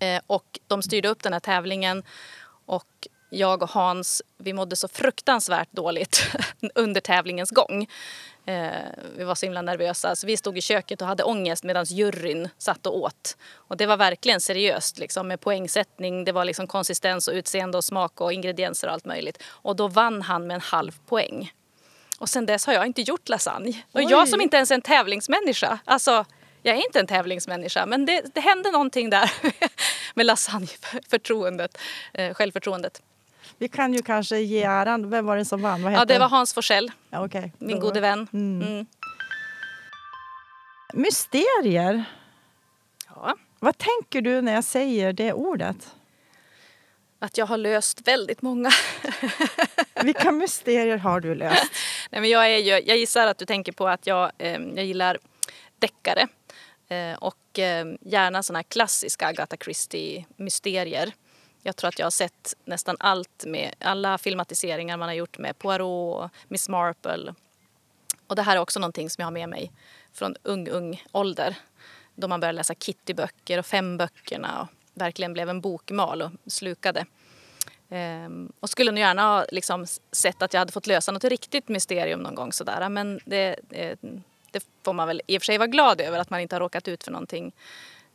Eh, 0.00 0.20
och 0.26 0.58
de 0.66 0.82
styrde 0.82 1.08
upp 1.08 1.22
den 1.22 1.32
här 1.32 1.40
tävlingen 1.40 2.02
och 2.66 3.08
jag 3.30 3.62
och 3.62 3.70
Hans, 3.70 4.22
vi 4.38 4.52
mådde 4.52 4.76
så 4.76 4.88
fruktansvärt 4.88 5.72
dåligt 5.72 6.22
under 6.74 7.00
tävlingens 7.00 7.50
gång. 7.50 7.88
Eh, 8.46 8.70
vi 9.16 9.24
var 9.24 9.34
så 9.34 9.46
himla 9.46 9.62
nervösa 9.62 10.16
så 10.16 10.26
vi 10.26 10.36
stod 10.36 10.58
i 10.58 10.60
köket 10.60 11.02
och 11.02 11.08
hade 11.08 11.22
ångest 11.22 11.64
medan 11.64 11.84
juryn 11.84 12.48
satt 12.58 12.86
och 12.86 12.98
åt. 12.98 13.36
Och 13.54 13.76
det 13.76 13.86
var 13.86 13.96
verkligen 13.96 14.40
seriöst 14.40 14.98
liksom, 14.98 15.28
med 15.28 15.40
poängsättning. 15.40 16.24
Det 16.24 16.32
var 16.32 16.44
liksom 16.44 16.66
konsistens 16.66 17.28
och 17.28 17.34
utseende 17.34 17.78
och 17.78 17.84
smak 17.84 18.20
och 18.20 18.32
ingredienser 18.32 18.88
och 18.88 18.94
allt 18.94 19.04
möjligt. 19.04 19.42
Och 19.46 19.76
då 19.76 19.88
vann 19.88 20.22
han 20.22 20.46
med 20.46 20.54
en 20.54 20.60
halv 20.60 20.92
poäng. 21.06 21.52
Och 22.20 22.28
sen 22.28 22.46
dess 22.46 22.66
har 22.66 22.72
jag 22.72 22.86
inte 22.86 23.02
gjort 23.02 23.28
lasagne. 23.28 23.82
Och 23.92 24.00
Oj. 24.00 24.06
jag 24.10 24.28
som 24.28 24.40
inte 24.40 24.56
ens 24.56 24.70
är 24.70 24.74
en 24.74 24.82
tävlingsmänniska. 24.82 25.78
Alltså, 25.84 26.24
jag 26.62 26.76
är 26.76 26.84
inte 26.86 27.00
en 27.00 27.06
tävlingsmänniska 27.06 27.86
men 27.86 28.06
det, 28.06 28.34
det 28.34 28.40
hände 28.40 28.70
någonting 28.70 29.10
där 29.10 29.32
med 30.14 30.26
lasagneförtroendet, 30.26 31.78
eh, 32.14 32.34
självförtroendet. 32.34 33.02
Vi 33.58 33.68
kan 33.68 33.94
ju 33.94 34.02
kanske 34.02 34.38
ge 34.38 34.62
äran. 34.62 35.10
Vem 35.10 35.26
var 35.26 35.36
det 35.36 35.44
som 35.44 35.62
vann? 35.62 35.82
Vad 35.82 35.92
Ja, 35.92 36.04
det 36.04 36.18
var 36.18 36.28
Hans 36.28 36.54
Forsell, 36.54 36.90
Ja, 37.10 37.24
okej. 37.24 37.52
min 37.58 37.80
gode 37.80 38.00
vän. 38.00 38.28
Mm. 38.32 38.68
Mm. 38.68 38.86
Mysterier. 40.94 42.04
Ja, 43.08 43.36
Vad 43.58 43.78
tänker 43.78 44.20
du 44.20 44.40
när 44.40 44.52
jag 44.54 44.64
säger 44.64 45.12
det 45.12 45.32
ordet? 45.32 45.94
att 47.22 47.38
jag 47.38 47.46
har 47.46 47.56
löst 47.56 48.08
väldigt 48.08 48.42
många. 48.42 48.70
Vilka 50.02 50.30
mysterier 50.30 50.96
har 50.96 51.20
du 51.20 51.34
löst? 51.34 51.64
Nej, 52.10 52.20
men 52.20 52.30
jag, 52.30 52.54
är 52.54 52.58
ju, 52.58 52.70
jag 52.70 52.96
gissar 52.96 53.26
att 53.26 53.38
du 53.38 53.44
tänker 53.44 53.72
på 53.72 53.88
att 53.88 54.06
jag, 54.06 54.32
eh, 54.38 54.60
jag 54.74 54.84
gillar 54.84 55.18
deckare. 55.78 56.28
Eh, 56.88 57.14
och 57.14 57.58
eh, 57.58 57.86
gärna 58.00 58.42
såna 58.42 58.58
här 58.58 58.64
klassiska 58.64 59.26
Agatha 59.26 59.56
Christie-mysterier. 59.56 61.12
Jag 61.62 61.76
tror 61.76 61.88
att 61.88 61.98
jag 61.98 62.06
har 62.06 62.10
sett 62.10 62.54
nästan 62.64 62.96
allt 62.98 63.44
med 63.46 63.74
alla 63.78 64.18
filmatiseringar 64.18 64.96
man 64.96 65.08
har 65.08 65.14
gjort 65.14 65.38
med 65.38 65.58
Poirot 65.58 66.24
och 66.24 66.30
Miss 66.48 66.68
Marple. 66.68 67.34
Och 68.26 68.36
det 68.36 68.42
här 68.42 68.56
är 68.56 68.60
också 68.60 68.80
någonting 68.80 69.10
som 69.10 69.22
jag 69.22 69.26
har 69.26 69.32
med 69.32 69.48
mig 69.48 69.72
från 70.12 70.36
ung, 70.42 70.68
ung 70.68 71.02
ålder. 71.12 71.56
Då 72.14 72.28
man 72.28 72.40
började 72.40 72.56
läsa 72.56 72.74
Kitty-böcker 72.74 73.58
och 73.58 73.66
Fem-böckerna 73.66 74.62
och 74.62 74.68
verkligen 74.94 75.32
blev 75.32 75.48
en 75.48 75.60
bokmal 75.60 76.22
och 76.22 76.30
slukade. 76.46 77.06
Ehm, 77.90 78.52
och 78.60 78.70
skulle 78.70 78.90
nog 78.90 78.98
gärna 78.98 79.22
ha 79.22 79.46
liksom 79.52 79.86
sett 80.12 80.42
att 80.42 80.52
jag 80.52 80.60
hade 80.60 80.72
fått 80.72 80.86
lösa 80.86 81.12
något 81.12 81.24
riktigt 81.24 81.68
mysterium 81.68 82.20
någon 82.20 82.34
gång 82.34 82.52
sådär. 82.52 82.88
Men 82.88 83.20
det, 83.24 83.56
eh, 83.70 83.98
det 84.50 84.64
får 84.82 84.92
man 84.92 85.06
väl 85.06 85.22
i 85.26 85.38
och 85.38 85.42
för 85.42 85.46
sig 85.46 85.58
vara 85.58 85.68
glad 85.68 86.00
över 86.00 86.18
att 86.18 86.30
man 86.30 86.40
inte 86.40 86.54
har 86.54 86.60
råkat 86.60 86.88
ut 86.88 87.04
för 87.04 87.12
någonting 87.12 87.52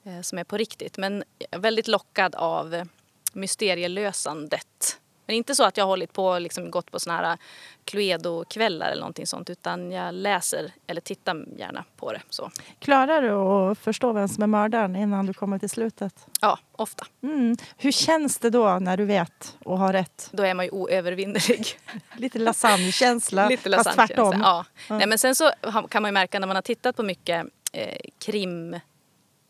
eh, 0.04 0.22
som 0.22 0.38
är 0.38 0.44
på 0.44 0.58
riktigt. 0.58 0.98
Men 0.98 1.24
jag 1.38 1.48
är 1.52 1.60
väldigt 1.60 1.88
lockad 1.88 2.36
av 2.36 2.74
eh, 2.74 2.86
mysterielösandet. 3.34 5.00
Men 5.26 5.36
inte 5.36 5.56
så 5.56 5.64
att 5.64 5.78
jag 5.78 5.86
har 5.86 5.90
hållit 5.90 6.14
på 6.14 6.40
liksom 6.40 6.72
gått 6.72 6.92
på 6.92 7.00
såna 7.00 7.18
här 7.18 7.38
Cluedo-kvällar 7.86 8.90
eller 8.92 9.02
någonting 9.02 9.28
sånt 9.28 9.50
utan 9.50 9.92
jag 9.92 10.14
läser 10.14 10.72
eller 10.88 11.02
tittar 11.02 11.46
gärna 11.58 11.84
på 11.98 12.12
det. 12.14 12.22
Så. 12.30 12.52
Klarar 12.80 13.22
du 13.22 13.32
att 13.32 13.78
förstå 13.78 14.14
vem 14.14 14.28
som 14.28 14.44
är 14.44 14.48
mördaren 14.48 14.96
innan 14.96 15.26
du 15.26 15.34
kommer 15.34 15.60
till 15.60 15.70
slutet? 15.70 16.28
Ja, 16.42 16.60
ofta. 16.72 17.06
Mm. 17.24 17.58
Hur 17.78 17.92
känns 17.92 18.38
det 18.38 18.50
då 18.50 18.80
när 18.80 18.98
du 18.98 19.06
vet 19.06 19.58
och 19.64 19.78
har 19.78 19.94
rätt? 19.94 20.30
Då 20.32 20.44
är 20.44 20.54
man 20.54 20.66
ju 20.66 20.72
oövervinnerlig. 20.72 21.68
Lite 22.18 22.40
lasagnekänsla, 22.40 23.50
Lite 23.50 23.64
fast 23.64 23.86
lasagnekänsla. 23.86 24.16
tvärtom. 24.16 24.42
Ja. 24.42 24.66
Ja. 24.90 24.98
Nej, 24.98 25.08
men 25.08 25.20
sen 25.20 25.36
så 25.36 25.52
kan 25.90 26.02
man 26.02 26.10
ju 26.10 26.14
märka 26.14 26.40
när 26.40 26.48
man 26.48 26.56
har 26.56 26.62
tittat 26.62 26.96
på 26.96 27.04
mycket 27.04 27.46
eh, 27.74 27.98
krim 28.26 28.80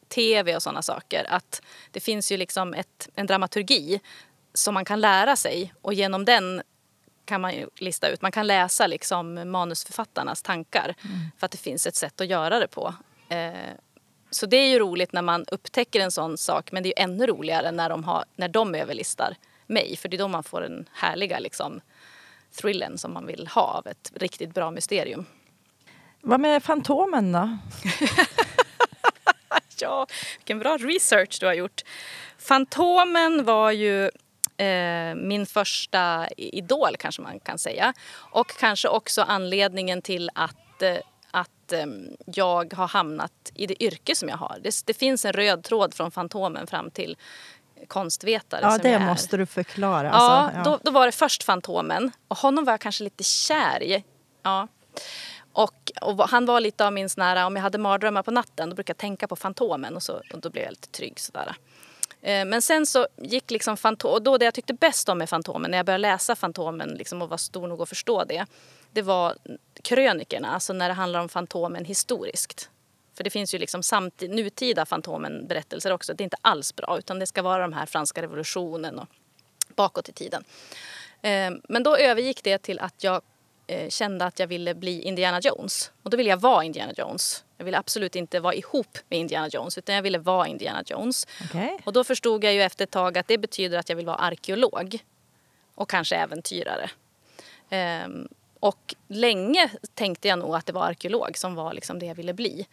tv 0.09 0.55
och 0.55 0.63
sådana 0.63 0.81
saker 0.81 1.25
att 1.29 1.61
det 1.91 1.99
finns 1.99 2.31
ju 2.31 2.37
liksom 2.37 2.73
ett, 2.73 3.09
en 3.15 3.25
dramaturgi 3.27 3.99
som 4.55 4.73
man 4.73 4.85
kan 4.85 5.01
lära 5.01 5.35
sig 5.35 5.73
och 5.81 5.93
genom 5.93 6.25
den 6.25 6.61
kan 7.25 7.41
man 7.41 7.55
ju 7.55 7.69
lista 7.75 8.09
ut. 8.09 8.21
Man 8.21 8.31
kan 8.31 8.47
läsa 8.47 8.87
liksom 8.87 9.51
manusförfattarnas 9.51 10.41
tankar 10.41 10.95
för 11.37 11.45
att 11.45 11.51
det 11.51 11.57
finns 11.57 11.87
ett 11.87 11.95
sätt 11.95 12.21
att 12.21 12.27
göra 12.27 12.59
det 12.59 12.67
på. 12.67 12.93
Eh, 13.29 13.53
så 14.29 14.45
det 14.45 14.57
är 14.57 14.67
ju 14.67 14.79
roligt 14.79 15.13
när 15.13 15.21
man 15.21 15.45
upptäcker 15.51 15.99
en 15.99 16.11
sån 16.11 16.37
sak 16.37 16.71
men 16.71 16.83
det 16.83 16.89
är 16.89 17.01
ju 17.01 17.03
ännu 17.03 17.27
roligare 17.27 17.71
när 17.71 17.89
de, 17.89 18.03
har, 18.03 18.25
när 18.35 18.47
de 18.47 18.75
överlistar 18.75 19.35
mig 19.67 19.97
för 19.97 20.09
det 20.09 20.15
är 20.15 20.19
då 20.19 20.27
man 20.27 20.43
får 20.43 20.61
den 20.61 20.89
härliga 20.93 21.39
liksom, 21.39 21.81
thrillen 22.57 22.97
som 22.97 23.13
man 23.13 23.25
vill 23.25 23.47
ha 23.47 23.61
av 23.61 23.87
ett 23.87 24.11
riktigt 24.15 24.53
bra 24.53 24.71
mysterium. 24.71 25.25
Vad 26.21 26.39
med 26.39 26.63
Fantomen 26.63 27.31
då? 27.31 27.57
Ja, 29.81 30.07
vilken 30.37 30.59
bra 30.59 30.77
research 30.77 31.37
du 31.39 31.45
har 31.45 31.53
gjort. 31.53 31.81
Fantomen 32.37 33.45
var 33.45 33.71
ju 33.71 34.11
min 35.15 35.45
första 35.45 36.27
idol 36.37 36.95
kanske 36.99 37.21
man 37.21 37.39
kan 37.39 37.57
säga. 37.57 37.93
Och 38.15 38.47
kanske 38.59 38.87
också 38.87 39.21
anledningen 39.21 40.01
till 40.01 40.29
att, 40.35 40.81
eh, 40.81 40.97
att 41.31 41.71
eh, 41.71 41.85
jag 42.25 42.73
har 42.73 42.87
hamnat 42.87 43.51
i 43.53 43.67
det 43.67 43.83
yrke 43.83 44.15
som 44.15 44.29
jag 44.29 44.37
har. 44.37 44.57
Det, 44.61 44.75
det 44.85 44.93
finns 44.93 45.25
en 45.25 45.33
röd 45.33 45.63
tråd 45.63 45.93
från 45.93 46.11
Fantomen 46.11 46.67
fram 46.67 46.91
till 46.91 47.17
konstvetare. 47.87 48.61
Ja, 48.63 48.71
som 48.71 48.79
det 48.81 48.89
jag 48.89 49.01
är. 49.01 49.05
måste 49.05 49.37
du 49.37 49.45
förklara. 49.45 50.07
Ja, 50.07 50.11
alltså. 50.13 50.71
Då, 50.71 50.79
då 50.83 50.91
var 50.91 51.05
det 51.05 51.11
först 51.11 51.43
Fantomen. 51.43 52.11
Och 52.27 52.37
honom 52.37 52.65
var 52.65 52.73
jag 52.73 52.81
kanske 52.81 53.03
lite 53.03 53.23
kär 53.23 53.83
i. 53.83 54.03
Ja. 54.43 54.67
Och, 55.53 55.91
och 56.01 56.29
han 56.29 56.45
var 56.45 56.59
lite 56.59 56.85
av 56.85 56.93
min 56.93 57.09
sån 57.09 57.23
här, 57.23 57.45
om 57.45 57.55
jag 57.55 57.63
hade 57.63 57.77
mardrömmar 57.77 58.23
på 58.23 58.31
natten 58.31 58.69
då 58.69 58.75
brukade 58.75 58.91
jag 58.91 58.97
tänka 58.97 59.27
på 59.27 59.35
Fantomen 59.35 59.95
och, 59.95 60.03
så, 60.03 60.13
och 60.33 60.39
då 60.41 60.49
blev 60.49 60.63
jag 60.63 60.71
lite 60.71 60.87
trygg 60.87 61.19
sådär. 61.19 61.55
Eh, 62.25 62.45
men 62.45 62.61
sen 62.61 62.85
så 62.85 63.07
gick 63.17 63.51
liksom 63.51 63.77
Fantomen, 63.77 64.13
och 64.13 64.21
då 64.21 64.37
det 64.37 64.45
jag 64.45 64.53
tyckte 64.53 64.73
bäst 64.73 65.09
om 65.09 65.17
med 65.17 65.29
Fantomen, 65.29 65.71
när 65.71 65.77
jag 65.77 65.85
började 65.85 66.01
läsa 66.01 66.35
Fantomen 66.35 66.89
liksom 66.89 67.21
och 67.21 67.29
var 67.29 67.37
stor 67.37 67.67
nog 67.67 67.81
att 67.81 67.89
förstå 67.89 68.23
det, 68.23 68.45
det 68.91 69.01
var 69.01 69.35
krönikerna, 69.81 70.53
alltså 70.53 70.73
när 70.73 70.87
det 70.87 70.93
handlar 70.93 71.19
om 71.19 71.29
Fantomen 71.29 71.85
historiskt. 71.85 72.69
För 73.17 73.23
det 73.23 73.29
finns 73.29 73.53
ju 73.53 73.57
liksom 73.57 73.83
samtid, 73.83 74.31
nutida 74.31 74.85
Fantomen-berättelser 74.85 75.91
också. 75.91 76.13
Det 76.13 76.21
är 76.21 76.23
inte 76.23 76.37
alls 76.41 76.75
bra 76.75 76.97
utan 76.97 77.19
det 77.19 77.25
ska 77.25 77.41
vara 77.41 77.61
de 77.61 77.73
här 77.73 77.85
franska 77.85 78.21
revolutionen 78.21 78.99
och 78.99 79.07
bakåt 79.75 80.09
i 80.09 80.11
tiden. 80.11 80.43
Eh, 81.21 81.51
men 81.69 81.83
då 81.83 81.97
övergick 81.97 82.43
det 82.43 82.57
till 82.57 82.79
att 82.79 83.03
jag 83.03 83.21
eh, 83.67 83.89
kände 83.89 84.25
att 84.25 84.39
jag 84.39 84.47
ville 84.47 84.75
bli 84.75 85.01
Indiana 85.01 85.39
Jones. 85.39 85.91
Och 86.03 86.09
då 86.09 86.17
ville 86.17 86.29
jag 86.29 86.37
vara 86.37 86.63
Indiana 86.63 86.93
Jones. 86.97 87.43
Jag 87.57 87.65
ville 87.65 87.77
absolut 87.77 88.15
inte 88.15 88.39
vara 88.39 88.53
ihop 88.53 88.97
med 89.09 89.19
Indiana 89.19 89.47
Jones 89.47 89.77
utan 89.77 89.95
jag 89.95 90.01
ville 90.01 90.17
vara 90.17 90.47
Indiana 90.47 90.83
Jones. 90.85 91.27
Okej. 91.43 91.79
Och 91.83 91.93
då 91.93 92.03
förstod 92.03 92.43
jag 92.43 92.53
ju 92.53 92.61
efter 92.61 92.83
ett 92.83 92.91
tag 92.91 93.17
att 93.17 93.27
det 93.27 93.37
betyder 93.37 93.77
att 93.77 93.89
jag 93.89 93.95
vill 93.95 94.05
vara 94.05 94.17
arkeolog. 94.17 94.99
Och 95.75 95.89
kanske 95.89 96.15
äventyrare. 96.15 96.89
Ehm, 97.69 98.27
och 98.59 98.95
länge 99.07 99.71
tänkte 99.93 100.27
jag 100.27 100.39
nog 100.39 100.55
att 100.55 100.65
det 100.65 100.73
var 100.73 100.85
arkeolog 100.85 101.37
som 101.37 101.55
var 101.55 101.73
liksom 101.73 101.99
det 101.99 102.05
jag 102.05 102.15
ville 102.15 102.33
bli. 102.33 102.67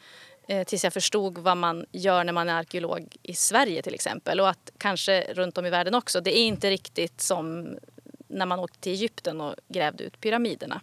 Eh, 0.48 0.64
tills 0.64 0.84
jag 0.84 0.92
förstod 0.92 1.38
vad 1.38 1.56
man 1.56 1.86
gör 1.92 2.24
när 2.24 2.32
man 2.32 2.48
är 2.48 2.54
arkeolog 2.54 3.16
i 3.22 3.34
Sverige 3.34 3.82
till 3.82 3.94
exempel. 3.94 4.40
Och 4.40 4.48
att 4.48 4.70
kanske 4.78 5.34
runt 5.34 5.58
om 5.58 5.66
i 5.66 5.70
världen 5.70 5.94
också. 5.94 6.20
Det 6.20 6.38
är 6.38 6.44
inte 6.44 6.70
riktigt 6.70 7.20
som 7.20 7.76
när 8.32 8.46
man 8.46 8.58
åkte 8.58 8.80
till 8.80 8.92
Egypten 8.92 9.40
och 9.40 9.54
grävde 9.68 10.04
ut 10.04 10.20
pyramiderna. 10.20 10.80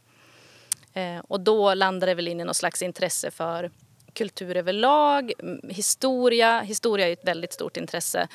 Eh, 0.93 1.19
och 1.27 1.39
då 1.39 1.73
landade 1.73 2.11
det 2.11 2.15
väl 2.15 2.27
in 2.27 2.41
i 2.41 2.43
något 2.43 2.55
slags 2.55 2.81
intresse 2.81 3.31
för 3.31 3.71
kultur 4.13 4.57
överlag, 4.57 5.33
historia. 5.69 6.61
Historia 6.61 7.07
är 7.07 7.13
ett 7.13 7.27
väldigt 7.27 7.53
stort 7.53 7.77
intresse. 7.77 8.27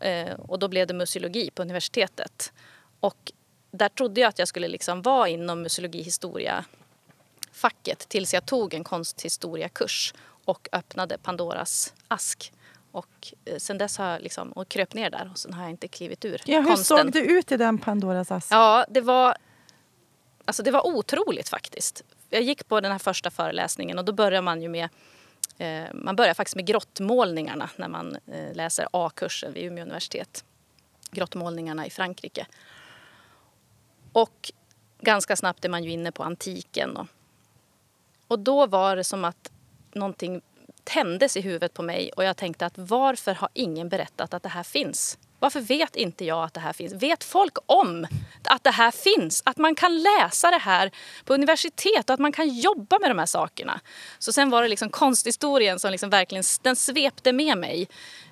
Eh, 0.00 0.32
och 0.32 0.58
då 0.58 0.68
blev 0.68 0.86
det 0.86 0.94
museologi 0.94 1.50
på 1.50 1.62
universitetet. 1.62 2.52
Och 3.00 3.32
där 3.70 3.88
trodde 3.88 4.20
jag 4.20 4.28
att 4.28 4.38
jag 4.38 4.48
skulle 4.48 4.68
liksom 4.68 5.02
vara 5.02 5.28
inom 5.28 5.62
museologi 5.62 6.02
historia 6.02 6.64
facket 7.52 8.08
tills 8.08 8.34
jag 8.34 8.46
tog 8.46 8.74
en 8.74 8.84
konsthistoriakurs 8.84 10.14
och 10.44 10.68
öppnade 10.72 11.18
Pandoras 11.18 11.94
ask. 12.08 12.52
Och 12.98 13.34
eh, 13.44 13.56
sen 13.58 13.78
dess 13.78 13.98
har 13.98 14.10
jag 14.10 14.22
liksom, 14.22 14.52
och 14.52 14.68
kröp 14.68 14.94
ner 14.94 15.10
där 15.10 15.28
och 15.32 15.38
sen 15.38 15.52
har 15.52 15.62
jag 15.62 15.70
inte 15.70 15.88
klivit 15.88 16.24
ur 16.24 16.42
Ja, 16.46 16.60
hur 16.60 16.66
konsten. 16.66 16.98
såg 16.98 17.12
det 17.12 17.20
ut 17.20 17.52
i 17.52 17.56
den 17.56 17.78
Pandoras 17.78 18.30
ask? 18.32 18.52
Ja, 18.52 18.86
det 18.88 19.00
var, 19.00 19.36
alltså 20.44 20.62
det 20.62 20.70
var 20.70 20.86
otroligt 20.86 21.48
faktiskt. 21.48 22.02
Jag 22.30 22.42
gick 22.42 22.68
på 22.68 22.80
den 22.80 22.92
här 22.92 22.98
första 22.98 23.30
föreläsningen 23.30 23.98
och 23.98 24.04
då 24.04 24.12
börjar 24.12 24.42
man 24.42 24.62
ju 24.62 24.68
med 24.68 24.88
eh, 25.58 25.84
man 25.94 26.16
börjar 26.16 26.34
faktiskt 26.34 26.56
med 26.56 26.66
grottmålningarna 26.66 27.70
när 27.76 27.88
man 27.88 28.16
eh, 28.26 28.54
läser 28.54 28.88
A-kursen 28.92 29.52
vid 29.52 29.64
Umeå 29.64 29.82
universitet. 29.82 30.44
Grottmålningarna 31.10 31.86
i 31.86 31.90
Frankrike. 31.90 32.46
Och 34.12 34.52
ganska 35.00 35.36
snabbt 35.36 35.64
är 35.64 35.68
man 35.68 35.84
ju 35.84 35.90
inne 35.90 36.12
på 36.12 36.22
antiken. 36.22 36.96
Och, 36.96 37.06
och 38.28 38.38
då 38.38 38.66
var 38.66 38.96
det 38.96 39.04
som 39.04 39.24
att 39.24 39.52
någonting 39.92 40.40
tändes 40.88 41.36
i 41.36 41.40
huvudet 41.40 41.74
på 41.74 41.82
mig 41.82 42.10
och 42.16 42.24
jag 42.24 42.36
tänkte 42.36 42.66
att 42.66 42.78
varför 42.78 43.34
har 43.34 43.48
ingen 43.54 43.88
berättat 43.88 44.34
att 44.34 44.42
det 44.42 44.48
här 44.48 44.62
finns? 44.62 45.18
Varför 45.38 45.60
vet 45.60 45.96
inte 45.96 46.24
jag 46.24 46.44
att 46.44 46.54
det 46.54 46.60
här 46.60 46.72
finns? 46.72 46.92
Vet 46.92 47.24
folk 47.24 47.56
om 47.66 48.06
att 48.44 48.64
det 48.64 48.70
här 48.70 48.90
finns? 48.90 49.42
Att 49.46 49.56
man 49.56 49.74
kan 49.74 50.02
läsa 50.02 50.50
det 50.50 50.58
här 50.58 50.90
på 51.24 51.34
universitet 51.34 52.10
och 52.10 52.14
att 52.14 52.20
man 52.20 52.32
kan 52.32 52.48
jobba 52.48 52.98
med 52.98 53.10
de 53.10 53.18
här 53.18 53.26
sakerna. 53.26 53.80
Så 54.18 54.32
sen 54.32 54.50
var 54.50 54.62
det 54.62 54.68
liksom 54.68 54.90
konsthistorien 54.90 55.78
som 55.78 55.90
liksom 55.90 56.10
verkligen 56.10 56.44
den 56.62 56.76
svepte 56.76 57.32
med 57.32 57.58
mig. 57.58 57.88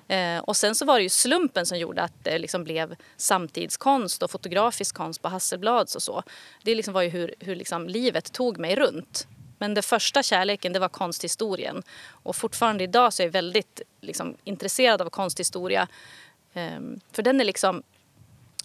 Eh, 0.07 0.39
och 0.39 0.57
sen 0.57 0.75
så 0.75 0.85
var 0.85 0.97
det 0.97 1.03
ju 1.03 1.09
slumpen 1.09 1.65
som 1.65 1.77
gjorde 1.77 2.03
att 2.03 2.23
det 2.23 2.37
liksom 2.37 2.63
blev 2.63 2.95
samtidskonst 3.17 4.23
och 4.23 4.31
fotografisk 4.31 4.95
konst 4.95 5.21
på 5.21 5.27
Hasselblads 5.27 5.95
och 5.95 6.03
så. 6.03 6.23
Det 6.63 6.75
liksom 6.75 6.93
var 6.93 7.01
ju 7.01 7.09
hur, 7.09 7.35
hur 7.39 7.55
liksom 7.55 7.87
livet 7.87 8.33
tog 8.33 8.57
mig 8.57 8.75
runt. 8.75 9.27
Men 9.57 9.73
den 9.73 9.83
första 9.83 10.23
kärleken 10.23 10.73
det 10.73 10.79
var 10.79 10.89
konsthistorien. 10.89 11.83
Och 12.09 12.35
fortfarande 12.35 12.83
idag 12.83 13.13
så 13.13 13.23
är 13.23 13.27
jag 13.27 13.31
väldigt 13.31 13.81
liksom, 14.01 14.35
intresserad 14.43 15.01
av 15.01 15.09
konsthistoria. 15.09 15.87
Ehm, 16.53 16.99
för 17.11 17.23
den 17.23 17.41
är 17.41 17.45
liksom 17.45 17.83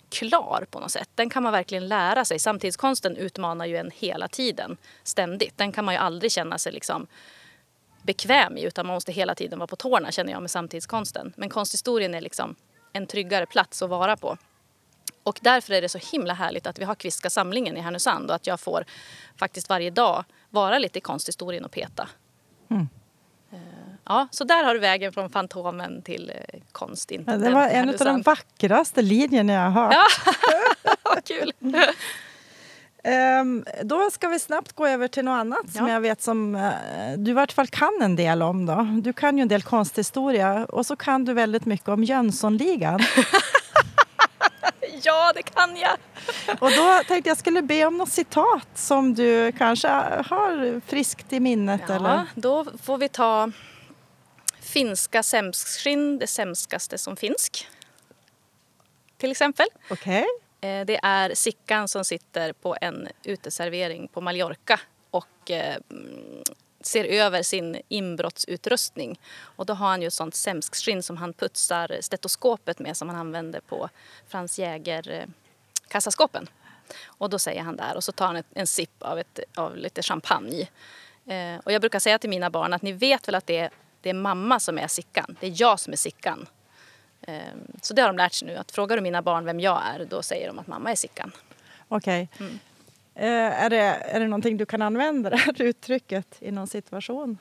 klar 0.08 0.66
på 0.70 0.80
något 0.80 0.90
sätt. 0.90 1.08
Den 1.14 1.30
kan 1.30 1.42
man 1.42 1.52
verkligen 1.52 1.88
lära 1.88 2.24
sig. 2.24 2.38
Samtidskonsten 2.38 3.16
utmanar 3.16 3.66
ju 3.66 3.76
en 3.76 3.90
hela 3.94 4.28
tiden, 4.28 4.76
ständigt. 5.02 5.58
Den 5.58 5.72
kan 5.72 5.84
man 5.84 5.94
ju 5.94 6.00
aldrig 6.00 6.32
känna 6.32 6.58
sig 6.58 6.72
liksom 6.72 7.06
bekväm 8.02 8.56
i 8.56 8.62
utan 8.62 8.86
man 8.86 8.94
måste 8.94 9.12
hela 9.12 9.34
tiden 9.34 9.58
vara 9.58 9.66
på 9.66 9.76
tårna 9.76 10.12
känner 10.12 10.32
jag 10.32 10.42
med 10.42 10.50
samtidskonsten. 10.50 11.32
Men 11.36 11.48
konsthistorien 11.48 12.14
är 12.14 12.20
liksom 12.20 12.54
en 12.92 13.06
tryggare 13.06 13.46
plats 13.46 13.82
att 13.82 13.90
vara 13.90 14.16
på. 14.16 14.36
Och 15.22 15.38
därför 15.42 15.74
är 15.74 15.82
det 15.82 15.88
så 15.88 15.98
himla 16.12 16.34
härligt 16.34 16.66
att 16.66 16.78
vi 16.78 16.84
har 16.84 16.94
Kvistska 16.94 17.30
samlingen 17.30 17.76
i 17.76 17.80
Härnösand 17.80 18.30
och 18.30 18.36
att 18.36 18.46
jag 18.46 18.60
får 18.60 18.84
faktiskt 19.36 19.68
varje 19.68 19.90
dag 19.90 20.24
vara 20.52 20.78
lite 20.78 20.98
i 20.98 21.02
konsthistorien 21.02 21.64
och 21.64 21.70
peta. 21.70 22.08
Mm. 22.70 22.88
Eh, 23.52 23.58
Ja, 24.04 24.28
så 24.30 24.44
där 24.44 24.64
har 24.64 24.74
du 24.74 24.80
vägen 24.80 25.12
från 25.12 25.30
Fantomen 25.30 26.02
till 26.02 26.30
eh, 26.34 26.60
konst. 26.72 27.10
Ja, 27.10 27.36
det 27.36 27.50
var 27.50 27.68
en 27.68 27.88
av 27.88 27.94
de 27.98 28.22
vackraste 28.22 29.02
linjerna 29.02 29.52
jag 29.52 29.70
har 29.70 29.70
hört. 29.70 29.94
Ja, 31.04 31.16
kul! 31.24 31.52
Ehm, 33.04 33.64
då 33.82 34.10
ska 34.10 34.28
vi 34.28 34.38
snabbt 34.38 34.72
gå 34.72 34.86
över 34.86 35.08
till 35.08 35.24
något 35.24 35.32
annat 35.40 35.72
som 35.72 35.86
Ja. 35.88 35.92
jag 35.94 36.00
vet 36.00 36.22
som 36.22 36.54
eh, 36.54 36.72
du 37.16 37.30
i 37.30 37.34
vart 37.34 37.52
fall 37.52 37.66
kan 37.66 37.98
en 38.02 38.16
del 38.16 38.42
om. 38.42 38.66
Då. 38.66 38.88
Du 39.02 39.12
kan 39.12 39.36
ju 39.38 39.42
en 39.42 39.48
del 39.48 39.62
konsthistoria 39.62 40.64
och 40.64 40.86
så 40.86 40.96
kan 40.96 41.24
du 41.24 41.32
väldigt 41.34 41.64
mycket 41.66 41.88
om 41.88 42.04
Jönssonligan. 42.04 43.00
Ja, 45.02 45.32
det 45.34 45.42
kan 45.42 45.76
jag! 45.76 45.96
och 46.60 46.70
då 46.70 47.00
tänkte 47.08 47.30
jag 47.30 47.38
skulle 47.38 47.62
be 47.62 47.84
om 47.86 47.96
något 47.98 48.12
citat 48.12 48.68
som 48.74 49.14
du 49.14 49.52
kanske 49.52 49.88
har 50.26 50.80
friskt 50.86 51.32
i 51.32 51.40
minnet. 51.40 51.80
Ja, 51.88 51.94
Eller? 51.94 52.26
då 52.34 52.66
får 52.82 52.98
vi 52.98 53.08
ta 53.08 53.50
finska 54.60 55.22
sämskskinn, 55.22 56.18
det 56.18 56.26
sämskaste 56.26 56.98
som 56.98 57.16
finsk. 57.16 57.68
Till 59.16 59.30
exempel. 59.30 59.66
Okej. 59.90 60.24
Eh, 60.60 60.84
Det 60.86 61.00
är 61.02 61.34
Sickan 61.34 61.88
som 61.88 62.04
sitter 62.04 62.52
på 62.52 62.76
en 62.80 63.08
uteservering 63.24 64.08
på 64.08 64.20
Mallorca 64.20 64.80
och 65.10 65.50
eh, 65.50 65.76
ser 66.86 67.04
över 67.04 67.42
sin 67.42 67.80
inbrottsutrustning. 67.88 69.20
Och 69.40 69.66
då 69.66 69.74
har 69.74 69.88
han 69.88 70.02
ju 70.02 70.06
ett 70.06 70.14
sånt 70.14 70.34
sämskskinn 70.34 71.02
som 71.02 71.16
han 71.16 71.32
putsar 71.32 71.98
stetoskopet 72.00 72.78
med 72.78 72.96
som 72.96 73.08
han 73.08 73.18
använder 73.18 73.60
på 73.60 73.88
Frans 74.28 74.58
Jäger 74.58 75.10
eh, 75.10 75.26
kassaskåpen. 75.88 76.48
Och 77.04 77.30
då 77.30 77.38
säger 77.38 77.62
han 77.62 77.76
där 77.76 77.96
och 77.96 78.04
så 78.04 78.12
tar 78.12 78.26
han 78.26 78.36
ett, 78.36 78.46
en 78.54 78.66
sipp 78.66 79.02
av, 79.02 79.18
ett, 79.18 79.40
av 79.56 79.76
lite 79.76 80.02
champagne. 80.02 80.68
Eh, 81.26 81.58
och 81.64 81.72
jag 81.72 81.80
brukar 81.80 81.98
säga 81.98 82.18
till 82.18 82.30
mina 82.30 82.50
barn 82.50 82.72
att 82.72 82.82
ni 82.82 82.92
vet 82.92 83.28
väl 83.28 83.34
att 83.34 83.46
det 83.46 83.58
är, 83.58 83.70
det 84.00 84.10
är 84.10 84.14
mamma 84.14 84.60
som 84.60 84.78
är 84.78 84.86
Sickan. 84.86 85.36
Det 85.40 85.46
är 85.46 85.54
jag 85.56 85.80
som 85.80 85.92
är 85.92 85.96
Sickan. 85.96 86.46
Eh, 87.22 87.40
så 87.82 87.94
det 87.94 88.02
har 88.02 88.08
de 88.08 88.16
lärt 88.16 88.32
sig 88.32 88.48
nu. 88.48 88.56
Att 88.56 88.72
frågar 88.72 88.96
du 88.96 89.02
mina 89.02 89.22
barn 89.22 89.44
vem 89.44 89.60
jag 89.60 89.82
är, 89.94 90.04
då 90.04 90.22
säger 90.22 90.46
de 90.46 90.58
att 90.58 90.66
mamma 90.66 90.90
är 90.90 90.94
Sickan. 90.94 91.32
Okej. 91.88 92.28
Mm. 92.40 92.58
Eh, 93.14 93.64
är, 93.64 93.70
det, 93.70 93.76
är 93.76 94.20
det 94.20 94.26
någonting 94.26 94.56
du 94.56 94.66
kan 94.66 94.82
använda 94.82 95.30
det 95.30 95.36
här 95.36 95.62
uttrycket 95.62 96.36
i 96.40 96.50
någon 96.50 96.66
situation? 96.66 97.38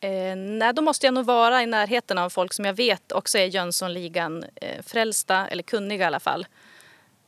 Eh, 0.00 0.36
nej, 0.36 0.72
då 0.74 0.82
måste 0.82 1.06
jag 1.06 1.14
nog 1.14 1.24
vara 1.24 1.62
i 1.62 1.66
närheten 1.66 2.18
av 2.18 2.30
folk 2.30 2.52
som 2.52 2.64
jag 2.64 2.74
vet 2.74 3.12
också 3.12 3.38
är 3.38 3.46
Jönssonligan 3.46 4.44
eh, 4.54 4.82
frälsta, 4.82 5.48
eller 5.48 5.62
kunniga 5.62 6.04
i 6.04 6.06
alla 6.06 6.20
fall. 6.20 6.46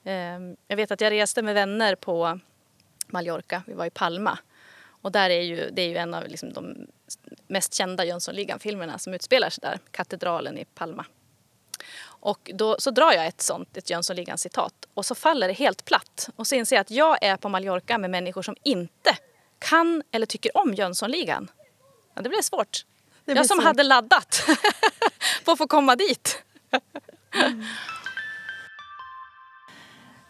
Eh, 0.04 0.38
jag 0.68 0.76
vet 0.76 0.90
att 0.90 1.00
jag 1.00 1.10
reste 1.10 1.42
med 1.42 1.54
vänner 1.54 1.94
på 1.94 2.38
Mallorca, 3.06 3.62
vi 3.66 3.74
var 3.74 3.86
i 3.86 3.90
Palma. 3.90 4.38
Och 4.84 5.12
där 5.12 5.30
är 5.30 5.40
ju, 5.40 5.70
det 5.70 5.82
är 5.82 5.88
ju 5.88 5.96
en 5.96 6.14
av 6.14 6.28
liksom, 6.28 6.52
de 6.52 6.86
mest 7.46 7.74
kända 7.74 8.04
Jönssonligan-filmerna 8.04 8.98
som 8.98 9.14
utspelar 9.14 9.50
sig 9.50 9.62
där, 9.62 9.78
Katedralen 9.90 10.58
i 10.58 10.64
Palma. 10.64 11.06
Och 12.22 12.50
då 12.54 12.76
så 12.78 12.90
drar 12.90 13.12
jag 13.12 13.26
ett 13.26 13.40
sånt, 13.40 13.76
ett 13.76 13.90
Jönssonligan-citat 13.90 14.72
och 14.94 15.06
så 15.06 15.14
faller 15.14 15.48
det 15.48 15.54
helt 15.54 15.84
platt. 15.84 16.28
Och 16.36 16.46
så 16.46 16.54
inser 16.54 16.76
jag 16.76 16.80
att 16.80 16.90
jag 16.90 17.22
är 17.22 17.36
på 17.36 17.48
Mallorca 17.48 17.98
med 17.98 18.10
människor 18.10 18.42
som 18.42 18.56
inte 18.62 19.16
kan 19.58 20.02
eller 20.10 20.26
tycker 20.26 20.56
om 20.56 20.74
Jönssonligan. 20.74 21.50
Ja, 22.14 22.22
det 22.22 22.28
blev 22.28 22.40
svårt. 22.42 22.84
Det 23.24 23.32
jag 23.32 23.46
som 23.46 23.56
svårt. 23.56 23.64
hade 23.64 23.82
laddat 23.82 24.42
på 25.44 25.50
att 25.50 25.58
få 25.58 25.66
komma 25.66 25.96
dit. 25.96 26.42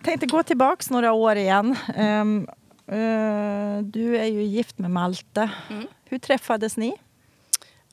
tänkte 0.05 0.27
gå 0.27 0.43
tillbaks 0.43 0.91
några 0.91 1.13
år 1.13 1.37
igen. 1.37 1.77
Ehm, 1.97 2.49
eh, 2.87 3.83
du 3.83 4.19
är 4.19 4.27
ju 4.27 4.43
gift 4.43 4.79
med 4.79 4.91
Malte. 4.91 5.51
Mm. 5.71 5.87
Hur 6.05 6.19
träffades 6.19 6.77
ni? 6.77 6.97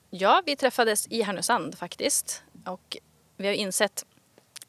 Ja, 0.10 0.41
vi 0.45 0.56
träffades 0.56 1.08
i 1.08 1.22
Härnösand 1.22 1.78
faktiskt. 1.78 2.43
Och 2.66 2.97
vi 3.43 3.47
har 3.47 3.55
insett 3.55 4.05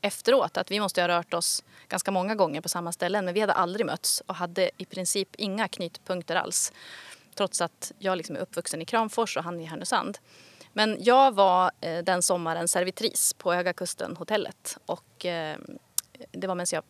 efteråt 0.01 0.57
att 0.57 0.71
vi 0.71 0.81
måste 0.81 1.01
ha 1.01 1.09
rört 1.09 1.35
oss 1.35 1.65
ganska 1.89 2.11
många 2.11 2.35
gånger 2.35 2.61
på 2.61 2.69
samma 2.69 2.93
ställen. 2.93 3.25
Men 3.25 3.35
vi 3.35 3.41
hade 3.41 3.53
aldrig 3.53 3.87
mötts 3.87 4.23
och 4.27 4.35
hade 4.35 4.71
i 4.77 4.85
princip 4.85 5.29
inga 5.37 5.69
knytpunkter 5.69 6.37
alls. 6.37 6.73
Trots 7.35 7.61
att 7.61 7.93
jag 7.99 8.17
liksom 8.17 8.37
är 8.37 8.41
uppvuxen 8.41 8.83
i 8.83 8.85
Kramfors 8.85 9.37
och 9.37 9.45
han 9.45 9.61
i 9.61 9.65
Härnösand. 9.65 10.19
Men 10.73 10.97
jag 11.01 11.35
var 11.35 11.71
eh, 11.81 12.05
den 12.05 12.23
sommaren 12.23 12.69
servitris 12.69 13.35
på 13.35 13.53
Höga 13.53 13.73
Kusten 13.73 14.17
hotellet. 14.17 14.79
Och 14.87 15.27
eh, 15.27 15.59
det 16.33 16.47
var 16.47 16.55
medan 16.55 16.67
jag 16.73 16.85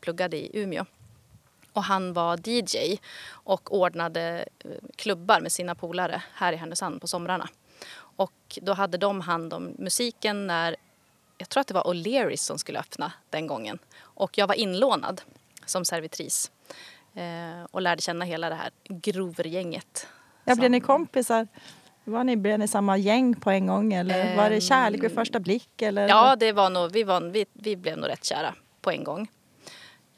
pluggade 0.00 0.36
i 0.36 0.50
Umeå. 0.62 0.84
Och 1.72 1.84
han 1.84 2.12
var 2.12 2.48
DJ 2.48 2.98
och 3.30 3.74
ordnade 3.74 4.44
eh, 4.64 4.70
klubbar 4.96 5.40
med 5.40 5.52
sina 5.52 5.74
polare 5.74 6.22
här 6.34 6.52
i 6.52 6.56
Härnösand 6.56 7.00
på 7.00 7.06
somrarna. 7.06 7.48
Och 7.98 8.58
då 8.62 8.72
hade 8.72 8.98
de 8.98 9.20
hand 9.20 9.54
om 9.54 9.74
musiken 9.78 10.46
när, 10.46 10.76
jag 11.38 11.48
tror 11.48 11.60
att 11.60 11.66
det 11.66 11.74
var 11.74 11.82
O'Learys 11.82 12.36
som 12.36 12.58
skulle 12.58 12.78
öppna 12.78 13.12
den 13.30 13.46
gången. 13.46 13.78
Och 14.00 14.38
jag 14.38 14.46
var 14.46 14.54
inlånad 14.54 15.20
som 15.66 15.84
servitris 15.84 16.50
eh, 17.14 17.64
och 17.70 17.82
lärde 17.82 18.02
känna 18.02 18.24
hela 18.24 18.48
det 18.48 18.54
här 18.54 18.70
grovergänget. 18.88 20.06
Ja, 20.44 20.54
blev 20.54 20.70
ni 20.70 20.80
kompisar? 20.80 21.48
Var 22.04 22.24
ni, 22.24 22.36
blev 22.36 22.58
ni 22.58 22.68
samma 22.68 22.96
gäng 22.96 23.40
på 23.40 23.50
en 23.50 23.66
gång 23.66 23.92
eller 23.92 24.36
var 24.36 24.50
det 24.50 24.60
kärlek 24.60 25.02
vid 25.02 25.14
första 25.14 25.40
blick? 25.40 25.82
Eller? 25.82 26.08
Ja, 26.08 26.36
det 26.36 26.52
var 26.52 26.70
nog, 26.70 26.92
vi, 26.92 27.04
var, 27.04 27.20
vi, 27.20 27.46
vi 27.52 27.76
blev 27.76 27.98
nog 27.98 28.08
rätt 28.08 28.24
kära 28.24 28.54
på 28.80 28.90
en 28.90 29.04
gång. 29.04 29.28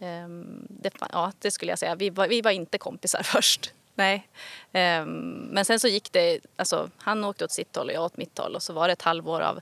Ehm, 0.01 0.67
det, 0.69 0.93
ja, 1.13 1.33
det 1.39 1.51
skulle 1.51 1.73
jag 1.73 1.79
säga. 1.79 1.95
Vi 1.95 2.11
var, 2.11 2.29
vi 2.29 2.43
var 2.43 2.51
inte 2.51 2.79
kompisar 2.79 3.23
först. 3.25 3.73
Nej. 3.95 4.29
Ehm, 4.73 5.49
men 5.51 5.65
sen 5.65 5.81
så 5.81 5.89
gick 5.89 6.13
det, 6.13 6.41
alltså 6.57 6.91
han 6.97 7.25
åkte 7.25 7.45
åt 7.45 7.53
sitt 7.53 7.77
håll 7.77 7.87
och 7.87 7.93
jag 7.93 8.05
åt 8.05 8.17
mitt 8.17 8.39
håll 8.39 8.55
och 8.55 8.63
så 8.63 8.73
var 8.73 8.89
det 8.89 8.93
ett 8.93 9.03
halvår 9.03 9.41
av 9.41 9.61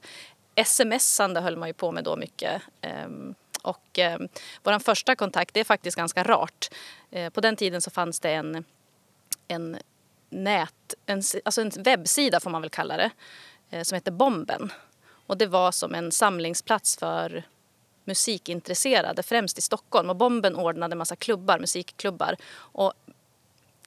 smsande 0.64 1.40
höll 1.40 1.56
man 1.56 1.68
ju 1.68 1.72
på 1.72 1.92
med 1.92 2.04
då 2.04 2.16
mycket. 2.16 2.62
Ehm, 2.80 3.34
och 3.62 3.98
eh, 3.98 4.18
vår 4.62 4.78
första 4.78 5.16
kontakt, 5.16 5.54
det 5.54 5.60
är 5.60 5.64
faktiskt 5.64 5.96
ganska 5.96 6.22
rart. 6.22 6.68
Eh, 7.10 7.30
på 7.30 7.40
den 7.40 7.56
tiden 7.56 7.80
så 7.80 7.90
fanns 7.90 8.20
det 8.20 8.30
en, 8.30 8.64
en 9.48 9.78
nät, 10.30 10.94
en, 11.06 11.22
alltså 11.44 11.60
en 11.60 11.70
webbsida 11.78 12.40
får 12.40 12.50
man 12.50 12.60
väl 12.62 12.70
kalla 12.70 12.96
det, 12.96 13.10
eh, 13.70 13.82
som 13.82 13.94
hette 13.94 14.10
Bomben. 14.10 14.72
Och 15.26 15.38
det 15.38 15.46
var 15.46 15.72
som 15.72 15.94
en 15.94 16.12
samlingsplats 16.12 16.96
för 16.96 17.42
musikintresserade, 18.04 19.22
främst 19.22 19.58
i 19.58 19.60
Stockholm. 19.60 20.10
Och 20.10 20.16
Bomben 20.16 20.56
ordnade 20.56 20.96
massa 20.96 21.16
klubbar, 21.16 21.58
musikklubbar. 21.58 22.36
Och 22.56 22.92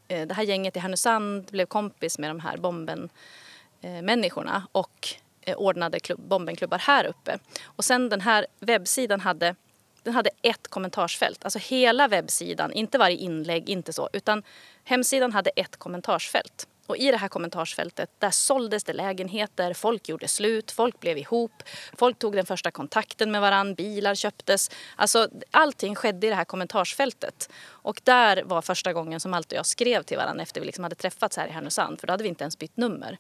eh, 0.07 0.28
det 0.28 0.34
här 0.34 0.43
gänget 0.43 0.76
i 0.76 0.80
Härnösand 0.80 1.45
blev 1.45 1.65
kompis 1.65 2.19
med 2.19 2.30
de 2.30 2.39
här 2.39 2.57
Bomben-människorna 2.57 4.55
eh, 4.55 4.63
och 4.72 5.09
Eh, 5.41 5.55
ordnade 5.55 5.99
klubb, 5.99 6.19
Bombenklubbar 6.19 6.77
här 6.77 7.05
uppe. 7.05 7.39
Och 7.63 7.85
sen 7.85 8.09
den 8.09 8.21
här 8.21 8.47
webbsidan 8.59 9.19
hade 9.19 9.55
den 10.03 10.13
hade 10.13 10.29
ett 10.41 10.67
kommentarsfält. 10.67 11.43
Alltså 11.43 11.59
hela 11.59 12.07
webbsidan, 12.07 12.73
inte 12.73 12.97
varje 12.97 13.17
inlägg, 13.17 13.69
inte 13.69 13.93
så. 13.93 14.09
Utan 14.13 14.43
hemsidan 14.83 15.33
hade 15.33 15.49
ett 15.49 15.77
kommentarsfält. 15.77 16.67
Och 16.87 16.97
i 16.97 17.11
det 17.11 17.17
här 17.17 17.27
kommentarsfältet 17.27 18.09
där 18.19 18.31
såldes 18.31 18.83
det 18.83 18.93
lägenheter, 18.93 19.73
folk 19.73 20.09
gjorde 20.09 20.27
slut, 20.27 20.71
folk 20.71 20.99
blev 20.99 21.17
ihop, 21.17 21.63
folk 21.93 22.19
tog 22.19 22.35
den 22.35 22.45
första 22.45 22.71
kontakten 22.71 23.31
med 23.31 23.41
varann, 23.41 23.73
bilar 23.75 24.15
köptes. 24.15 24.71
Alltså 24.95 25.27
allting 25.51 25.95
skedde 25.95 26.27
i 26.27 26.29
det 26.29 26.35
här 26.35 26.45
kommentarsfältet. 26.45 27.49
Och 27.63 28.01
där 28.03 28.43
var 28.43 28.61
första 28.61 28.93
gången 28.93 29.19
som 29.19 29.31
Malte 29.31 29.55
och 29.55 29.59
jag 29.59 29.65
skrev 29.65 30.03
till 30.03 30.17
varandra 30.17 30.43
efter 30.43 30.61
vi 30.61 30.65
liksom 30.65 30.83
hade 30.83 30.95
träffats 30.95 31.37
här 31.37 31.47
i 31.47 31.51
Härnösand, 31.51 31.99
för 31.99 32.07
då 32.07 32.13
hade 32.13 32.23
vi 32.23 32.29
inte 32.29 32.43
ens 32.43 32.57
bytt 32.57 32.77
nummer. 32.77 33.17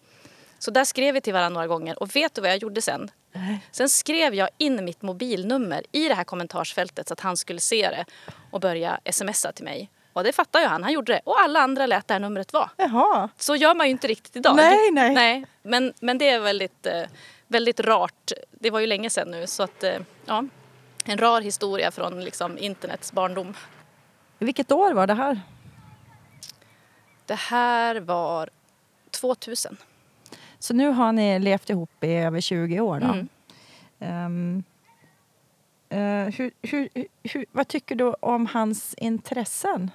Så 0.61 0.71
där 0.71 0.85
skrev 0.85 1.13
vi 1.13 1.21
till 1.21 1.33
varandra 1.33 1.53
några 1.53 1.67
gånger 1.67 2.03
och 2.03 2.15
vet 2.15 2.33
du 2.33 2.41
vad 2.41 2.49
jag 2.49 2.57
gjorde 2.57 2.81
sen? 2.81 3.11
Sen 3.71 3.89
skrev 3.89 4.35
jag 4.35 4.49
in 4.57 4.85
mitt 4.85 5.01
mobilnummer 5.01 5.83
i 5.91 6.07
det 6.07 6.13
här 6.13 6.23
kommentarsfältet 6.23 7.07
så 7.07 7.13
att 7.13 7.19
han 7.19 7.37
skulle 7.37 7.59
se 7.59 7.89
det 7.89 8.05
och 8.51 8.59
börja 8.59 8.99
smsa 9.11 9.51
till 9.51 9.65
mig. 9.65 9.89
Och 10.13 10.23
det 10.23 10.33
fattar 10.33 10.59
ju 10.59 10.65
han, 10.65 10.83
han 10.83 10.93
gjorde 10.93 11.13
det. 11.13 11.21
Och 11.23 11.39
alla 11.39 11.59
andra 11.59 11.85
lät 11.85 12.07
det 12.07 12.13
här 12.13 12.19
numret 12.19 12.53
vara. 12.53 12.69
Jaha. 12.77 13.29
Så 13.37 13.55
gör 13.55 13.75
man 13.75 13.87
ju 13.87 13.91
inte 13.91 14.07
riktigt 14.07 14.35
idag. 14.35 14.55
Nej, 14.55 14.91
nej. 14.91 15.13
nej 15.13 15.45
men, 15.61 15.93
men 15.99 16.17
det 16.17 16.29
är 16.29 16.39
väldigt, 16.39 16.85
eh, 16.85 17.03
väldigt 17.47 17.79
rart. 17.79 18.31
Det 18.51 18.69
var 18.69 18.79
ju 18.79 18.87
länge 18.87 19.09
sedan 19.09 19.31
nu 19.31 19.47
så 19.47 19.63
att, 19.63 19.83
eh, 19.83 19.99
ja. 20.25 20.43
En 21.05 21.17
rar 21.17 21.41
historia 21.41 21.91
från 21.91 22.23
liksom 22.23 22.57
internets 22.57 23.11
barndom. 23.11 23.53
Vilket 24.39 24.71
år 24.71 24.93
var 24.93 25.07
det 25.07 25.13
här? 25.13 25.41
Det 27.25 27.35
här 27.35 27.95
var 27.95 28.49
2000. 29.11 29.77
Så 30.61 30.73
nu 30.73 30.89
har 30.89 31.11
ni 31.11 31.39
levt 31.39 31.69
ihop 31.69 32.03
i 32.03 32.13
över 32.13 32.41
20 32.41 32.79
år. 32.79 32.99
Då. 32.99 33.07
Mm. 33.07 33.27
Ehm, 33.99 34.63
eh, 35.89 36.33
hur, 36.33 36.51
hur, 36.61 36.89
hur, 37.23 37.45
vad 37.51 37.67
tycker 37.67 37.95
du 37.95 38.13
om 38.19 38.45
hans 38.45 38.93
intressen? 38.93 39.91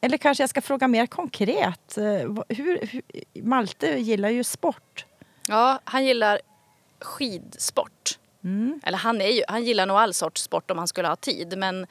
Eller 0.00 0.16
kanske 0.18 0.42
jag 0.42 0.50
ska 0.50 0.60
fråga 0.60 0.88
mer 0.88 1.06
konkret. 1.06 1.98
Eh, 1.98 2.04
hur, 2.48 3.02
Malte 3.42 3.86
gillar 3.86 4.28
ju 4.28 4.44
sport. 4.44 5.06
Ja, 5.48 5.80
han 5.84 6.04
gillar 6.04 6.40
skidsport. 7.00 8.18
Mm. 8.44 8.80
Eller 8.84 8.98
han, 8.98 9.20
är 9.20 9.28
ju, 9.28 9.42
han 9.48 9.64
gillar 9.64 9.86
nog 9.86 9.96
all 9.96 10.14
sorts 10.14 10.42
sport 10.42 10.70
om 10.70 10.78
han 10.78 10.88
skulle 10.88 11.08
ha 11.08 11.16
tid. 11.16 11.58
Men 11.58 11.86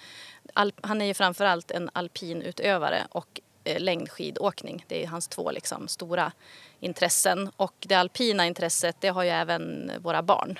al, 0.53 0.73
han 0.81 1.01
är 1.01 1.05
ju 1.05 1.13
framförallt 1.13 1.71
en 1.71 1.89
alpinutövare 1.93 3.03
och 3.09 3.41
längdskidåkning. 3.65 4.85
Det 4.87 5.03
är 5.03 5.07
hans 5.07 5.27
två 5.27 5.51
liksom, 5.51 5.87
stora 5.87 6.31
intressen. 6.79 7.51
Och 7.55 7.73
det 7.79 7.95
alpina 7.95 8.47
intresset 8.47 8.95
det 8.99 9.07
har 9.07 9.23
ju 9.23 9.29
även 9.29 9.91
våra 9.99 10.23
barn. 10.23 10.59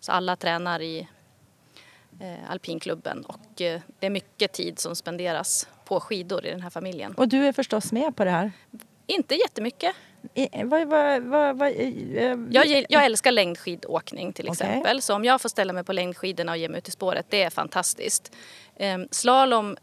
Så 0.00 0.12
alla 0.12 0.36
tränar 0.36 0.80
i 0.80 1.08
eh, 2.20 2.50
alpinklubben 2.50 3.24
och 3.24 3.60
eh, 3.60 3.80
det 3.98 4.06
är 4.06 4.10
mycket 4.10 4.52
tid 4.52 4.78
som 4.78 4.96
spenderas 4.96 5.68
på 5.84 6.00
skidor 6.00 6.46
i 6.46 6.50
den 6.50 6.60
här 6.60 6.70
familjen. 6.70 7.14
Och 7.14 7.28
du 7.28 7.46
är 7.46 7.52
förstås 7.52 7.92
med 7.92 8.16
på 8.16 8.24
det 8.24 8.30
här. 8.30 8.52
Inte 9.06 9.34
jättemycket. 9.34 9.96
I, 10.34 10.48
vad, 10.64 10.88
vad, 10.88 11.22
vad, 11.22 11.58
vad, 11.58 11.68
eh, 11.68 12.38
Jag, 12.50 12.86
jag 12.88 13.04
älskar 13.04 13.32
längdskidåkning 13.32 14.32
till 14.32 14.48
exempel. 14.48 15.02
Så 15.02 15.14
om 15.14 15.24
jag 15.24 15.40
får 15.40 15.48
ställa 15.48 15.72
mig 15.72 15.84
på 15.84 15.92
längdskidorna 15.92 16.52
och 16.52 16.58
ge 16.58 16.68
mig 16.68 16.78
ut 16.78 16.88
i 16.88 16.90
spåret, 16.90 17.26
det 17.28 17.42
är 17.42 17.50
fantastiskt. 17.50 18.32
Ehm, 18.76 19.08
slalom 19.10 19.76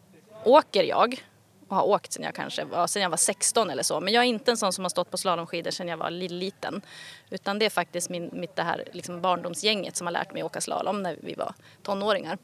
åker 0.43 0.84
jag 0.84 1.24
och 1.68 1.76
har 1.76 1.84
åkt 1.84 2.13
sen 2.13 2.24
jag 2.24 2.36
kanske 2.36 2.63
var, 2.63 2.88
sen 2.88 3.01
jag 3.01 3.09
var 3.09 3.18
16 3.18 3.70
eller 3.70 3.84
så. 3.84 3.99
Men 3.99 4.13
jag 4.13 4.24
är 4.24 4.28
inte 4.28 4.51
en 4.51 4.57
sån 4.57 4.74
som 4.74 4.84
har 4.84 4.89
stått 4.89 5.11
på 5.11 5.18
slalomskidor 5.18 5.72
sen 5.72 5.88
jag 5.88 5.97
var 5.97 6.09
liten. 6.11 6.82
Utan 7.30 7.59
det 7.59 7.65
är 7.65 7.70
faktiskt 7.70 8.09
min, 8.09 8.30
mitt 8.34 8.55
det 8.55 8.63
här 8.63 8.84
liksom 8.93 9.22
barndomsgänget 9.22 9.95
som 9.95 10.07
har 10.07 10.11
lärt 10.11 10.34
mig 10.34 10.43
åka 10.43 10.61
slalom 10.61 11.03
när 11.03 11.18
vi 11.22 11.34
var 11.34 11.53
tonåringar. 11.84 12.38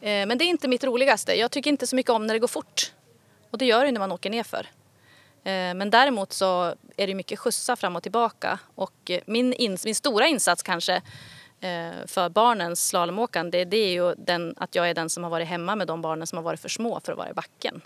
Eh, 0.00 0.26
men 0.26 0.38
det 0.38 0.44
är 0.44 0.46
inte 0.46 0.68
mitt 0.68 0.84
roligaste. 0.84 1.34
Jag 1.34 1.50
tycker 1.50 1.70
inte 1.70 1.86
så 1.86 1.96
mycket 1.96 2.10
om 2.12 2.26
när 2.26 2.34
det 2.34 2.40
går 2.40 2.48
fort. 2.48 2.92
Och 3.50 3.58
det 3.58 3.64
gör 3.66 3.84
det 3.84 3.92
när 3.92 4.00
man 4.00 4.12
åker 4.12 4.30
nerför. 4.30 4.66
Eh, 5.44 5.74
men 5.74 5.90
däremot 5.90 6.32
så 6.32 6.74
är 6.96 7.06
det 7.06 7.14
mycket 7.14 7.38
skjutsa 7.38 7.76
fram 7.76 7.96
och 7.96 8.02
tillbaka. 8.02 8.58
Och 8.74 9.10
eh, 9.10 9.20
min, 9.26 9.54
ins- 9.54 9.84
min 9.84 9.94
stora 9.94 10.26
insats 10.26 10.62
kanske 10.62 11.02
för 12.06 12.28
barnens 12.28 12.88
slalomåkande 12.88 13.64
det 13.64 13.76
är 13.76 13.92
ju 13.92 14.14
den, 14.14 14.54
att 14.56 14.74
jag 14.74 14.90
är 14.90 14.94
den 14.94 15.10
som 15.10 15.22
har 15.24 15.30
varit 15.30 15.48
hemma 15.48 15.76
med 15.76 15.86
de 15.86 16.02
barnen 16.02 16.26
som 16.26 16.36
har 16.36 16.42
varit 16.42 16.60
för 16.60 16.68
små 16.68 17.00
för 17.04 17.12
att 17.12 17.18
vara 17.18 17.30
i 17.30 17.34
backen. 17.34 17.80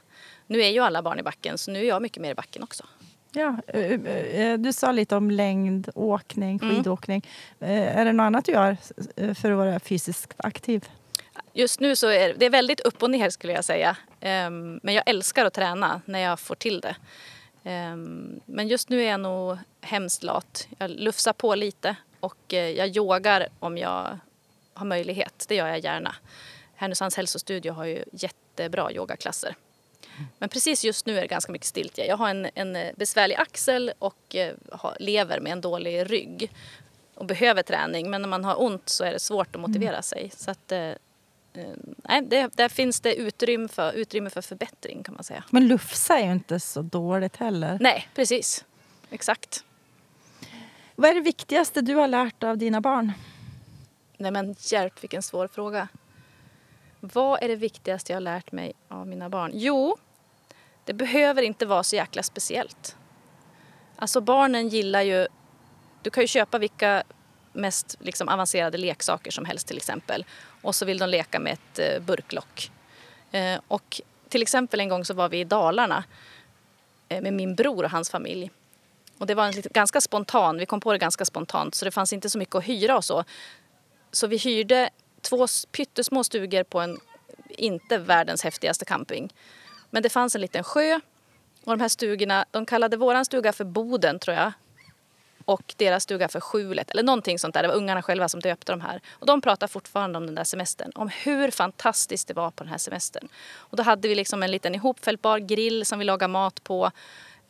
Nu 0.46 0.62
är 0.62 0.68
ju 0.68 0.80
alla 0.80 1.02
barn 1.02 1.18
i 1.18 1.22
backen 1.22 1.58
så 1.58 1.70
nu 1.70 1.78
är 1.78 1.84
jag 1.88 2.02
mycket 2.02 2.22
mer 2.22 2.30
i 2.30 2.34
backen 2.34 2.62
också. 2.62 2.84
Ja, 3.32 3.56
eh, 3.66 3.92
eh, 3.92 4.58
du 4.58 4.72
sa 4.72 4.92
lite 4.92 5.16
om 5.16 5.30
längdåkning, 5.30 6.58
Mm. 6.62 6.76
skidåkning. 6.76 7.26
Eh, 7.60 7.98
Är 7.98 8.04
det 8.04 8.12
något 8.12 8.24
annat 8.24 8.44
du 8.44 8.52
gör 8.52 8.76
eh, 9.16 9.34
för 9.34 9.50
att 9.50 9.56
vara 9.56 9.80
fysiskt 9.80 10.34
aktiv? 10.36 10.88
Just 11.52 11.80
nu 11.80 11.96
så 11.96 12.06
är 12.08 12.34
det 12.36 12.46
är 12.46 12.50
väldigt 12.50 12.80
upp 12.80 13.02
och 13.02 13.10
ner 13.10 13.30
skulle 13.30 13.52
jag 13.52 13.64
säga. 13.64 13.96
Ehm, 14.20 14.80
Men 14.82 14.94
jag 14.94 15.02
älskar 15.06 15.44
att 15.46 15.54
träna 15.54 16.00
när 16.04 16.18
jag 16.18 16.40
får 16.40 16.54
till 16.54 16.80
det. 16.80 16.96
Ehm, 17.64 18.40
Men 18.46 18.68
just 18.68 18.88
nu 18.88 19.02
är 19.02 19.10
jag 19.10 19.20
nog 19.20 19.58
hemskt 19.80 20.22
lat. 20.22 20.68
Jag 20.78 20.90
lufsar 20.90 21.32
på 21.32 21.54
lite 21.54 21.96
och 22.20 22.54
eh, 22.54 22.70
jag 22.70 22.96
yogar 22.96 23.48
om 23.58 23.78
jag 23.78 24.18
har 24.74 24.86
möjlighet. 24.86 25.44
Det 25.48 25.54
gör 25.54 25.68
jag 25.68 25.84
gärna. 25.84 26.14
Härnösands 26.74 27.16
hälsostudio 27.16 27.72
har 27.72 27.84
ju 27.84 28.04
jättebra 28.12 28.92
yogaklasser. 28.92 29.56
Men 30.38 30.48
precis 30.48 30.84
just 30.84 31.06
nu 31.06 31.16
är 31.16 31.20
det 31.20 31.26
ganska 31.26 31.52
mycket 31.52 31.66
stiltje. 31.66 32.06
Jag 32.06 32.16
har 32.16 32.28
en, 32.28 32.50
en 32.54 32.76
eh, 32.76 32.92
besvärlig 32.96 33.36
axel 33.36 33.92
och 33.98 34.36
eh, 34.36 34.54
lever 34.98 35.40
med 35.40 35.52
en 35.52 35.60
dålig 35.60 36.10
rygg 36.10 36.52
och 37.14 37.26
behöver 37.26 37.62
träning. 37.62 38.10
Men 38.10 38.22
när 38.22 38.28
man 38.28 38.44
har 38.44 38.62
ont 38.62 38.88
så 38.88 39.04
är 39.04 39.12
det 39.12 39.20
svårt 39.20 39.54
att 39.54 39.60
motivera 39.60 40.02
sig. 40.02 40.30
Så 40.36 40.50
att, 40.50 40.72
nej, 41.96 42.22
det, 42.22 42.50
där 42.54 42.68
finns 42.68 43.00
det 43.00 43.14
utrymme 43.14 43.68
för, 43.68 43.92
utrymme 43.92 44.30
för 44.30 44.42
förbättring 44.42 45.02
kan 45.02 45.14
man 45.14 45.24
säga. 45.24 45.44
Men 45.50 45.68
lufsa 45.68 46.18
är 46.18 46.26
ju 46.26 46.32
inte 46.32 46.60
så 46.60 46.82
dåligt 46.82 47.36
heller. 47.36 47.78
Nej, 47.80 48.08
precis. 48.14 48.64
Exakt. 49.10 49.64
Vad 51.00 51.10
är 51.10 51.14
det 51.14 51.20
viktigaste 51.20 51.80
du 51.80 51.94
har 51.94 52.08
lärt 52.08 52.42
av 52.42 52.58
dina 52.58 52.80
barn? 52.80 53.12
Nej 54.16 54.30
men 54.30 54.54
hjälp 54.58 55.02
vilken 55.02 55.22
svår 55.22 55.48
fråga. 55.48 55.88
Vad 57.00 57.42
är 57.42 57.48
det 57.48 57.56
viktigaste 57.56 58.12
jag 58.12 58.16
har 58.16 58.20
lärt 58.20 58.52
mig 58.52 58.72
av 58.88 59.06
mina 59.06 59.28
barn? 59.28 59.50
Jo, 59.54 59.96
det 60.84 60.92
behöver 60.92 61.42
inte 61.42 61.66
vara 61.66 61.82
så 61.82 61.96
jäkla 61.96 62.22
speciellt. 62.22 62.96
Alltså 63.96 64.20
barnen 64.20 64.68
gillar 64.68 65.02
ju... 65.02 65.26
Du 66.02 66.10
kan 66.10 66.22
ju 66.22 66.26
köpa 66.26 66.58
vilka 66.58 67.02
mest 67.52 67.96
liksom, 68.00 68.28
avancerade 68.28 68.78
leksaker 68.78 69.30
som 69.30 69.44
helst 69.44 69.66
till 69.66 69.76
exempel. 69.76 70.24
Och 70.62 70.74
så 70.74 70.84
vill 70.84 70.98
de 70.98 71.08
leka 71.08 71.40
med 71.40 71.52
ett 71.52 71.78
eh, 71.78 72.02
burklock. 72.02 72.70
Eh, 73.30 73.60
och 73.68 74.00
till 74.28 74.42
exempel 74.42 74.80
en 74.80 74.88
gång 74.88 75.04
så 75.04 75.14
var 75.14 75.28
vi 75.28 75.40
i 75.40 75.44
Dalarna 75.44 76.04
eh, 77.08 77.22
med 77.22 77.32
min 77.32 77.54
bror 77.54 77.84
och 77.84 77.90
hans 77.90 78.10
familj. 78.10 78.50
Och 79.20 79.26
det 79.26 79.34
var 79.34 79.46
en 79.46 79.62
ganska 79.70 80.00
spontan, 80.00 80.58
vi 80.58 80.66
kom 80.66 80.80
på 80.80 80.92
det 80.92 80.98
ganska 80.98 81.24
spontant 81.24 81.74
så 81.74 81.84
det 81.84 81.90
fanns 81.90 82.12
inte 82.12 82.30
så 82.30 82.38
mycket 82.38 82.54
att 82.54 82.64
hyra 82.64 82.96
och 82.96 83.04
så. 83.04 83.24
Så 84.12 84.26
vi 84.26 84.36
hyrde 84.36 84.90
två 85.20 85.46
pyttesmå 85.72 86.24
stugor 86.24 86.62
på 86.62 86.80
en 86.80 87.00
inte 87.48 87.98
världens 87.98 88.44
häftigaste 88.44 88.84
camping. 88.84 89.32
Men 89.90 90.02
det 90.02 90.08
fanns 90.08 90.34
en 90.34 90.40
liten 90.40 90.64
sjö 90.64 91.00
och 91.64 91.72
de 91.72 91.80
här 91.80 91.88
stugorna, 91.88 92.44
de 92.50 92.66
kallade 92.66 92.96
våran 92.96 93.24
stuga 93.24 93.52
för 93.52 93.64
Boden 93.64 94.18
tror 94.18 94.36
jag. 94.36 94.52
och 95.44 95.74
deras 95.76 96.02
stuga 96.02 96.28
för 96.28 96.40
skjulet 96.40 96.90
eller 96.90 97.02
någonting 97.02 97.38
sånt 97.38 97.54
där. 97.54 97.62
Det 97.62 97.68
var 97.68 97.74
ungarna 97.74 98.02
själva 98.02 98.28
som 98.28 98.40
döpte 98.40 98.72
de 98.72 98.80
här. 98.80 99.00
Och 99.10 99.26
de 99.26 99.40
pratar 99.40 99.66
fortfarande 99.66 100.18
om 100.18 100.26
den 100.26 100.34
där 100.34 100.44
semestern. 100.44 100.92
Om 100.94 101.08
hur 101.08 101.50
fantastiskt 101.50 102.28
det 102.28 102.34
var 102.34 102.50
på 102.50 102.64
den 102.64 102.70
här 102.70 102.78
semestern. 102.78 103.28
Och 103.54 103.76
då 103.76 103.82
hade 103.82 104.08
vi 104.08 104.14
liksom 104.14 104.42
en 104.42 104.50
liten 104.50 104.74
ihopfällbar 104.74 105.38
grill 105.38 105.86
som 105.86 105.98
vi 105.98 106.04
lagade 106.04 106.32
mat 106.32 106.64
på. 106.64 106.90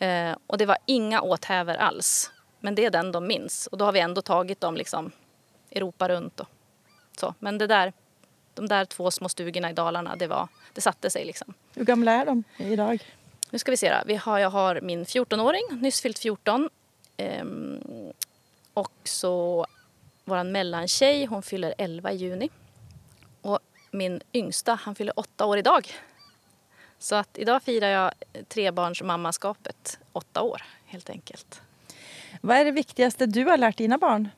Eh, 0.00 0.36
och 0.46 0.58
det 0.58 0.66
var 0.66 0.78
inga 0.86 1.20
åthävor 1.20 1.74
alls. 1.74 2.30
Men 2.60 2.74
det 2.74 2.84
är 2.84 2.90
den 2.90 3.12
de 3.12 3.26
minns. 3.26 3.66
Och 3.66 3.78
då 3.78 3.84
har 3.84 3.92
vi 3.92 4.00
ändå 4.00 4.22
tagit 4.22 4.60
dem 4.60 4.74
liksom 4.74 5.10
Europa 5.70 6.08
runt 6.08 6.40
och 6.40 6.48
så. 7.16 7.34
Men 7.38 7.58
det 7.58 7.66
där, 7.66 7.92
de 8.54 8.68
där 8.68 8.84
två 8.84 9.10
små 9.10 9.28
stugorna 9.28 9.70
i 9.70 9.72
Dalarna, 9.72 10.16
det, 10.16 10.26
var, 10.26 10.48
det 10.72 10.80
satte 10.80 11.10
sig 11.10 11.24
liksom. 11.24 11.54
Hur 11.74 11.84
gamla 11.84 12.12
är 12.12 12.26
de 12.26 12.44
idag? 12.58 13.04
Nu 13.50 13.58
ska 13.58 13.70
vi 13.70 13.76
se 13.76 13.90
då. 13.90 14.02
Vi 14.06 14.16
har, 14.16 14.38
jag 14.38 14.50
har 14.50 14.80
min 14.80 15.04
14-åring, 15.04 15.62
nyss 15.70 16.00
fyllt 16.00 16.18
14. 16.18 16.68
Ehm, 17.16 18.12
och 18.74 18.92
så 19.04 19.66
vår 20.24 20.44
mellantjej, 20.44 21.24
hon 21.24 21.42
fyller 21.42 21.74
11 21.78 22.12
i 22.12 22.16
juni. 22.16 22.50
Och 23.42 23.58
min 23.90 24.20
yngsta, 24.32 24.74
han 24.74 24.94
fyller 24.94 25.18
8 25.18 25.46
år 25.46 25.58
idag. 25.58 25.92
Så 27.02 27.14
att 27.14 27.38
idag 27.38 27.62
firar 27.62 27.88
jag 27.88 28.12
trebarnsmammaskapet, 28.48 29.98
åtta 30.12 30.42
år 30.42 30.62
helt 30.86 31.10
enkelt. 31.10 31.62
Vad 32.40 32.56
är 32.56 32.64
det 32.64 32.70
viktigaste 32.70 33.26
du 33.26 33.44
har 33.44 33.56
lärt 33.56 33.76
dina 33.76 33.98
barn? 33.98 34.28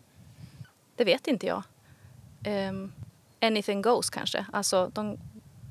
Det 0.96 1.04
vet 1.04 1.26
inte 1.26 1.46
jag. 1.46 1.62
Um, 2.46 2.92
anything 3.40 3.82
goes 3.82 4.10
kanske. 4.10 4.46
Alltså, 4.52 4.90
de, 4.94 5.18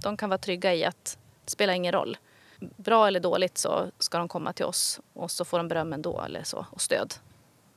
de 0.04 0.18
kan 0.18 0.30
vara 0.30 0.38
trygga 0.38 0.74
i 0.74 0.86
att 0.86 1.18
det 1.46 1.52
spelar 1.52 1.74
ingen 1.74 1.92
roll. 1.92 2.18
Bra 2.60 3.08
eller 3.08 3.20
dåligt 3.20 3.58
så 3.58 3.92
ska 4.00 4.18
de 4.18 4.28
komma 4.28 4.54
till 4.54 4.66
oss 4.66 5.00
och 5.14 5.32
så 5.32 5.46
får 5.46 5.58
de 5.58 5.68
beröm 5.68 5.94
ändå 5.94 6.22
eller 6.22 6.44
så, 6.44 6.66
och 6.72 6.82
stöd. 6.82 7.14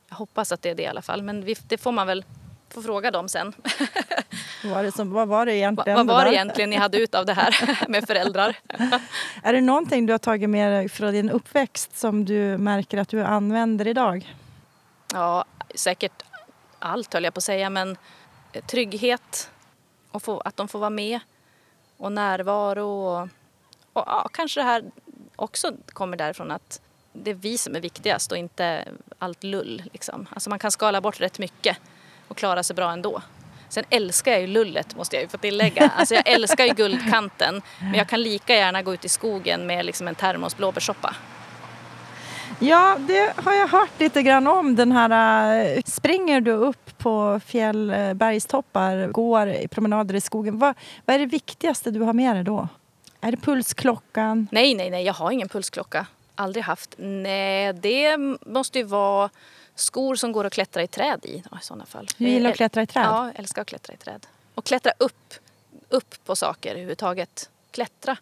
Jag 0.09 0.15
hoppas 0.15 0.51
att 0.51 0.61
det 0.61 0.69
är 0.69 0.75
det 0.75 0.83
i 0.83 0.87
alla 0.87 1.01
fall. 1.01 1.23
Men 1.23 1.45
vi, 1.45 1.55
det 1.67 1.77
får 1.77 1.91
man 1.91 2.07
väl 2.07 2.25
få 2.69 2.81
fråga 2.81 3.11
dem 3.11 3.29
sen. 3.29 3.53
Vad 4.63 4.73
var 4.73 4.83
det, 4.83 4.91
som, 4.91 5.11
vad 5.11 5.27
var 5.27 5.45
det 5.45 5.55
egentligen? 5.55 5.97
vad 5.97 6.07
var 6.07 6.25
det 6.25 6.33
egentligen 6.33 6.69
ni 6.69 6.75
hade 6.75 6.97
ut 6.97 7.15
av 7.15 7.25
det 7.25 7.33
här 7.33 7.85
med 7.89 8.07
föräldrar? 8.07 8.57
är 9.43 9.53
det 9.53 9.61
någonting 9.61 10.05
du 10.05 10.13
har 10.13 10.17
tagit 10.17 10.49
med 10.49 10.71
dig 10.71 10.89
från 10.89 11.13
din 11.13 11.29
uppväxt 11.29 11.97
som 11.97 12.25
du 12.25 12.57
märker 12.57 12.97
att 12.97 13.09
du 13.09 13.23
använder 13.23 13.87
idag? 13.87 14.35
Ja, 15.13 15.45
säkert 15.75 16.23
allt 16.79 17.13
höll 17.13 17.23
jag 17.23 17.33
på 17.33 17.37
att 17.37 17.43
säga, 17.43 17.69
men 17.69 17.97
trygghet 18.67 19.49
och 20.11 20.23
få, 20.23 20.39
att 20.39 20.57
de 20.57 20.67
får 20.67 20.79
vara 20.79 20.89
med 20.89 21.19
och 21.97 22.11
närvaro 22.11 22.85
och, 22.85 23.21
och 23.93 24.03
ja, 24.07 24.29
kanske 24.33 24.59
det 24.59 24.63
här 24.63 24.83
också 25.35 25.73
kommer 25.87 26.17
därifrån 26.17 26.51
att 26.51 26.81
det 27.13 27.31
är 27.31 27.35
vi 27.35 27.57
som 27.57 27.75
är 27.75 27.79
viktigast 27.79 28.31
och 28.31 28.37
inte 28.37 28.85
allt 29.19 29.43
lull. 29.43 29.83
Liksom. 29.93 30.27
Alltså 30.33 30.49
man 30.49 30.59
kan 30.59 30.71
skala 30.71 31.01
bort 31.01 31.21
rätt 31.21 31.39
mycket 31.39 31.77
och 32.27 32.37
klara 32.37 32.63
sig 32.63 32.75
bra 32.75 32.91
ändå. 32.91 33.21
Sen 33.69 33.83
älskar 33.89 34.31
jag 34.31 34.41
ju 34.41 34.47
lullet 34.47 34.95
måste 34.95 35.15
jag 35.15 35.23
ju 35.23 35.29
få 35.29 35.37
tillägga. 35.37 35.91
Alltså 35.97 36.15
jag 36.15 36.27
älskar 36.27 36.65
ju 36.65 36.73
guldkanten 36.75 37.61
men 37.79 37.93
jag 37.93 38.07
kan 38.07 38.21
lika 38.21 38.55
gärna 38.55 38.81
gå 38.81 38.93
ut 38.93 39.05
i 39.05 39.09
skogen 39.09 39.67
med 39.67 39.85
liksom 39.85 40.07
en 40.07 40.15
termos 40.15 40.57
blåbärssoppa. 40.57 41.15
Ja, 42.59 42.97
det 42.99 43.33
har 43.35 43.53
jag 43.53 43.67
hört 43.67 43.99
lite 43.99 44.21
grann 44.21 44.47
om. 44.47 44.75
Den 44.75 44.91
här, 44.91 45.63
eh, 45.65 45.81
springer 45.85 46.41
du 46.41 46.51
upp 46.51 46.97
på 46.97 47.39
fjällbergstoppar, 47.45 49.07
går 49.07 49.67
promenader 49.67 50.15
i 50.15 50.21
skogen. 50.21 50.59
Vad, 50.59 50.75
vad 51.05 51.15
är 51.15 51.19
det 51.19 51.25
viktigaste 51.25 51.91
du 51.91 51.99
har 51.99 52.13
med 52.13 52.35
dig 52.35 52.43
då? 52.43 52.67
Är 53.21 53.31
det 53.31 53.37
pulsklockan? 53.37 54.47
Nej, 54.51 54.75
nej, 54.75 54.89
nej, 54.89 55.03
jag 55.03 55.13
har 55.13 55.31
ingen 55.31 55.49
pulsklocka. 55.49 56.05
Aldrig 56.35 56.63
haft. 56.63 56.95
Nej, 56.97 57.73
det 57.73 58.17
måste 58.45 58.79
ju 58.79 58.85
vara 58.85 59.29
skor 59.75 60.15
som 60.15 60.31
går 60.31 60.45
att 60.45 60.53
klättra 60.53 60.83
i 60.83 60.87
träd 60.87 61.19
i, 61.23 61.35
i 61.35 61.43
sådana 61.61 61.85
fall. 61.85 62.07
Du 62.17 62.29
gillar 62.29 62.49
att 62.49 62.55
klättra 62.55 62.81
i 62.81 62.87
träd? 62.87 63.05
Ja, 63.05 63.25
jag 63.25 63.39
älskar 63.39 63.61
att 63.61 63.67
klättra 63.67 63.93
i 63.93 63.97
träd. 63.97 64.27
Och 64.55 64.65
klättra 64.65 64.91
upp, 64.97 65.33
upp 65.89 66.25
på 66.25 66.35
saker 66.35 66.71
överhuvudtaget. 66.71 67.49
Klättra, 67.71 68.17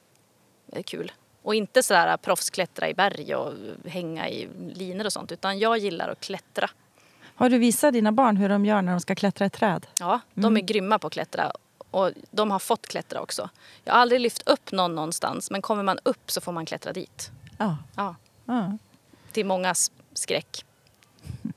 det 0.65 0.79
är 0.79 0.83
kul. 0.83 1.11
Och 1.41 1.55
inte 1.55 1.83
sådär 1.83 2.17
proffsklättra 2.17 2.89
i 2.89 2.93
berg 2.93 3.35
och 3.35 3.53
hänga 3.85 4.29
i 4.29 4.49
linor 4.73 5.05
och 5.05 5.13
sånt. 5.13 5.31
Utan 5.31 5.59
jag 5.59 5.77
gillar 5.77 6.09
att 6.09 6.19
klättra. 6.19 6.69
Har 7.35 7.49
du 7.49 7.57
visat 7.57 7.93
dina 7.93 8.11
barn 8.11 8.37
hur 8.37 8.49
de 8.49 8.65
gör 8.65 8.81
när 8.81 8.91
de 8.91 9.01
ska 9.01 9.15
klättra 9.15 9.45
i 9.45 9.49
träd? 9.49 9.87
Ja, 9.99 10.19
de 10.33 10.45
är 10.45 10.47
mm. 10.59 10.65
grymma 10.65 10.99
på 10.99 11.07
att 11.07 11.13
klättra. 11.13 11.51
Och 11.91 12.11
de 12.31 12.51
har 12.51 12.59
fått 12.59 12.87
klättra 12.87 13.21
också. 13.21 13.49
Jag 13.83 13.93
har 13.93 13.99
aldrig 13.99 14.21
lyft 14.21 14.47
upp 14.47 14.71
någon 14.71 14.95
någonstans 14.95 15.51
men 15.51 15.61
kommer 15.61 15.83
man 15.83 15.99
upp 16.03 16.31
så 16.31 16.41
får 16.41 16.51
man 16.51 16.65
klättra 16.65 16.93
dit. 16.93 17.31
Ja. 17.57 17.77
ja. 17.95 18.15
ja. 18.45 18.77
Till 19.31 19.45
mångas 19.45 19.91
skräck. 20.13 20.65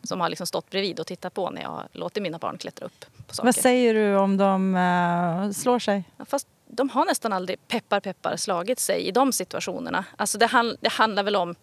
Som 0.02 0.20
har 0.20 0.28
liksom 0.28 0.46
stått 0.46 0.70
bredvid 0.70 1.00
och 1.00 1.06
tittat 1.06 1.34
på 1.34 1.50
när 1.50 1.62
jag 1.62 1.82
låter 1.92 2.20
mina 2.20 2.38
barn 2.38 2.58
klättra 2.58 2.86
upp 2.86 3.04
på 3.26 3.34
saker. 3.34 3.46
Vad 3.46 3.54
säger 3.54 3.94
du 3.94 4.16
om 4.16 4.36
de 4.36 4.74
uh, 4.74 5.52
slår 5.52 5.78
sig? 5.78 6.04
Fast 6.26 6.48
de 6.66 6.88
har 6.90 7.04
nästan 7.04 7.32
aldrig 7.32 7.68
peppar 7.68 8.00
peppar 8.00 8.36
slagit 8.36 8.80
sig 8.80 9.00
i 9.00 9.10
de 9.10 9.32
situationerna. 9.32 10.04
Alltså 10.16 10.38
det, 10.38 10.46
hand, 10.46 10.76
det 10.80 10.92
handlar 10.92 11.22
väl 11.22 11.36
om 11.36 11.54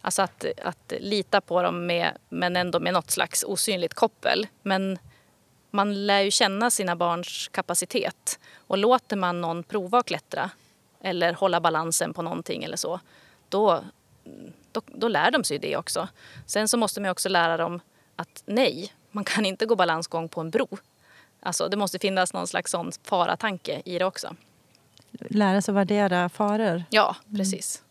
alltså 0.00 0.22
att, 0.22 0.44
att 0.64 0.92
lita 1.00 1.40
på 1.40 1.62
dem 1.62 1.86
med, 1.86 2.12
men 2.28 2.56
ändå 2.56 2.80
med 2.80 2.92
något 2.92 3.10
slags 3.10 3.44
osynligt 3.44 3.94
koppel. 3.94 4.46
Men 4.62 4.98
man 5.70 6.06
lär 6.06 6.20
ju 6.20 6.30
känna 6.30 6.70
sina 6.70 6.96
barns 6.96 7.48
kapacitet. 7.48 8.38
Och 8.56 8.78
låter 8.78 9.16
man 9.16 9.40
någon 9.40 9.62
prova 9.62 9.98
att 9.98 10.06
klättra 10.06 10.50
eller 11.00 11.32
hålla 11.32 11.60
balansen 11.60 12.12
på 12.12 12.22
någonting 12.22 12.64
eller 12.64 12.76
så, 12.76 13.00
då, 13.48 13.84
då, 14.76 14.82
då 14.98 15.08
lär 15.08 15.30
de 15.30 15.44
sig 15.44 15.58
det 15.58 15.76
också. 15.76 16.08
Sen 16.46 16.68
så 16.68 16.76
måste 16.76 17.00
man 17.00 17.10
också 17.10 17.28
lära 17.28 17.56
dem 17.56 17.80
att 18.16 18.42
nej, 18.46 18.92
man 19.10 19.24
kan 19.24 19.46
inte 19.46 19.66
gå 19.66 19.76
balansgång 19.76 20.28
på 20.28 20.40
en 20.40 20.50
bro. 20.50 20.68
Alltså 21.40 21.68
det 21.68 21.76
måste 21.76 21.98
finnas 21.98 22.32
någon 22.32 22.46
slags 22.46 22.70
sån 22.70 22.92
faratanke 23.02 23.82
i 23.84 23.98
det 23.98 24.04
också. 24.04 24.36
Lära 25.10 25.62
sig 25.62 25.72
att 25.72 25.76
värdera 25.76 26.28
faror? 26.28 26.84
Ja, 26.90 27.16
precis. 27.36 27.82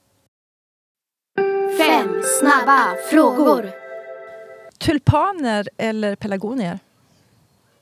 Fem 1.78 2.22
snabba 2.40 2.96
frågor. 3.12 3.72
Tulpaner 4.78 5.70
eller 5.78 6.16
pelargonier? 6.16 6.80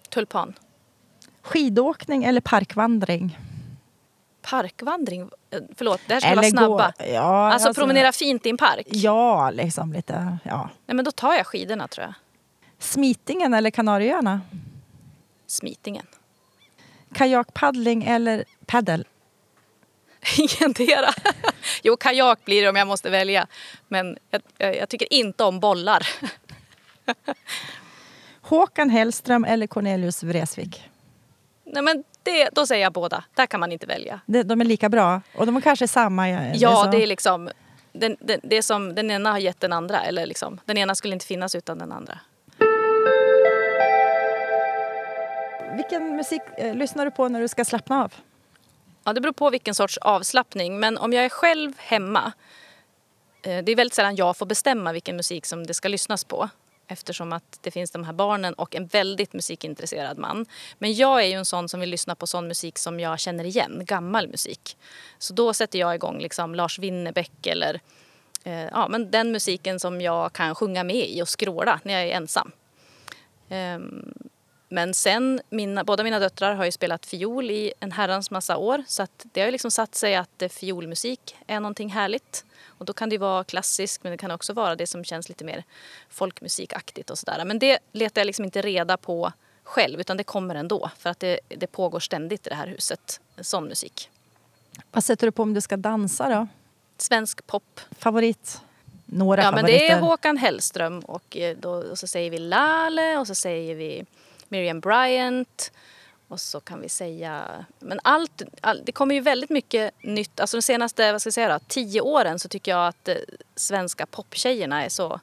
Tulpan. 0.09 0.53
Skidåkning 1.41 2.23
eller 2.23 2.41
parkvandring? 2.41 3.37
Parkvandring? 4.43 5.21
Eh, 5.21 5.59
förlåt, 5.75 6.01
det 6.07 6.13
här 6.13 6.19
ska 6.19 6.29
eller 6.29 6.41
vara 6.41 6.49
snabba. 6.49 6.93
Gå, 6.99 7.05
ja, 7.05 7.51
alltså, 7.51 7.67
alltså, 7.67 7.81
promenera 7.81 8.11
fint 8.11 8.45
i 8.45 8.49
en 8.49 8.57
park? 8.57 8.87
Ja, 8.89 9.51
liksom 9.51 9.93
lite. 9.93 10.37
Ja. 10.43 10.69
Nej, 10.85 10.95
men 10.95 11.05
då 11.05 11.11
tar 11.11 11.33
jag 11.33 11.47
skidorna 11.47 11.87
tror 11.87 12.05
jag. 12.05 12.13
Smitingen 12.79 13.53
eller 13.53 13.69
Kanarieöarna? 13.69 14.41
Smitingen. 15.47 16.05
Kajakpaddling 17.13 18.03
eller 18.03 18.45
paddel? 18.65 19.07
Ingendera. 20.37 21.13
jo, 21.83 21.97
kajak 21.97 22.45
blir 22.45 22.61
det 22.61 22.69
om 22.69 22.75
jag 22.75 22.87
måste 22.87 23.09
välja. 23.09 23.47
Men 23.87 24.17
jag, 24.29 24.41
jag, 24.57 24.75
jag 24.77 24.89
tycker 24.89 25.13
inte 25.13 25.43
om 25.43 25.59
bollar. 25.59 26.07
Håkan 28.41 28.89
Hellström 28.89 29.45
eller 29.45 29.67
Cornelius 29.67 30.23
Vreeswijk? 30.23 30.89
Nej, 31.63 31.83
men 31.83 32.03
det, 32.23 32.49
då 32.53 32.67
säger 32.67 32.83
jag 32.83 32.93
båda. 32.93 33.23
Där 33.35 33.45
kan 33.45 33.59
man 33.59 33.71
inte 33.71 33.85
välja. 33.85 34.19
De, 34.25 34.43
de 34.43 34.61
är 34.61 34.65
lika 34.65 34.89
bra? 34.89 35.21
Och 35.35 35.45
de 35.45 35.57
är 35.57 35.61
kanske 35.61 35.87
samma? 35.87 36.29
Ja, 36.29 36.89
det 36.91 37.03
är 37.03 37.07
liksom... 37.07 37.49
Den, 37.91 38.17
den, 38.19 38.39
det 38.43 38.61
som 38.61 38.95
den 38.95 39.11
ena 39.11 39.31
har 39.31 39.39
gett 39.39 39.59
den 39.59 39.73
andra. 39.73 40.01
Eller 40.01 40.25
liksom, 40.25 40.59
den 40.65 40.77
ena 40.77 40.95
skulle 40.95 41.13
inte 41.13 41.25
finnas 41.25 41.55
utan 41.55 41.77
den 41.77 41.91
andra. 41.91 42.19
Vilken 45.75 46.15
musik 46.15 46.41
eh, 46.57 46.75
lyssnar 46.75 47.05
du 47.05 47.11
på 47.11 47.29
när 47.29 47.41
du 47.41 47.47
ska 47.47 47.65
slappna 47.65 48.03
av? 48.03 48.13
Ja, 49.03 49.13
det 49.13 49.21
beror 49.21 49.33
på 49.33 49.49
vilken 49.49 49.75
sorts 49.75 49.97
avslappning. 49.97 50.79
Men 50.79 50.97
om 50.97 51.13
jag 51.13 51.25
är 51.25 51.29
själv 51.29 51.73
hemma, 51.77 52.31
eh, 53.41 53.63
det 53.63 53.71
är 53.71 53.75
väldigt 53.75 53.93
sällan 53.93 54.15
jag 54.15 54.37
får 54.37 54.45
bestämma 54.45 54.93
vilken 54.93 55.15
musik 55.15 55.45
som 55.45 55.67
det 55.67 55.73
ska 55.73 55.87
lyssnas 55.87 56.23
på 56.23 56.49
eftersom 56.93 57.33
att 57.33 57.59
det 57.61 57.71
finns 57.71 57.91
de 57.91 58.03
här 58.03 58.13
barnen 58.13 58.53
och 58.53 58.75
en 58.75 58.87
väldigt 58.87 59.33
musikintresserad 59.33 60.17
man. 60.17 60.45
Men 60.79 60.93
jag 60.93 61.23
är 61.23 61.27
ju 61.27 61.33
en 61.33 61.45
sån 61.45 61.69
som 61.69 61.79
vill 61.79 61.89
lyssna 61.89 62.15
på 62.15 62.27
sån 62.27 62.47
musik 62.47 62.77
som 62.77 62.99
jag 62.99 63.19
känner 63.19 63.43
igen, 63.43 63.85
gammal 63.85 64.27
musik. 64.27 64.77
Så 65.17 65.33
då 65.33 65.53
sätter 65.53 65.79
jag 65.79 65.95
igång 65.95 66.19
liksom 66.19 66.55
Lars 66.55 66.79
Winnerbäck 66.79 67.47
eller 67.47 67.81
eh, 68.43 68.63
ja, 68.63 68.87
men 68.87 69.11
den 69.11 69.31
musiken 69.31 69.79
som 69.79 70.01
jag 70.01 70.33
kan 70.33 70.55
sjunga 70.55 70.83
med 70.83 71.09
i 71.09 71.21
och 71.21 71.29
skråla 71.29 71.79
när 71.83 71.93
jag 71.93 72.03
är 72.03 72.15
ensam. 72.15 72.51
Um, 73.49 74.13
men 74.73 74.93
sen, 74.93 75.41
mina, 75.49 75.83
båda 75.83 76.03
mina 76.03 76.19
döttrar 76.19 76.53
har 76.53 76.65
ju 76.65 76.71
spelat 76.71 77.05
fiol 77.05 77.51
i 77.51 77.73
en 77.79 77.91
herrans 77.91 78.31
massa 78.31 78.57
år 78.57 78.83
så 78.87 79.03
att 79.03 79.25
det 79.31 79.41
har 79.41 79.45
ju 79.45 79.51
liksom 79.51 79.71
satt 79.71 79.95
sig 79.95 80.15
att 80.15 80.43
fiolmusik 80.49 81.35
är 81.47 81.59
någonting 81.59 81.89
härligt. 81.89 82.45
Och 82.65 82.85
då 82.85 82.93
kan 82.93 83.09
det 83.09 83.17
vara 83.17 83.43
klassiskt 83.43 84.03
men 84.03 84.11
det 84.11 84.17
kan 84.17 84.31
också 84.31 84.53
vara 84.53 84.75
det 84.75 84.87
som 84.87 85.03
känns 85.03 85.29
lite 85.29 85.45
mer 85.45 85.63
folkmusikaktigt 86.09 87.09
och 87.09 87.17
sådär. 87.17 87.45
Men 87.45 87.59
det 87.59 87.79
letar 87.91 88.21
jag 88.21 88.25
liksom 88.25 88.45
inte 88.45 88.61
reda 88.61 88.97
på 88.97 89.31
själv 89.63 89.99
utan 89.99 90.17
det 90.17 90.23
kommer 90.23 90.55
ändå 90.55 90.91
för 90.97 91.09
att 91.09 91.19
det, 91.19 91.39
det 91.47 91.67
pågår 91.67 91.99
ständigt 91.99 92.47
i 92.47 92.49
det 92.49 92.55
här 92.55 92.67
huset, 92.67 93.21
sån 93.41 93.67
musik. 93.67 94.09
Vad 94.91 95.03
sätter 95.03 95.27
du 95.27 95.31
på 95.31 95.41
om 95.43 95.53
du 95.53 95.61
ska 95.61 95.77
dansa 95.77 96.29
då? 96.29 96.47
Svensk 96.97 97.47
pop. 97.47 97.79
Favorit? 97.91 98.61
några 99.05 99.43
Ja, 99.43 99.51
men 99.51 99.59
favoriter? 99.59 99.79
det 99.79 99.89
är 99.89 99.99
Håkan 99.99 100.37
Hellström 100.37 100.99
och, 100.99 101.37
eh, 101.37 101.57
då, 101.57 101.71
och 101.71 101.99
så 101.99 102.07
säger 102.07 102.31
vi 102.31 102.37
Lale 102.37 103.17
och 103.17 103.27
så 103.27 103.35
säger 103.35 103.75
vi 103.75 104.05
Miriam 104.53 104.79
Bryant. 104.79 105.71
Och 106.27 106.39
så 106.39 106.59
kan 106.59 106.81
vi 106.81 106.89
säga... 106.89 107.65
Men 107.79 107.99
allt, 108.03 108.41
all, 108.61 108.81
det 108.85 108.91
kommer 108.91 109.15
ju 109.15 109.21
väldigt 109.21 109.49
mycket 109.49 110.03
nytt. 110.03 110.39
Alltså 110.39 110.57
de 110.57 110.61
senaste 110.61 111.11
vad 111.11 111.21
ska 111.21 111.27
jag 111.27 111.33
säga 111.33 111.53
då, 111.53 111.59
tio 111.67 112.01
åren 112.01 112.39
så 112.39 112.49
tycker 112.49 112.71
jag 112.71 112.87
att 112.87 113.07
eh, 113.07 113.15
svenska 113.55 114.05
poptjejerna 114.05 114.85
är 114.85 114.89
så 114.89 115.19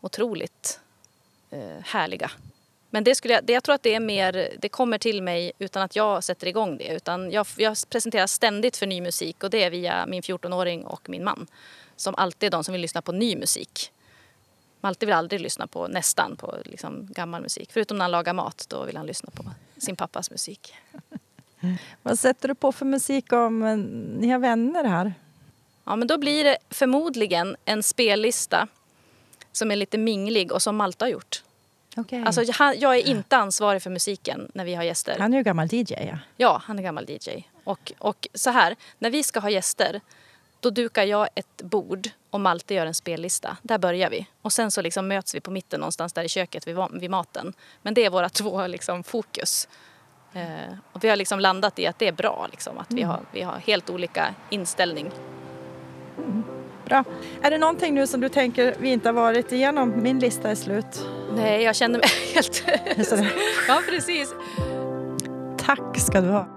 otroligt 0.00 0.80
eh, 1.50 1.84
härliga. 1.84 2.30
Men 2.90 3.04
det, 3.04 3.14
skulle 3.14 3.34
jag, 3.34 3.44
det, 3.44 3.52
jag 3.52 3.64
tror 3.64 3.74
att 3.74 3.82
det 3.82 3.94
är 3.94 4.00
mer, 4.00 4.48
det 4.58 4.68
kommer 4.68 4.98
till 4.98 5.22
mig 5.22 5.52
utan 5.58 5.82
att 5.82 5.96
jag 5.96 6.24
sätter 6.24 6.46
igång 6.46 6.76
det. 6.76 6.88
Utan 6.88 7.30
jag, 7.30 7.46
jag 7.56 7.76
presenterar 7.88 8.26
ständigt 8.26 8.76
för 8.76 8.86
ny 8.86 9.00
musik 9.00 9.44
och 9.44 9.50
det 9.50 9.64
är 9.64 9.70
via 9.70 10.06
min 10.06 10.22
14-åring 10.22 10.84
och 10.84 11.08
min 11.08 11.24
man. 11.24 11.46
Som 11.96 12.14
alltid 12.14 12.46
är 12.46 12.50
de 12.50 12.64
som 12.64 12.72
vill 12.72 12.82
lyssna 12.82 13.02
på 13.02 13.12
ny 13.12 13.36
musik. 13.36 13.92
Malte 14.86 15.06
vill 15.06 15.14
aldrig 15.14 15.40
lyssna 15.40 15.66
på, 15.66 15.88
nästan, 15.88 16.36
på 16.36 16.54
liksom 16.64 17.06
gammal 17.10 17.42
musik. 17.42 17.70
Förutom 17.72 17.98
när 17.98 18.04
han 18.04 18.10
lagar 18.10 18.32
mat, 18.32 18.66
då 18.68 18.84
vill 18.84 18.96
han 18.96 19.06
lyssna 19.06 19.30
på 19.34 19.44
sin 19.76 19.96
pappas 19.96 20.30
musik. 20.30 20.74
Vad 22.02 22.18
sätter 22.18 22.48
du 22.48 22.54
på 22.54 22.72
för 22.72 22.86
musik 22.86 23.32
om 23.32 23.62
eh, 23.62 23.76
ni 24.20 24.28
har 24.28 24.38
vänner 24.38 24.84
här? 24.84 25.14
Ja, 25.84 25.96
men 25.96 26.08
då 26.08 26.18
blir 26.18 26.44
det 26.44 26.58
förmodligen 26.70 27.56
en 27.64 27.82
spellista 27.82 28.68
som 29.52 29.70
är 29.70 29.76
lite 29.76 29.98
minglig 29.98 30.52
och 30.52 30.62
som 30.62 30.76
Malte 30.76 31.04
har 31.04 31.10
gjort. 31.10 31.42
Okay. 31.96 32.22
Alltså, 32.22 32.42
jag, 32.42 32.76
jag 32.76 32.96
är 32.96 33.06
inte 33.06 33.36
ansvarig 33.36 33.82
för 33.82 33.90
musiken 33.90 34.50
när 34.54 34.64
vi 34.64 34.74
har 34.74 34.82
gäster. 34.82 35.16
Han 35.18 35.34
är 35.34 35.38
ju 35.38 35.42
gammal 35.42 35.68
DJ. 35.72 35.92
Ja. 35.92 36.18
Ja, 36.36 36.62
han 36.64 36.78
är 36.78 36.82
gammal 36.82 37.10
DJ. 37.10 37.30
Och, 37.64 37.92
och 37.98 38.28
så 38.34 38.50
här, 38.50 38.76
när 38.98 39.10
vi 39.10 39.22
ska 39.22 39.40
ha 39.40 39.50
gäster 39.50 40.00
då 40.60 40.70
dukar 40.70 41.04
jag 41.04 41.28
ett 41.34 41.62
bord 41.62 42.08
och 42.30 42.40
Malte 42.40 42.74
gör 42.74 42.86
en 42.86 42.94
spellista. 42.94 43.56
Där 43.62 43.78
börjar 43.78 44.10
vi. 44.10 44.26
Och 44.42 44.52
sen 44.52 44.70
så 44.70 44.82
liksom 44.82 45.08
möts 45.08 45.34
vi 45.34 45.40
på 45.40 45.50
mitten 45.50 45.80
någonstans 45.80 46.12
där 46.12 46.24
i 46.24 46.28
köket 46.28 46.68
vid, 46.68 46.76
vid 46.92 47.10
maten. 47.10 47.52
Men 47.82 47.94
det 47.94 48.04
är 48.04 48.10
våra 48.10 48.28
två 48.40 48.66
liksom 48.66 49.02
fokus. 49.02 49.68
Eh, 50.32 50.74
och 50.92 51.04
vi 51.04 51.08
har 51.08 51.16
liksom 51.16 51.40
landat 51.40 51.78
i 51.78 51.86
att 51.86 51.98
det 51.98 52.08
är 52.08 52.12
bra 52.12 52.48
liksom, 52.50 52.78
att 52.78 52.92
vi, 52.92 53.02
har, 53.02 53.20
vi 53.32 53.42
har 53.42 53.58
helt 53.58 53.90
olika 53.90 54.34
inställning. 54.50 55.10
Bra. 56.84 57.04
Är 57.42 57.50
det 57.50 57.58
någonting 57.58 57.94
nu 57.94 58.06
som 58.06 58.20
du 58.20 58.28
tänker 58.28 58.74
vi 58.78 58.88
inte 58.88 59.08
har 59.08 59.14
varit 59.14 59.52
igenom? 59.52 60.02
Min 60.02 60.18
lista 60.18 60.50
är 60.50 60.54
slut. 60.54 61.06
Nej, 61.36 61.62
jag 61.62 61.76
känner 61.76 61.98
mig 61.98 62.08
helt... 62.34 62.64
Ja, 63.68 63.82
precis. 63.88 64.34
Tack 65.58 65.98
ska 65.98 66.20
du 66.20 66.28
ha. 66.28 66.48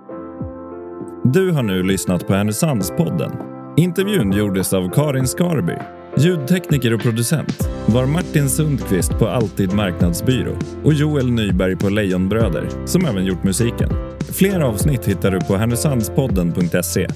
Du 1.23 1.51
har 1.51 1.63
nu 1.63 1.83
lyssnat 1.83 2.27
på 2.27 2.33
Härnösandspodden. 2.33 3.58
Intervjun 3.79 4.31
gjordes 4.31 4.73
av 4.73 4.89
Karin 4.89 5.27
Skarby. 5.27 5.73
Ljudtekniker 6.17 6.93
och 6.93 7.01
producent 7.01 7.69
var 7.85 8.05
Martin 8.05 8.49
Sundqvist 8.49 9.11
på 9.11 9.27
Alltid 9.27 9.73
Marknadsbyrå 9.73 10.55
och 10.83 10.93
Joel 10.93 11.31
Nyberg 11.31 11.75
på 11.75 11.89
Lejonbröder 11.89 12.69
som 12.85 13.05
även 13.05 13.25
gjort 13.25 13.43
musiken. 13.43 13.89
Fler 14.19 14.59
avsnitt 14.59 15.05
hittar 15.05 15.31
du 15.31 15.39
på 15.39 15.55
härnösandspodden.se. 15.55 17.07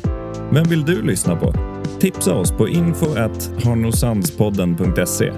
Vem 0.52 0.64
vill 0.64 0.86
du 0.86 1.02
lyssna 1.02 1.36
på? 1.36 1.54
Tipsa 2.00 2.34
oss 2.34 2.52
på 2.52 2.68
info 2.68 3.16
at 3.16 3.52
harnosandspodden.se 3.64 5.32